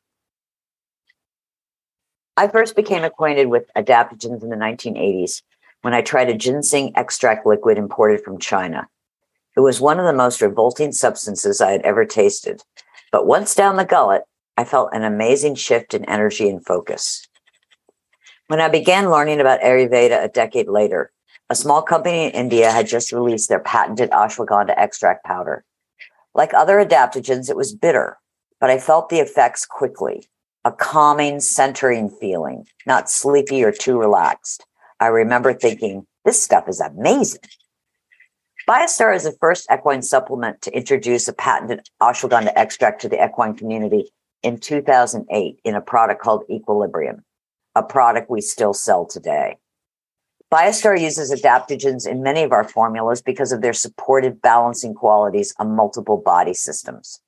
I 2.37 2.47
first 2.47 2.75
became 2.75 3.03
acquainted 3.03 3.47
with 3.47 3.69
adaptogens 3.75 4.41
in 4.41 4.49
the 4.49 4.55
1980s 4.55 5.41
when 5.81 5.93
I 5.93 6.01
tried 6.01 6.29
a 6.29 6.37
ginseng 6.37 6.93
extract 6.95 7.45
liquid 7.45 7.77
imported 7.77 8.23
from 8.23 8.39
China. 8.39 8.87
It 9.57 9.61
was 9.61 9.81
one 9.81 9.99
of 9.99 10.05
the 10.05 10.13
most 10.13 10.41
revolting 10.41 10.93
substances 10.93 11.59
I 11.59 11.71
had 11.71 11.81
ever 11.81 12.05
tasted. 12.05 12.63
But 13.11 13.27
once 13.27 13.55
down 13.55 13.75
the 13.75 13.83
gullet, 13.83 14.23
I 14.55 14.63
felt 14.63 14.93
an 14.93 15.03
amazing 15.03 15.55
shift 15.55 15.93
in 15.93 16.05
energy 16.05 16.47
and 16.47 16.65
focus. 16.65 17.27
When 18.47 18.61
I 18.61 18.69
began 18.69 19.11
learning 19.11 19.41
about 19.41 19.61
Ayurveda 19.61 20.23
a 20.23 20.29
decade 20.29 20.69
later, 20.69 21.11
a 21.49 21.55
small 21.55 21.81
company 21.81 22.25
in 22.25 22.31
India 22.31 22.71
had 22.71 22.87
just 22.87 23.11
released 23.11 23.49
their 23.49 23.59
patented 23.59 24.11
ashwagandha 24.11 24.73
extract 24.77 25.25
powder. 25.25 25.63
Like 26.35 26.53
other 26.53 26.83
adaptogens, 26.83 27.49
it 27.49 27.55
was 27.55 27.73
bitter, 27.73 28.17
but 28.59 28.69
I 28.69 28.77
felt 28.77 29.09
the 29.09 29.19
effects 29.19 29.65
quickly. 29.65 30.29
A 30.63 30.71
calming, 30.71 31.39
centering 31.39 32.09
feeling, 32.09 32.65
not 32.85 33.09
sleepy 33.09 33.63
or 33.63 33.71
too 33.71 33.97
relaxed. 33.97 34.65
I 34.99 35.07
remember 35.07 35.53
thinking, 35.53 36.05
this 36.25 36.41
stuff 36.41 36.67
is 36.67 36.81
amazing. 36.81 37.41
Biostar 38.67 39.15
is 39.15 39.23
the 39.23 39.35
first 39.39 39.67
equine 39.73 40.03
supplement 40.03 40.61
to 40.61 40.71
introduce 40.71 41.27
a 41.27 41.33
patented 41.33 41.87
ashwagandha 42.01 42.51
extract 42.55 43.01
to 43.01 43.09
the 43.09 43.23
equine 43.23 43.55
community 43.55 44.11
in 44.43 44.59
2008 44.59 45.59
in 45.63 45.75
a 45.75 45.81
product 45.81 46.21
called 46.21 46.43
Equilibrium, 46.51 47.23
a 47.73 47.81
product 47.81 48.29
we 48.29 48.41
still 48.41 48.73
sell 48.73 49.05
today. 49.05 49.57
Biostar 50.51 50.99
uses 50.99 51.31
adaptogens 51.31 52.07
in 52.07 52.23
many 52.23 52.41
of 52.41 52.51
our 52.51 52.63
formulas 52.63 53.21
because 53.21 53.51
of 53.51 53.61
their 53.61 53.73
supportive 53.73 54.41
balancing 54.41 54.95
qualities 54.95 55.53
on 55.59 55.75
multiple 55.75 56.17
body 56.17 56.55
systems. 56.55 57.21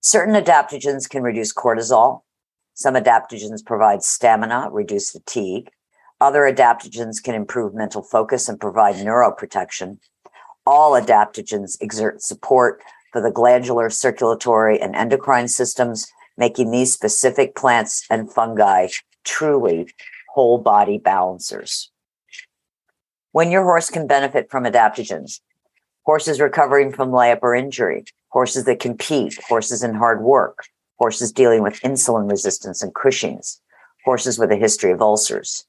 Certain 0.00 0.34
adaptogens 0.34 1.08
can 1.08 1.22
reduce 1.22 1.52
cortisol. 1.52 2.22
Some 2.72 2.94
adaptogens 2.94 3.64
provide 3.64 4.02
stamina, 4.02 4.70
reduce 4.72 5.10
fatigue. 5.10 5.68
Other 6.18 6.50
adaptogens 6.50 7.22
can 7.22 7.34
improve 7.34 7.74
mental 7.74 8.02
focus 8.02 8.48
and 8.48 8.58
provide 8.58 8.96
neuroprotection. 8.96 9.98
All 10.66 10.92
adaptogens 10.92 11.76
exert 11.82 12.22
support 12.22 12.82
for 13.12 13.20
the 13.20 13.30
glandular, 13.30 13.90
circulatory, 13.90 14.80
and 14.80 14.96
endocrine 14.96 15.48
systems, 15.48 16.10
making 16.38 16.70
these 16.70 16.94
specific 16.94 17.54
plants 17.54 18.06
and 18.08 18.32
fungi 18.32 18.88
truly 19.24 19.88
whole 20.34 20.58
body 20.58 20.98
balancers. 20.98 21.92
When 23.30 23.52
your 23.52 23.62
horse 23.62 23.88
can 23.88 24.08
benefit 24.08 24.50
from 24.50 24.64
adaptogens, 24.64 25.38
horses 26.02 26.40
recovering 26.40 26.92
from 26.92 27.10
layup 27.10 27.38
or 27.42 27.54
injury, 27.54 28.04
horses 28.30 28.64
that 28.64 28.80
compete, 28.80 29.38
horses 29.48 29.84
in 29.84 29.94
hard 29.94 30.22
work, 30.22 30.64
horses 30.98 31.30
dealing 31.30 31.62
with 31.62 31.80
insulin 31.82 32.28
resistance 32.28 32.82
and 32.82 32.92
Cushing's, 32.96 33.60
horses 34.04 34.36
with 34.36 34.50
a 34.50 34.56
history 34.56 34.90
of 34.90 35.00
ulcers, 35.00 35.64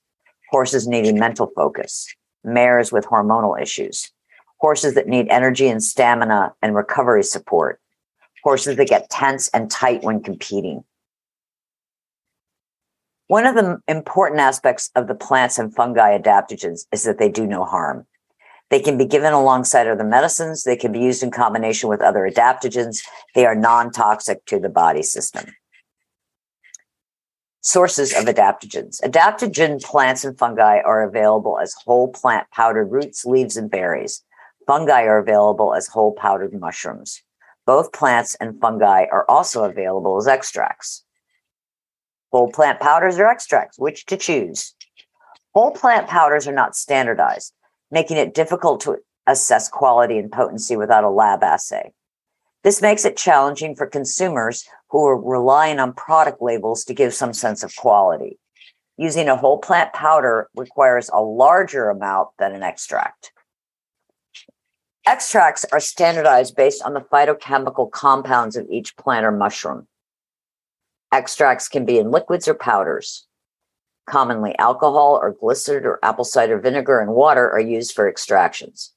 horses 0.50 0.88
needing 0.88 1.20
mental 1.20 1.52
focus, 1.56 2.12
mares 2.44 2.92
with 2.92 3.06
hormonal 3.06 3.62
issues, 3.62 4.12
horses 4.58 4.96
that 4.96 5.08
need 5.08 5.28
energy 5.30 5.68
and 5.68 5.84
stamina 5.84 6.56
and 6.64 6.74
recovery 6.74 7.24
support, 7.24 7.80
horses 8.44 8.78
that 8.78 8.88
get 8.88 9.12
tense 9.12 9.48
and 9.50 9.70
tight 9.70 10.02
when 10.02 10.24
competing, 10.24 10.84
one 13.28 13.46
of 13.46 13.56
the 13.56 13.80
important 13.88 14.40
aspects 14.40 14.92
of 14.96 15.08
the 15.08 15.16
plants 15.16 15.58
and 15.58 15.74
fungi 15.74 16.18
adaptogens 16.18 16.86
is 16.92 17.04
that 17.04 17.18
they 17.18 17.30
do 17.30 17.48
no 17.48 17.64
harm. 17.64 18.06
They 18.70 18.80
can 18.80 18.98
be 18.98 19.06
given 19.06 19.34
alongside 19.34 19.88
other 19.88 20.04
medicines. 20.04 20.64
They 20.64 20.76
can 20.76 20.92
be 20.92 21.00
used 21.00 21.24
in 21.24 21.32
combination 21.32 21.90
with 21.90 22.02
other 22.02 22.30
adaptogens. 22.30 23.02
They 23.34 23.46
are 23.46 23.56
non 23.56 23.92
toxic 23.92 24.46
to 24.46 24.60
the 24.60 24.70
body 24.70 25.04
system. 25.04 25.46
Sources 27.62 28.14
of 28.14 28.26
adaptogens. 28.26 29.02
Adaptogen 29.02 29.82
plants 29.84 30.24
and 30.24 30.38
fungi 30.38 30.80
are 30.80 31.04
available 31.04 31.60
as 31.60 31.74
whole 31.74 32.10
plant 32.10 32.48
powdered 32.52 32.92
roots, 32.92 33.26
leaves, 33.26 33.58
and 33.58 33.72
berries. 33.72 34.24
Fungi 34.68 35.04
are 35.04 35.18
available 35.18 35.74
as 35.74 35.88
whole 35.88 36.14
powdered 36.14 36.54
mushrooms. 36.54 37.22
Both 37.66 37.92
plants 37.92 38.36
and 38.36 38.60
fungi 38.62 39.06
are 39.12 39.26
also 39.30 39.64
available 39.64 40.18
as 40.18 40.28
extracts 40.28 41.05
whole 42.36 42.52
plant 42.52 42.82
powders 42.82 43.18
or 43.18 43.28
extracts, 43.28 43.80
which 43.80 44.06
to 44.08 44.18
choose. 44.18 44.76
Whole 45.54 45.72
plant 45.72 46.08
powders 46.08 46.48
are 46.48 46.54
not 46.54 46.76
standardized, 46.76 47.54
making 47.92 48.18
it 48.18 48.34
difficult 48.34 48.82
to 48.82 48.98
assess 49.26 49.70
quality 49.70 50.18
and 50.18 50.30
potency 50.30 50.76
without 50.76 51.06
a 51.06 51.10
lab 51.10 51.44
assay. 51.44 51.94
This 52.64 52.82
makes 52.82 53.06
it 53.06 53.16
challenging 53.16 53.74
for 53.76 53.88
consumers 53.88 54.66
who 54.90 55.06
are 55.06 55.18
relying 55.18 55.80
on 55.80 55.94
product 55.94 56.42
labels 56.42 56.84
to 56.86 56.94
give 56.94 57.14
some 57.14 57.32
sense 57.32 57.64
of 57.64 57.76
quality. 57.76 58.38
Using 58.98 59.30
a 59.30 59.38
whole 59.38 59.60
plant 59.60 59.94
powder 59.94 60.50
requires 60.56 61.10
a 61.14 61.22
larger 61.22 61.90
amount 61.90 62.30
than 62.38 62.54
an 62.54 62.64
extract. 62.64 63.32
Extracts 65.06 65.66
are 65.72 65.80
standardized 65.80 66.56
based 66.56 66.82
on 66.84 66.96
the 66.96 67.02
phytochemical 67.02 67.92
compounds 67.92 68.58
of 68.58 68.68
each 68.70 68.98
plant 68.98 69.26
or 69.26 69.32
mushroom. 69.32 69.88
Extracts 71.12 71.68
can 71.68 71.86
be 71.86 71.98
in 71.98 72.12
liquids 72.12 72.48
or 72.48 72.54
powders. 72.54 73.28
Commonly, 74.08 74.58
alcohol 74.60 75.20
or 75.22 75.34
glycerin 75.34 75.86
or 75.86 76.00
apple 76.04 76.26
cider 76.26 76.60
vinegar 76.60 77.00
and 77.00 77.12
water 77.12 77.50
are 77.50 77.60
used 77.60 77.94
for 77.94 78.08
extractions. 78.08 78.94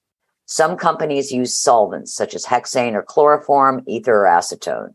Some 0.46 0.76
companies 0.76 1.32
use 1.32 1.56
solvents 1.56 2.14
such 2.14 2.34
as 2.34 2.46
hexane 2.46 2.94
or 2.94 3.02
chloroform, 3.02 3.82
ether, 3.86 4.24
or 4.24 4.28
acetone. 4.28 4.94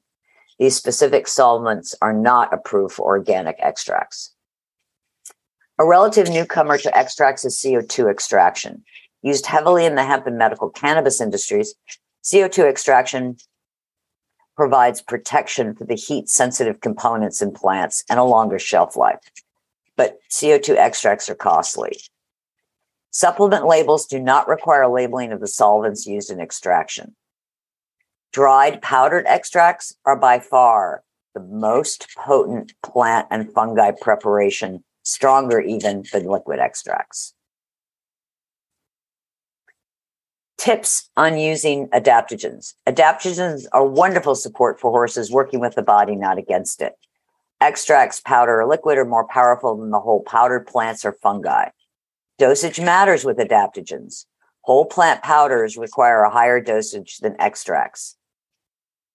These 0.59 0.75
specific 0.75 1.27
solvents 1.27 1.95
are 2.01 2.13
not 2.13 2.53
approved 2.53 2.95
for 2.95 3.05
organic 3.05 3.57
extracts. 3.59 4.33
A 5.79 5.85
relative 5.85 6.29
newcomer 6.29 6.77
to 6.77 6.97
extracts 6.97 7.45
is 7.45 7.57
CO2 7.57 8.09
extraction. 8.09 8.83
Used 9.21 9.45
heavily 9.45 9.85
in 9.85 9.95
the 9.95 10.03
hemp 10.03 10.27
and 10.27 10.37
medical 10.37 10.69
cannabis 10.69 11.21
industries, 11.21 11.73
CO2 12.23 12.69
extraction 12.69 13.37
provides 14.55 15.01
protection 15.01 15.75
for 15.75 15.85
the 15.85 15.95
heat 15.95 16.29
sensitive 16.29 16.81
components 16.81 17.41
in 17.41 17.51
plants 17.51 18.03
and 18.09 18.19
a 18.19 18.23
longer 18.23 18.59
shelf 18.59 18.95
life. 18.95 19.19
but 19.95 20.17
CO2 20.29 20.75
extracts 20.75 21.29
are 21.29 21.35
costly. 21.35 21.97
Supplement 23.11 23.67
labels 23.67 24.07
do 24.07 24.19
not 24.19 24.47
require 24.47 24.87
labeling 24.87 25.31
of 25.31 25.39
the 25.39 25.47
solvents 25.47 26.07
used 26.07 26.31
in 26.31 26.39
extraction. 26.39 27.15
Dried 28.31 28.81
powdered 28.81 29.27
extracts 29.27 29.95
are 30.05 30.15
by 30.15 30.39
far 30.39 31.03
the 31.35 31.41
most 31.41 32.07
potent 32.17 32.73
plant 32.81 33.27
and 33.29 33.51
fungi 33.53 33.91
preparation, 34.01 34.83
stronger 35.03 35.61
even 35.61 36.03
than 36.11 36.25
liquid 36.25 36.59
extracts. 36.59 37.35
Tips 40.63 41.09
on 41.17 41.37
using 41.37 41.89
adaptogens. 41.89 42.75
Adaptogens 42.87 43.65
are 43.73 43.85
wonderful 43.85 44.33
support 44.33 44.79
for 44.79 44.91
horses 44.91 45.29
working 45.29 45.59
with 45.59 45.75
the 45.75 45.81
body, 45.81 46.15
not 46.15 46.37
against 46.37 46.81
it. 46.81 46.93
Extracts, 47.59 48.21
powder, 48.21 48.61
or 48.61 48.65
liquid 48.65 48.97
are 48.97 49.03
more 49.03 49.27
powerful 49.27 49.75
than 49.75 49.89
the 49.89 49.99
whole 49.99 50.21
powdered 50.21 50.65
plants 50.65 51.03
or 51.03 51.11
fungi. 51.21 51.67
Dosage 52.39 52.79
matters 52.79 53.25
with 53.25 53.39
adaptogens. 53.39 54.23
Whole 54.61 54.85
plant 54.85 55.21
powders 55.21 55.75
require 55.75 56.23
a 56.23 56.29
higher 56.29 56.61
dosage 56.61 57.17
than 57.17 57.35
extracts. 57.41 58.15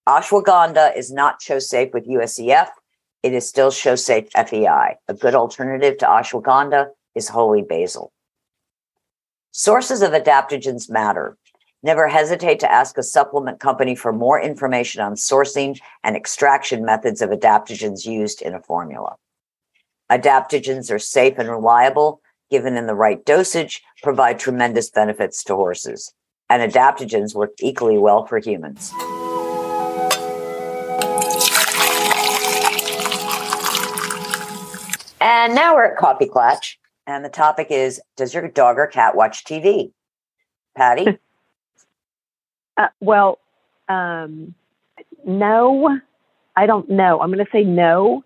Ashwagandha 0.06 0.94
is 0.98 1.10
not 1.10 1.40
show 1.40 1.60
safe 1.60 1.94
with 1.94 2.06
USEF. 2.06 2.68
It 3.22 3.32
is 3.32 3.48
still 3.48 3.70
show 3.70 3.94
safe 3.94 4.28
FEI. 4.36 4.96
A 5.08 5.14
good 5.14 5.34
alternative 5.34 5.96
to 5.96 6.04
ashwagandha 6.04 6.88
is 7.14 7.30
holy 7.30 7.62
basil. 7.62 8.12
Sources 9.52 10.02
of 10.02 10.12
adaptogens 10.12 10.90
matter. 10.90 11.36
Never 11.82 12.08
hesitate 12.08 12.60
to 12.60 12.70
ask 12.70 12.98
a 12.98 13.02
supplement 13.02 13.60
company 13.60 13.94
for 13.94 14.12
more 14.12 14.40
information 14.40 15.00
on 15.00 15.14
sourcing 15.14 15.80
and 16.04 16.16
extraction 16.16 16.84
methods 16.84 17.22
of 17.22 17.30
adaptogens 17.30 18.04
used 18.04 18.42
in 18.42 18.54
a 18.54 18.60
formula. 18.60 19.16
Adaptogens 20.10 20.90
are 20.90 20.98
safe 20.98 21.38
and 21.38 21.48
reliable, 21.48 22.20
given 22.50 22.76
in 22.76 22.86
the 22.86 22.94
right 22.94 23.24
dosage, 23.24 23.82
provide 24.02 24.38
tremendous 24.38 24.90
benefits 24.90 25.42
to 25.44 25.54
horses. 25.54 26.12
And 26.50 26.70
adaptogens 26.70 27.34
work 27.34 27.52
equally 27.60 27.98
well 27.98 28.26
for 28.26 28.38
humans. 28.38 28.92
And 35.20 35.54
now 35.54 35.74
we're 35.74 35.84
at 35.84 35.98
Coffee 35.98 36.26
Klatch, 36.26 36.76
and 37.08 37.24
the 37.24 37.28
topic 37.30 37.68
is 37.70 38.00
Does 38.16 38.32
your 38.32 38.46
dog 38.46 38.78
or 38.78 38.86
cat 38.86 39.16
watch 39.16 39.44
TV? 39.44 39.90
Patty? 40.76 41.18
Uh, 42.76 42.86
well, 43.00 43.40
um, 43.88 44.54
no, 45.26 45.98
I 46.54 46.66
don't 46.66 46.88
know. 46.88 47.20
I'm 47.20 47.32
going 47.32 47.44
to 47.44 47.50
say 47.50 47.64
no. 47.64 48.22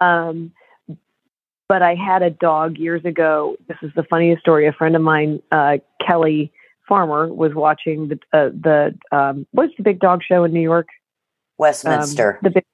Um, 0.00 0.52
but 1.68 1.82
I 1.82 1.96
had 1.96 2.22
a 2.22 2.30
dog 2.30 2.78
years 2.78 3.04
ago. 3.04 3.56
This 3.66 3.76
is 3.82 3.90
the 3.96 4.04
funniest 4.04 4.40
story. 4.40 4.68
A 4.68 4.72
friend 4.72 4.94
of 4.94 5.02
mine, 5.02 5.42
uh, 5.50 5.78
Kelly 6.06 6.52
Farmer, 6.88 7.26
was 7.26 7.54
watching 7.54 8.06
the 8.06 8.20
uh, 8.32 8.50
the 8.50 8.96
um, 9.10 9.48
what's 9.50 9.72
the 9.76 9.82
big 9.82 9.98
dog 9.98 10.22
show 10.22 10.44
in 10.44 10.52
New 10.52 10.60
York? 10.60 10.86
Westminster. 11.58 12.34
Um, 12.34 12.38
the 12.44 12.50
big, 12.50 12.64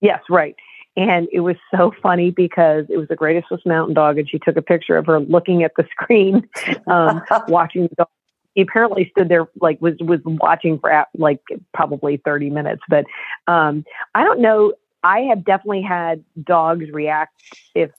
yes, 0.00 0.20
right. 0.30 0.54
And 0.96 1.28
it 1.32 1.40
was 1.40 1.56
so 1.74 1.92
funny 2.02 2.30
because 2.30 2.86
it 2.88 2.96
was 2.96 3.08
the 3.08 3.16
greatest 3.16 3.48
Swiss 3.48 3.60
Mountain 3.64 3.94
Dog, 3.94 4.18
and 4.18 4.28
she 4.28 4.38
took 4.38 4.56
a 4.56 4.62
picture 4.62 4.96
of 4.96 5.06
her 5.06 5.20
looking 5.20 5.62
at 5.62 5.72
the 5.76 5.86
screen, 5.90 6.48
um, 6.88 7.22
watching 7.48 7.82
the 7.82 7.94
dog. 7.96 8.08
He 8.54 8.62
apparently 8.62 9.08
stood 9.16 9.28
there 9.28 9.48
like 9.60 9.80
was 9.80 9.94
was 10.00 10.18
watching 10.24 10.80
for 10.80 11.06
like 11.16 11.40
probably 11.72 12.16
thirty 12.24 12.50
minutes. 12.50 12.82
But 12.88 13.04
um, 13.46 13.84
I 14.16 14.24
don't 14.24 14.40
know. 14.40 14.72
I 15.04 15.20
have 15.20 15.44
definitely 15.44 15.82
had 15.82 16.24
dogs 16.42 16.90
react 16.90 17.40
if 17.74 17.90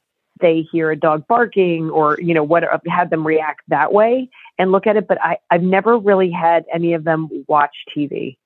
they 0.42 0.68
hear 0.72 0.92
a 0.92 0.96
dog 0.98 1.26
barking 1.28 1.90
or 1.90 2.20
you 2.20 2.34
know 2.34 2.44
what 2.44 2.64
had 2.86 3.10
them 3.10 3.26
react 3.26 3.62
that 3.70 3.94
way 3.94 4.30
and 4.58 4.74
look 4.74 4.86
at 4.86 4.98
it. 4.98 5.08
But 5.08 5.22
I 5.22 5.38
I've 5.50 5.64
never 5.64 5.98
really 5.98 6.30
had 6.30 6.66
any 6.74 6.94
of 6.94 7.06
them 7.06 7.30
watch 7.48 7.76
TV. 7.96 8.38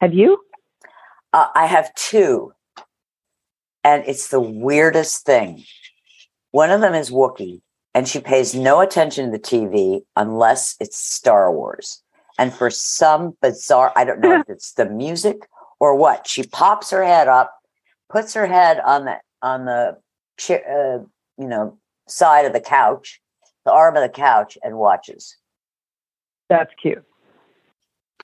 Have 0.00 0.14
you? 0.14 0.38
Uh, 1.34 1.48
I 1.54 1.66
have 1.66 1.94
two 1.94 2.54
and 3.84 4.04
it's 4.06 4.28
the 4.28 4.40
weirdest 4.40 5.24
thing. 5.24 5.64
One 6.50 6.70
of 6.70 6.80
them 6.80 6.94
is 6.94 7.10
Wookie, 7.10 7.60
and 7.94 8.08
she 8.08 8.20
pays 8.20 8.54
no 8.54 8.80
attention 8.80 9.26
to 9.26 9.30
the 9.30 9.38
TV 9.38 10.02
unless 10.16 10.76
it's 10.80 10.98
Star 10.98 11.52
Wars. 11.52 12.02
And 12.38 12.54
for 12.54 12.70
some 12.70 13.36
bizarre, 13.42 13.92
I 13.96 14.04
don't 14.04 14.20
know 14.20 14.40
if 14.40 14.48
it's 14.48 14.72
the 14.74 14.88
music 14.88 15.48
or 15.80 15.94
what, 15.94 16.26
she 16.26 16.42
pops 16.44 16.90
her 16.90 17.04
head 17.04 17.28
up, 17.28 17.54
puts 18.08 18.34
her 18.34 18.46
head 18.46 18.80
on 18.80 19.04
the 19.04 19.18
on 19.42 19.64
the 19.66 19.98
chair, 20.38 20.62
uh, 20.66 21.04
you 21.40 21.48
know, 21.48 21.78
side 22.08 22.44
of 22.44 22.52
the 22.52 22.60
couch, 22.60 23.20
the 23.64 23.72
arm 23.72 23.96
of 23.96 24.02
the 24.02 24.08
couch, 24.08 24.58
and 24.62 24.76
watches. 24.76 25.36
That's 26.48 26.72
cute. 26.80 27.04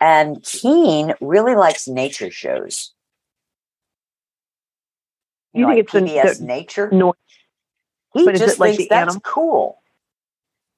And 0.01 0.43
Keen 0.43 1.15
really 1.21 1.55
likes 1.55 1.87
nature 1.87 2.31
shows. 2.31 2.94
You, 5.55 5.61
you 5.61 5.67
know, 5.67 5.75
think 5.75 5.95
like 5.95 6.05
it's 6.05 6.39
PBS 6.39 6.39
the, 6.41 6.45
Nature? 6.47 6.91
No, 6.93 7.15
he 8.13 8.25
but 8.25 8.37
just 8.37 8.59
like 8.59 8.77
thinks 8.77 8.91
that's 8.91 9.03
animal? 9.03 9.21
cool. 9.21 9.79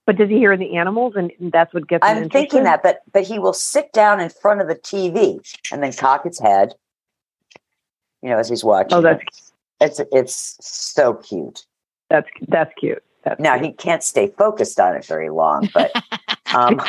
But 0.07 0.16
does 0.16 0.29
he 0.29 0.37
hear 0.37 0.57
the 0.57 0.77
animals, 0.77 1.14
and 1.16 1.33
that's 1.41 1.74
what 1.74 1.89
gets? 1.89 2.07
Him 2.07 2.11
interested? 2.18 2.39
I'm 2.39 2.43
thinking 2.43 2.62
that, 2.64 2.83
but 2.83 3.01
but 3.12 3.24
he 3.24 3.39
will 3.39 3.53
sit 3.53 3.93
down 3.93 4.20
in 4.20 4.29
front 4.29 4.61
of 4.61 4.68
the 4.68 4.77
TV 4.77 5.41
and 5.72 5.83
then 5.83 5.93
cock 5.93 6.24
his 6.24 6.39
head, 6.39 6.74
you 8.22 8.29
know, 8.29 8.39
as 8.39 8.49
he's 8.49 8.62
watching. 8.62 8.97
Oh, 8.97 9.01
that's 9.01 9.22
it. 9.22 9.81
it's 9.81 10.01
it's 10.12 10.59
so 10.61 11.14
cute. 11.14 11.66
That's 12.09 12.29
that's 12.47 12.72
cute. 12.79 13.03
That's 13.24 13.41
now 13.41 13.59
cute. 13.59 13.66
he 13.66 13.72
can't 13.72 14.05
stay 14.05 14.29
focused 14.29 14.79
on 14.79 14.95
it 14.95 15.05
very 15.05 15.31
long, 15.31 15.68
but 15.74 15.91
um, 16.55 16.81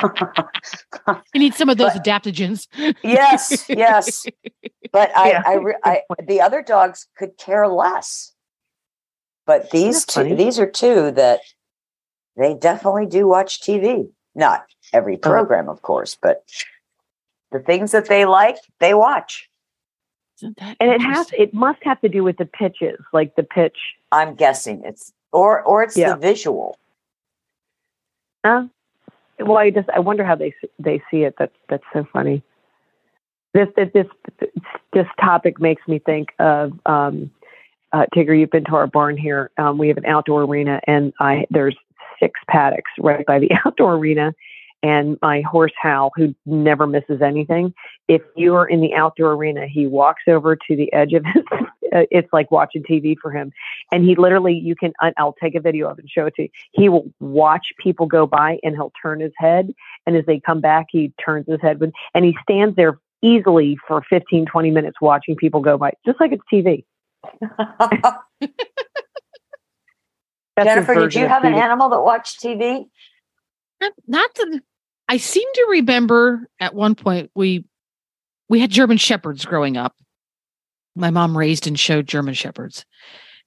you 1.34 1.40
need 1.40 1.56
some 1.56 1.70
of 1.70 1.78
those 1.80 1.94
but, 1.94 2.04
adaptogens. 2.04 2.68
yes, 3.04 3.66
yes. 3.68 4.28
But 4.92 5.16
I, 5.16 5.30
yeah. 5.30 5.44
I, 5.46 5.58
I, 5.84 6.02
I, 6.10 6.24
the 6.26 6.42
other 6.42 6.62
dogs 6.62 7.08
could 7.18 7.38
care 7.38 7.68
less. 7.68 8.34
But 9.46 9.72
these 9.72 10.06
That's 10.06 10.14
two, 10.14 10.22
funny. 10.22 10.36
these 10.36 10.60
are 10.60 10.70
two 10.70 11.12
that 11.12 11.42
they 12.36 12.54
definitely 12.54 13.06
do 13.06 13.28
watch 13.28 13.62
TV. 13.62 14.10
Not 14.36 14.66
every 14.94 15.16
uh-huh. 15.16 15.30
program, 15.30 15.70
of 15.70 15.82
course, 15.82 16.18
but 16.22 16.44
the 17.52 17.60
things 17.60 17.92
that 17.92 18.08
they 18.08 18.26
like, 18.26 18.58
they 18.80 18.94
watch. 18.94 19.50
And 20.42 20.92
it 20.92 21.02
has, 21.02 21.32
it 21.36 21.54
must 21.54 21.80
have 21.82 22.00
to 22.02 22.10
do 22.10 22.24
with 22.24 22.38
the 22.38 22.46
pitches, 22.46 23.00
like 23.12 23.36
the 23.36 23.44
pitch. 23.44 23.78
I'm 24.12 24.36
guessing 24.36 24.84
it's, 24.86 25.12
or 25.32 25.64
or 25.64 25.82
it's 25.82 25.98
yeah. 25.98 26.14
the 26.14 26.18
visual. 26.18 26.78
Uh, 28.44 28.66
well, 29.40 29.58
I 29.58 29.72
just 29.72 29.90
I 29.90 30.00
wonder 30.00 30.24
how 30.24 30.36
they 30.36 30.54
they 30.78 31.02
see 31.10 31.24
it. 31.24 31.36
That's 31.40 31.56
that's 31.70 31.84
so 31.92 32.08
funny. 32.14 32.44
This 33.54 33.68
this 33.76 33.90
this 33.94 34.08
topic 35.20 35.60
makes 35.60 35.88
me 35.88 36.00
think 36.00 36.30
of 36.40 36.74
um, 36.86 37.32
uh, 37.94 38.06
Tigger. 38.16 38.38
You've 38.38 38.52
been 38.52 38.66
to 38.66 38.76
our 38.76 38.88
barn 38.88 39.18
here. 39.18 39.52
Um, 39.58 39.78
we 39.78 39.88
have 39.88 39.98
an 39.98 40.06
outdoor 40.06 40.44
arena, 40.44 40.80
and 40.88 41.14
I 41.20 41.46
there's 41.50 41.76
six 42.20 42.40
paddocks 42.48 42.92
right 43.00 43.26
by 43.26 43.40
the 43.40 43.52
outdoor 43.66 43.96
arena. 43.96 44.34
And 44.84 45.18
my 45.24 45.42
horse 45.42 45.74
Hal, 45.82 46.12
who 46.16 46.36
never 46.46 46.86
misses 46.86 47.20
anything, 47.22 47.74
if 48.08 48.22
you 48.36 48.54
are 48.54 48.68
in 48.68 48.80
the 48.80 48.94
outdoor 48.94 49.32
arena, 49.32 49.66
he 49.68 49.88
walks 49.88 50.22
over 50.28 50.56
to 50.56 50.76
the 50.76 50.92
edge 50.94 51.14
of 51.14 51.26
his. 51.26 51.44
it's 52.12 52.32
like 52.32 52.52
watching 52.52 52.84
TV 52.84 53.16
for 53.20 53.32
him, 53.32 53.52
and 53.92 54.04
he 54.04 54.16
literally 54.16 54.54
you 54.54 54.76
can. 54.76 54.94
I'll 55.18 55.36
take 55.42 55.56
a 55.56 55.60
video 55.60 55.90
of 55.90 55.98
it 55.98 56.04
and 56.04 56.10
show 56.10 56.28
it 56.28 56.36
to 56.36 56.44
you. 56.44 56.50
He 56.72 56.90
will 56.90 57.12
watch 57.20 57.74
people 57.80 58.06
go 58.06 58.28
by, 58.28 58.60
and 58.62 58.76
he'll 58.76 58.94
turn 59.02 59.20
his 59.20 59.34
head, 59.38 59.74
and 60.06 60.16
as 60.16 60.26
they 60.26 60.40
come 60.40 60.62
back, 60.62 60.88
he 60.92 61.12
turns 61.24 61.48
his 61.48 61.62
head, 61.62 61.82
and 62.14 62.26
he 62.26 62.38
stands 62.44 62.76
there 62.76 63.00
easily 63.22 63.78
for 63.88 64.04
15, 64.10 64.46
20 64.46 64.72
minutes 64.72 64.98
watching 65.02 65.36
people 65.36 65.62
go 65.62 65.78
by, 65.78 65.92
just 66.06 66.20
like 66.20 66.32
it's 66.32 66.44
TV. 66.52 66.86
Jennifer, 70.64 70.96
did 70.96 71.14
you 71.14 71.28
have 71.28 71.44
an 71.44 71.54
animal 71.54 71.90
that 71.90 72.02
watched 72.02 72.42
TV? 72.42 72.86
Not 74.08 74.34
that 74.36 74.62
I 75.08 75.18
seem 75.18 75.48
to 75.54 75.68
remember 75.70 76.48
at 76.60 76.74
one 76.74 76.96
point 76.96 77.32
we 77.36 77.66
we 78.50 78.60
had 78.60 78.72
German 78.72 78.98
shepherds 78.98 79.46
growing 79.46 79.78
up. 79.78 79.96
My 80.96 81.12
mom 81.12 81.38
raised 81.38 81.68
and 81.68 81.80
showed 81.80 82.08
German 82.08 82.34
shepherds. 82.34 82.86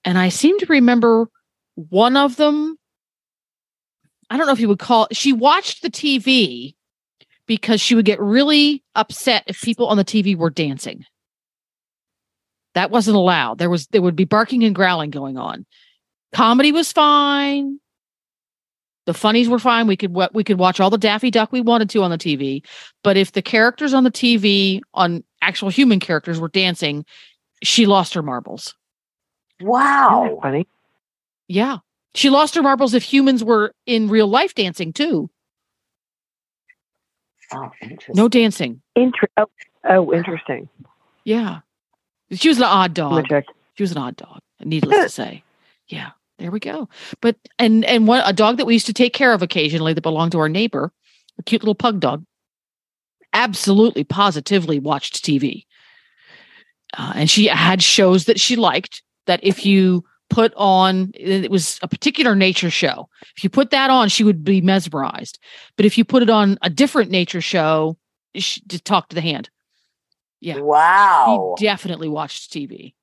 And 0.04 0.18
I 0.18 0.28
seem 0.28 0.58
to 0.60 0.66
remember 0.66 1.28
one 1.74 2.16
of 2.16 2.36
them 2.36 2.76
I 4.30 4.36
don't 4.36 4.46
know 4.46 4.52
if 4.52 4.60
you 4.60 4.68
would 4.68 4.78
call 4.78 5.08
she 5.12 5.32
watched 5.32 5.82
the 5.82 5.90
TV 5.90 6.74
because 7.50 7.80
she 7.80 7.96
would 7.96 8.04
get 8.04 8.20
really 8.20 8.80
upset 8.94 9.42
if 9.48 9.60
people 9.60 9.88
on 9.88 9.96
the 9.96 10.04
TV 10.04 10.36
were 10.36 10.50
dancing. 10.50 11.04
That 12.74 12.92
wasn't 12.92 13.16
allowed. 13.16 13.58
There 13.58 13.68
was 13.68 13.88
there 13.88 14.02
would 14.02 14.14
be 14.14 14.24
barking 14.24 14.62
and 14.62 14.72
growling 14.72 15.10
going 15.10 15.36
on. 15.36 15.66
Comedy 16.32 16.70
was 16.70 16.92
fine. 16.92 17.80
The 19.06 19.14
funnies 19.14 19.48
were 19.48 19.58
fine. 19.58 19.88
We 19.88 19.96
could 19.96 20.16
we 20.32 20.44
could 20.44 20.60
watch 20.60 20.78
all 20.78 20.90
the 20.90 20.96
Daffy 20.96 21.32
Duck 21.32 21.50
we 21.50 21.60
wanted 21.60 21.90
to 21.90 22.04
on 22.04 22.12
the 22.12 22.18
TV, 22.18 22.64
but 23.02 23.16
if 23.16 23.32
the 23.32 23.42
characters 23.42 23.94
on 23.94 24.04
the 24.04 24.12
TV 24.12 24.80
on 24.94 25.24
actual 25.42 25.70
human 25.70 25.98
characters 25.98 26.38
were 26.38 26.50
dancing, 26.50 27.04
she 27.64 27.84
lost 27.84 28.14
her 28.14 28.22
marbles. 28.22 28.76
Wow, 29.60 30.38
funny. 30.40 30.68
Yeah. 31.48 31.78
She 32.14 32.30
lost 32.30 32.54
her 32.54 32.62
marbles 32.62 32.94
if 32.94 33.02
humans 33.02 33.42
were 33.42 33.74
in 33.86 34.08
real 34.08 34.28
life 34.28 34.54
dancing 34.54 34.92
too. 34.92 35.30
Oh, 37.52 37.70
interesting. 37.82 38.14
No 38.16 38.28
dancing. 38.28 38.80
Inter- 38.96 39.28
oh, 39.36 39.46
oh, 39.84 40.12
interesting. 40.12 40.68
Yeah. 41.24 41.60
She 42.32 42.48
was 42.48 42.58
an 42.58 42.64
odd 42.64 42.94
dog. 42.94 43.26
She 43.74 43.82
was 43.82 43.92
an 43.92 43.98
odd 43.98 44.16
dog, 44.16 44.40
needless 44.62 45.04
to 45.04 45.08
say. 45.22 45.42
Yeah, 45.88 46.10
there 46.38 46.50
we 46.50 46.60
go. 46.60 46.88
But 47.20 47.36
and 47.58 47.84
and 47.84 48.06
one 48.06 48.22
a 48.24 48.32
dog 48.32 48.58
that 48.58 48.66
we 48.66 48.74
used 48.74 48.86
to 48.86 48.92
take 48.92 49.12
care 49.12 49.32
of 49.32 49.42
occasionally 49.42 49.92
that 49.94 50.02
belonged 50.02 50.32
to 50.32 50.38
our 50.38 50.48
neighbor, 50.48 50.92
a 51.38 51.42
cute 51.42 51.62
little 51.62 51.74
pug 51.74 51.98
dog, 51.98 52.24
absolutely 53.32 54.04
positively 54.04 54.78
watched 54.78 55.24
TV. 55.24 55.64
Uh, 56.96 57.12
and 57.16 57.30
she 57.30 57.46
had 57.46 57.82
shows 57.82 58.24
that 58.26 58.38
she 58.40 58.56
liked 58.56 59.02
that 59.26 59.40
if 59.42 59.64
you 59.64 60.04
put 60.30 60.54
on 60.56 61.10
it 61.14 61.50
was 61.50 61.78
a 61.82 61.88
particular 61.88 62.34
nature 62.34 62.70
show. 62.70 63.08
If 63.36 63.44
you 63.44 63.50
put 63.50 63.70
that 63.70 63.90
on, 63.90 64.08
she 64.08 64.24
would 64.24 64.42
be 64.44 64.60
mesmerized. 64.60 65.38
But 65.76 65.84
if 65.84 65.98
you 65.98 66.04
put 66.04 66.22
it 66.22 66.30
on 66.30 66.58
a 66.62 66.70
different 66.70 67.10
nature 67.10 67.40
show, 67.40 67.98
she 68.34 68.62
just 68.66 68.84
talk 68.84 69.08
to 69.10 69.14
the 69.14 69.20
hand. 69.20 69.50
Yeah. 70.40 70.58
Wow. 70.58 71.54
He 71.58 71.64
definitely 71.66 72.08
watched 72.08 72.52
TV. 72.52 72.94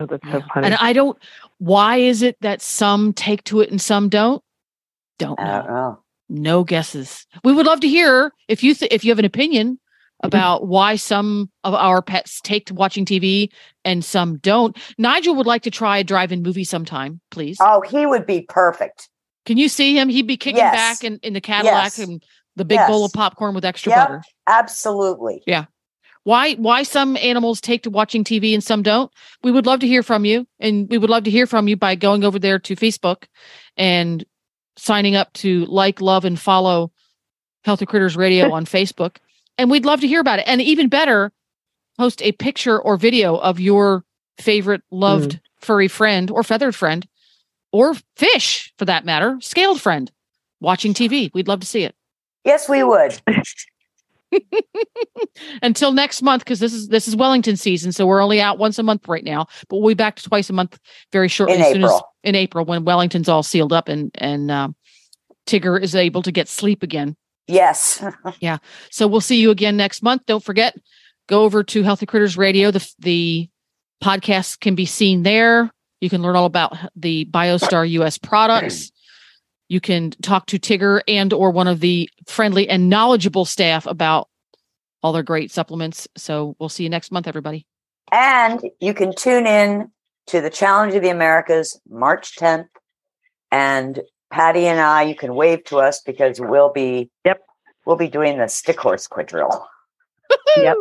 Oh, 0.00 0.06
that's 0.06 0.24
Yeah. 0.24 0.32
so 0.32 0.40
funny. 0.54 0.66
And 0.66 0.74
I 0.76 0.92
don't. 0.92 1.18
Why 1.58 1.96
is 1.96 2.22
it 2.22 2.36
that 2.40 2.62
some 2.62 3.12
take 3.12 3.42
to 3.44 3.60
it 3.60 3.70
and 3.70 3.80
some 3.80 4.08
don't? 4.08 4.42
Don't 5.18 5.38
I 5.40 5.44
know. 5.44 5.52
don't 5.62 5.66
know. 5.66 5.98
No 6.30 6.62
guesses. 6.64 7.26
We 7.42 7.52
would 7.52 7.66
love 7.66 7.80
to 7.80 7.88
hear 7.88 8.32
if 8.48 8.62
you 8.62 8.74
th- 8.74 8.92
if 8.92 9.04
you 9.04 9.10
have 9.10 9.18
an 9.18 9.24
opinion 9.24 9.80
Mm-hmm. 10.18 10.26
about 10.36 10.66
why 10.66 10.96
some 10.96 11.48
of 11.62 11.74
our 11.74 12.02
pets 12.02 12.40
take 12.40 12.66
to 12.66 12.74
watching 12.74 13.04
TV 13.04 13.52
and 13.84 14.04
some 14.04 14.38
don't. 14.38 14.76
Nigel 14.98 15.36
would 15.36 15.46
like 15.46 15.62
to 15.62 15.70
try 15.70 15.98
a 15.98 16.02
drive-in 16.02 16.42
movie 16.42 16.64
sometime, 16.64 17.20
please. 17.30 17.56
Oh, 17.60 17.82
he 17.82 18.04
would 18.04 18.26
be 18.26 18.40
perfect. 18.48 19.08
Can 19.46 19.58
you 19.58 19.68
see 19.68 19.96
him? 19.96 20.08
He'd 20.08 20.26
be 20.26 20.36
kicking 20.36 20.56
Yes. 20.56 20.72
back 20.74 21.04
in, 21.04 21.20
in 21.22 21.34
the 21.34 21.40
Cadillac 21.40 21.84
Yes. 21.84 21.98
and 22.00 22.20
the 22.56 22.64
big 22.64 22.80
bowl 22.88 23.04
of 23.04 23.12
popcorn 23.12 23.54
with 23.54 23.64
extra 23.64 23.90
Yep. 23.92 24.08
butter. 24.08 24.22
Absolutely. 24.48 25.44
Yeah. 25.46 25.66
Why 26.24 26.54
why 26.54 26.82
some 26.82 27.16
animals 27.18 27.60
take 27.60 27.84
to 27.84 27.90
watching 27.90 28.24
TV 28.24 28.52
and 28.54 28.62
some 28.64 28.82
don't. 28.82 29.12
We 29.44 29.52
would 29.52 29.66
love 29.66 29.78
to 29.80 29.86
hear 29.86 30.02
from 30.02 30.24
you, 30.24 30.48
and 30.58 30.88
we 30.90 30.98
would 30.98 31.10
love 31.10 31.22
to 31.24 31.30
hear 31.30 31.46
from 31.46 31.68
you 31.68 31.76
by 31.76 31.94
going 31.94 32.24
over 32.24 32.40
there 32.40 32.58
to 32.58 32.74
Facebook 32.74 33.24
and 33.76 34.24
signing 34.76 35.14
up 35.14 35.32
to 35.34 35.64
like, 35.66 36.00
love, 36.00 36.24
and 36.24 36.38
follow 36.38 36.90
Healthy 37.64 37.86
Critters 37.86 38.16
Radio 38.16 38.52
on 38.52 38.64
Facebook. 38.66 39.18
And 39.58 39.70
we'd 39.70 39.84
love 39.84 40.00
to 40.00 40.08
hear 40.08 40.20
about 40.20 40.38
it. 40.38 40.46
And 40.46 40.62
even 40.62 40.88
better, 40.88 41.32
post 41.98 42.22
a 42.22 42.32
picture 42.32 42.80
or 42.80 42.96
video 42.96 43.36
of 43.36 43.60
your 43.60 44.04
favorite 44.38 44.82
loved 44.90 45.40
furry 45.60 45.88
friend 45.88 46.30
or 46.30 46.42
feathered 46.44 46.74
friend 46.74 47.06
or 47.72 47.94
fish 48.16 48.72
for 48.78 48.84
that 48.84 49.04
matter, 49.04 49.36
scaled 49.40 49.80
friend 49.80 50.10
watching 50.60 50.94
TV. 50.94 51.32
We'd 51.34 51.48
love 51.48 51.60
to 51.60 51.66
see 51.66 51.82
it. 51.82 51.94
Yes, 52.44 52.68
we 52.68 52.82
would. 52.82 53.20
until 55.62 55.92
next 55.92 56.22
month 56.22 56.44
because 56.44 56.60
this 56.60 56.72
is 56.72 56.88
this 56.88 57.08
is 57.08 57.16
Wellington 57.16 57.56
season, 57.56 57.92
so 57.92 58.06
we're 58.06 58.22
only 58.22 58.40
out 58.40 58.58
once 58.58 58.78
a 58.78 58.82
month 58.82 59.08
right 59.08 59.24
now. 59.24 59.46
But 59.68 59.78
we'll 59.78 59.88
be 59.88 59.94
back 59.94 60.16
to 60.16 60.22
twice 60.22 60.48
a 60.50 60.52
month 60.52 60.78
very 61.12 61.28
shortly. 61.28 61.56
In 61.56 61.62
as 61.62 61.72
soon 61.72 61.84
as 61.84 62.00
in 62.22 62.34
April 62.34 62.64
when 62.64 62.84
Wellington's 62.84 63.28
all 63.28 63.42
sealed 63.42 63.72
up 63.72 63.88
and 63.88 64.10
and 64.14 64.50
um, 64.50 64.76
Tigger 65.46 65.80
is 65.80 65.94
able 65.94 66.22
to 66.22 66.32
get 66.32 66.48
sleep 66.48 66.82
again. 66.82 67.16
Yes. 67.48 68.04
Yeah. 68.40 68.58
So 68.90 69.08
we'll 69.08 69.20
see 69.20 69.40
you 69.40 69.50
again 69.50 69.76
next 69.76 70.02
month. 70.02 70.22
Don't 70.26 70.44
forget, 70.44 70.76
go 71.28 71.42
over 71.42 71.64
to 71.64 71.82
Healthy 71.82 72.06
Critters 72.06 72.36
Radio. 72.36 72.70
The 72.70 72.94
the 72.98 73.48
podcast 74.02 74.60
can 74.60 74.74
be 74.74 74.86
seen 74.86 75.22
there. 75.22 75.72
You 76.00 76.10
can 76.10 76.22
learn 76.22 76.36
all 76.36 76.44
about 76.44 76.76
the 76.94 77.24
BioStar 77.26 77.88
US 77.90 78.18
products. 78.18 78.92
You 79.68 79.80
can 79.80 80.10
talk 80.22 80.46
to 80.46 80.58
Tigger 80.58 81.00
and 81.08 81.32
or 81.32 81.50
one 81.50 81.66
of 81.66 81.80
the 81.80 82.08
friendly 82.26 82.68
and 82.68 82.88
knowledgeable 82.88 83.44
staff 83.44 83.86
about 83.86 84.28
all 85.02 85.12
their 85.12 85.22
great 85.22 85.50
supplements. 85.50 86.06
So 86.16 86.54
we'll 86.58 86.68
see 86.68 86.84
you 86.84 86.90
next 86.90 87.10
month, 87.10 87.26
everybody. 87.26 87.66
And 88.12 88.62
you 88.80 88.94
can 88.94 89.14
tune 89.14 89.46
in 89.46 89.90
to 90.28 90.40
the 90.40 90.50
Challenge 90.50 90.94
of 90.94 91.02
the 91.02 91.10
Americas 91.10 91.80
March 91.88 92.36
10th. 92.36 92.68
And 93.50 94.00
Patty 94.30 94.66
and 94.66 94.78
I, 94.80 95.02
you 95.02 95.14
can 95.14 95.34
wave 95.34 95.64
to 95.64 95.78
us 95.78 96.00
because 96.00 96.40
we'll 96.40 96.70
be 96.72 97.10
Yep. 97.24 97.42
we'll 97.86 97.96
be 97.96 98.08
doing 98.08 98.38
the 98.38 98.48
stick 98.48 98.78
horse 98.78 99.06
quadrille. 99.06 99.66
Yep. 100.56 100.76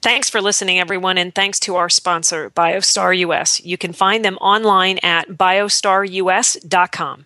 Thanks 0.00 0.30
for 0.30 0.40
listening, 0.40 0.78
everyone, 0.78 1.18
and 1.18 1.34
thanks 1.34 1.60
to 1.60 1.76
our 1.76 1.90
sponsor, 1.90 2.48
BioStar 2.50 3.18
US. 3.18 3.60
You 3.64 3.76
can 3.76 3.92
find 3.92 4.24
them 4.24 4.36
online 4.38 4.98
at 5.02 5.28
biostarus.com. 5.28 7.24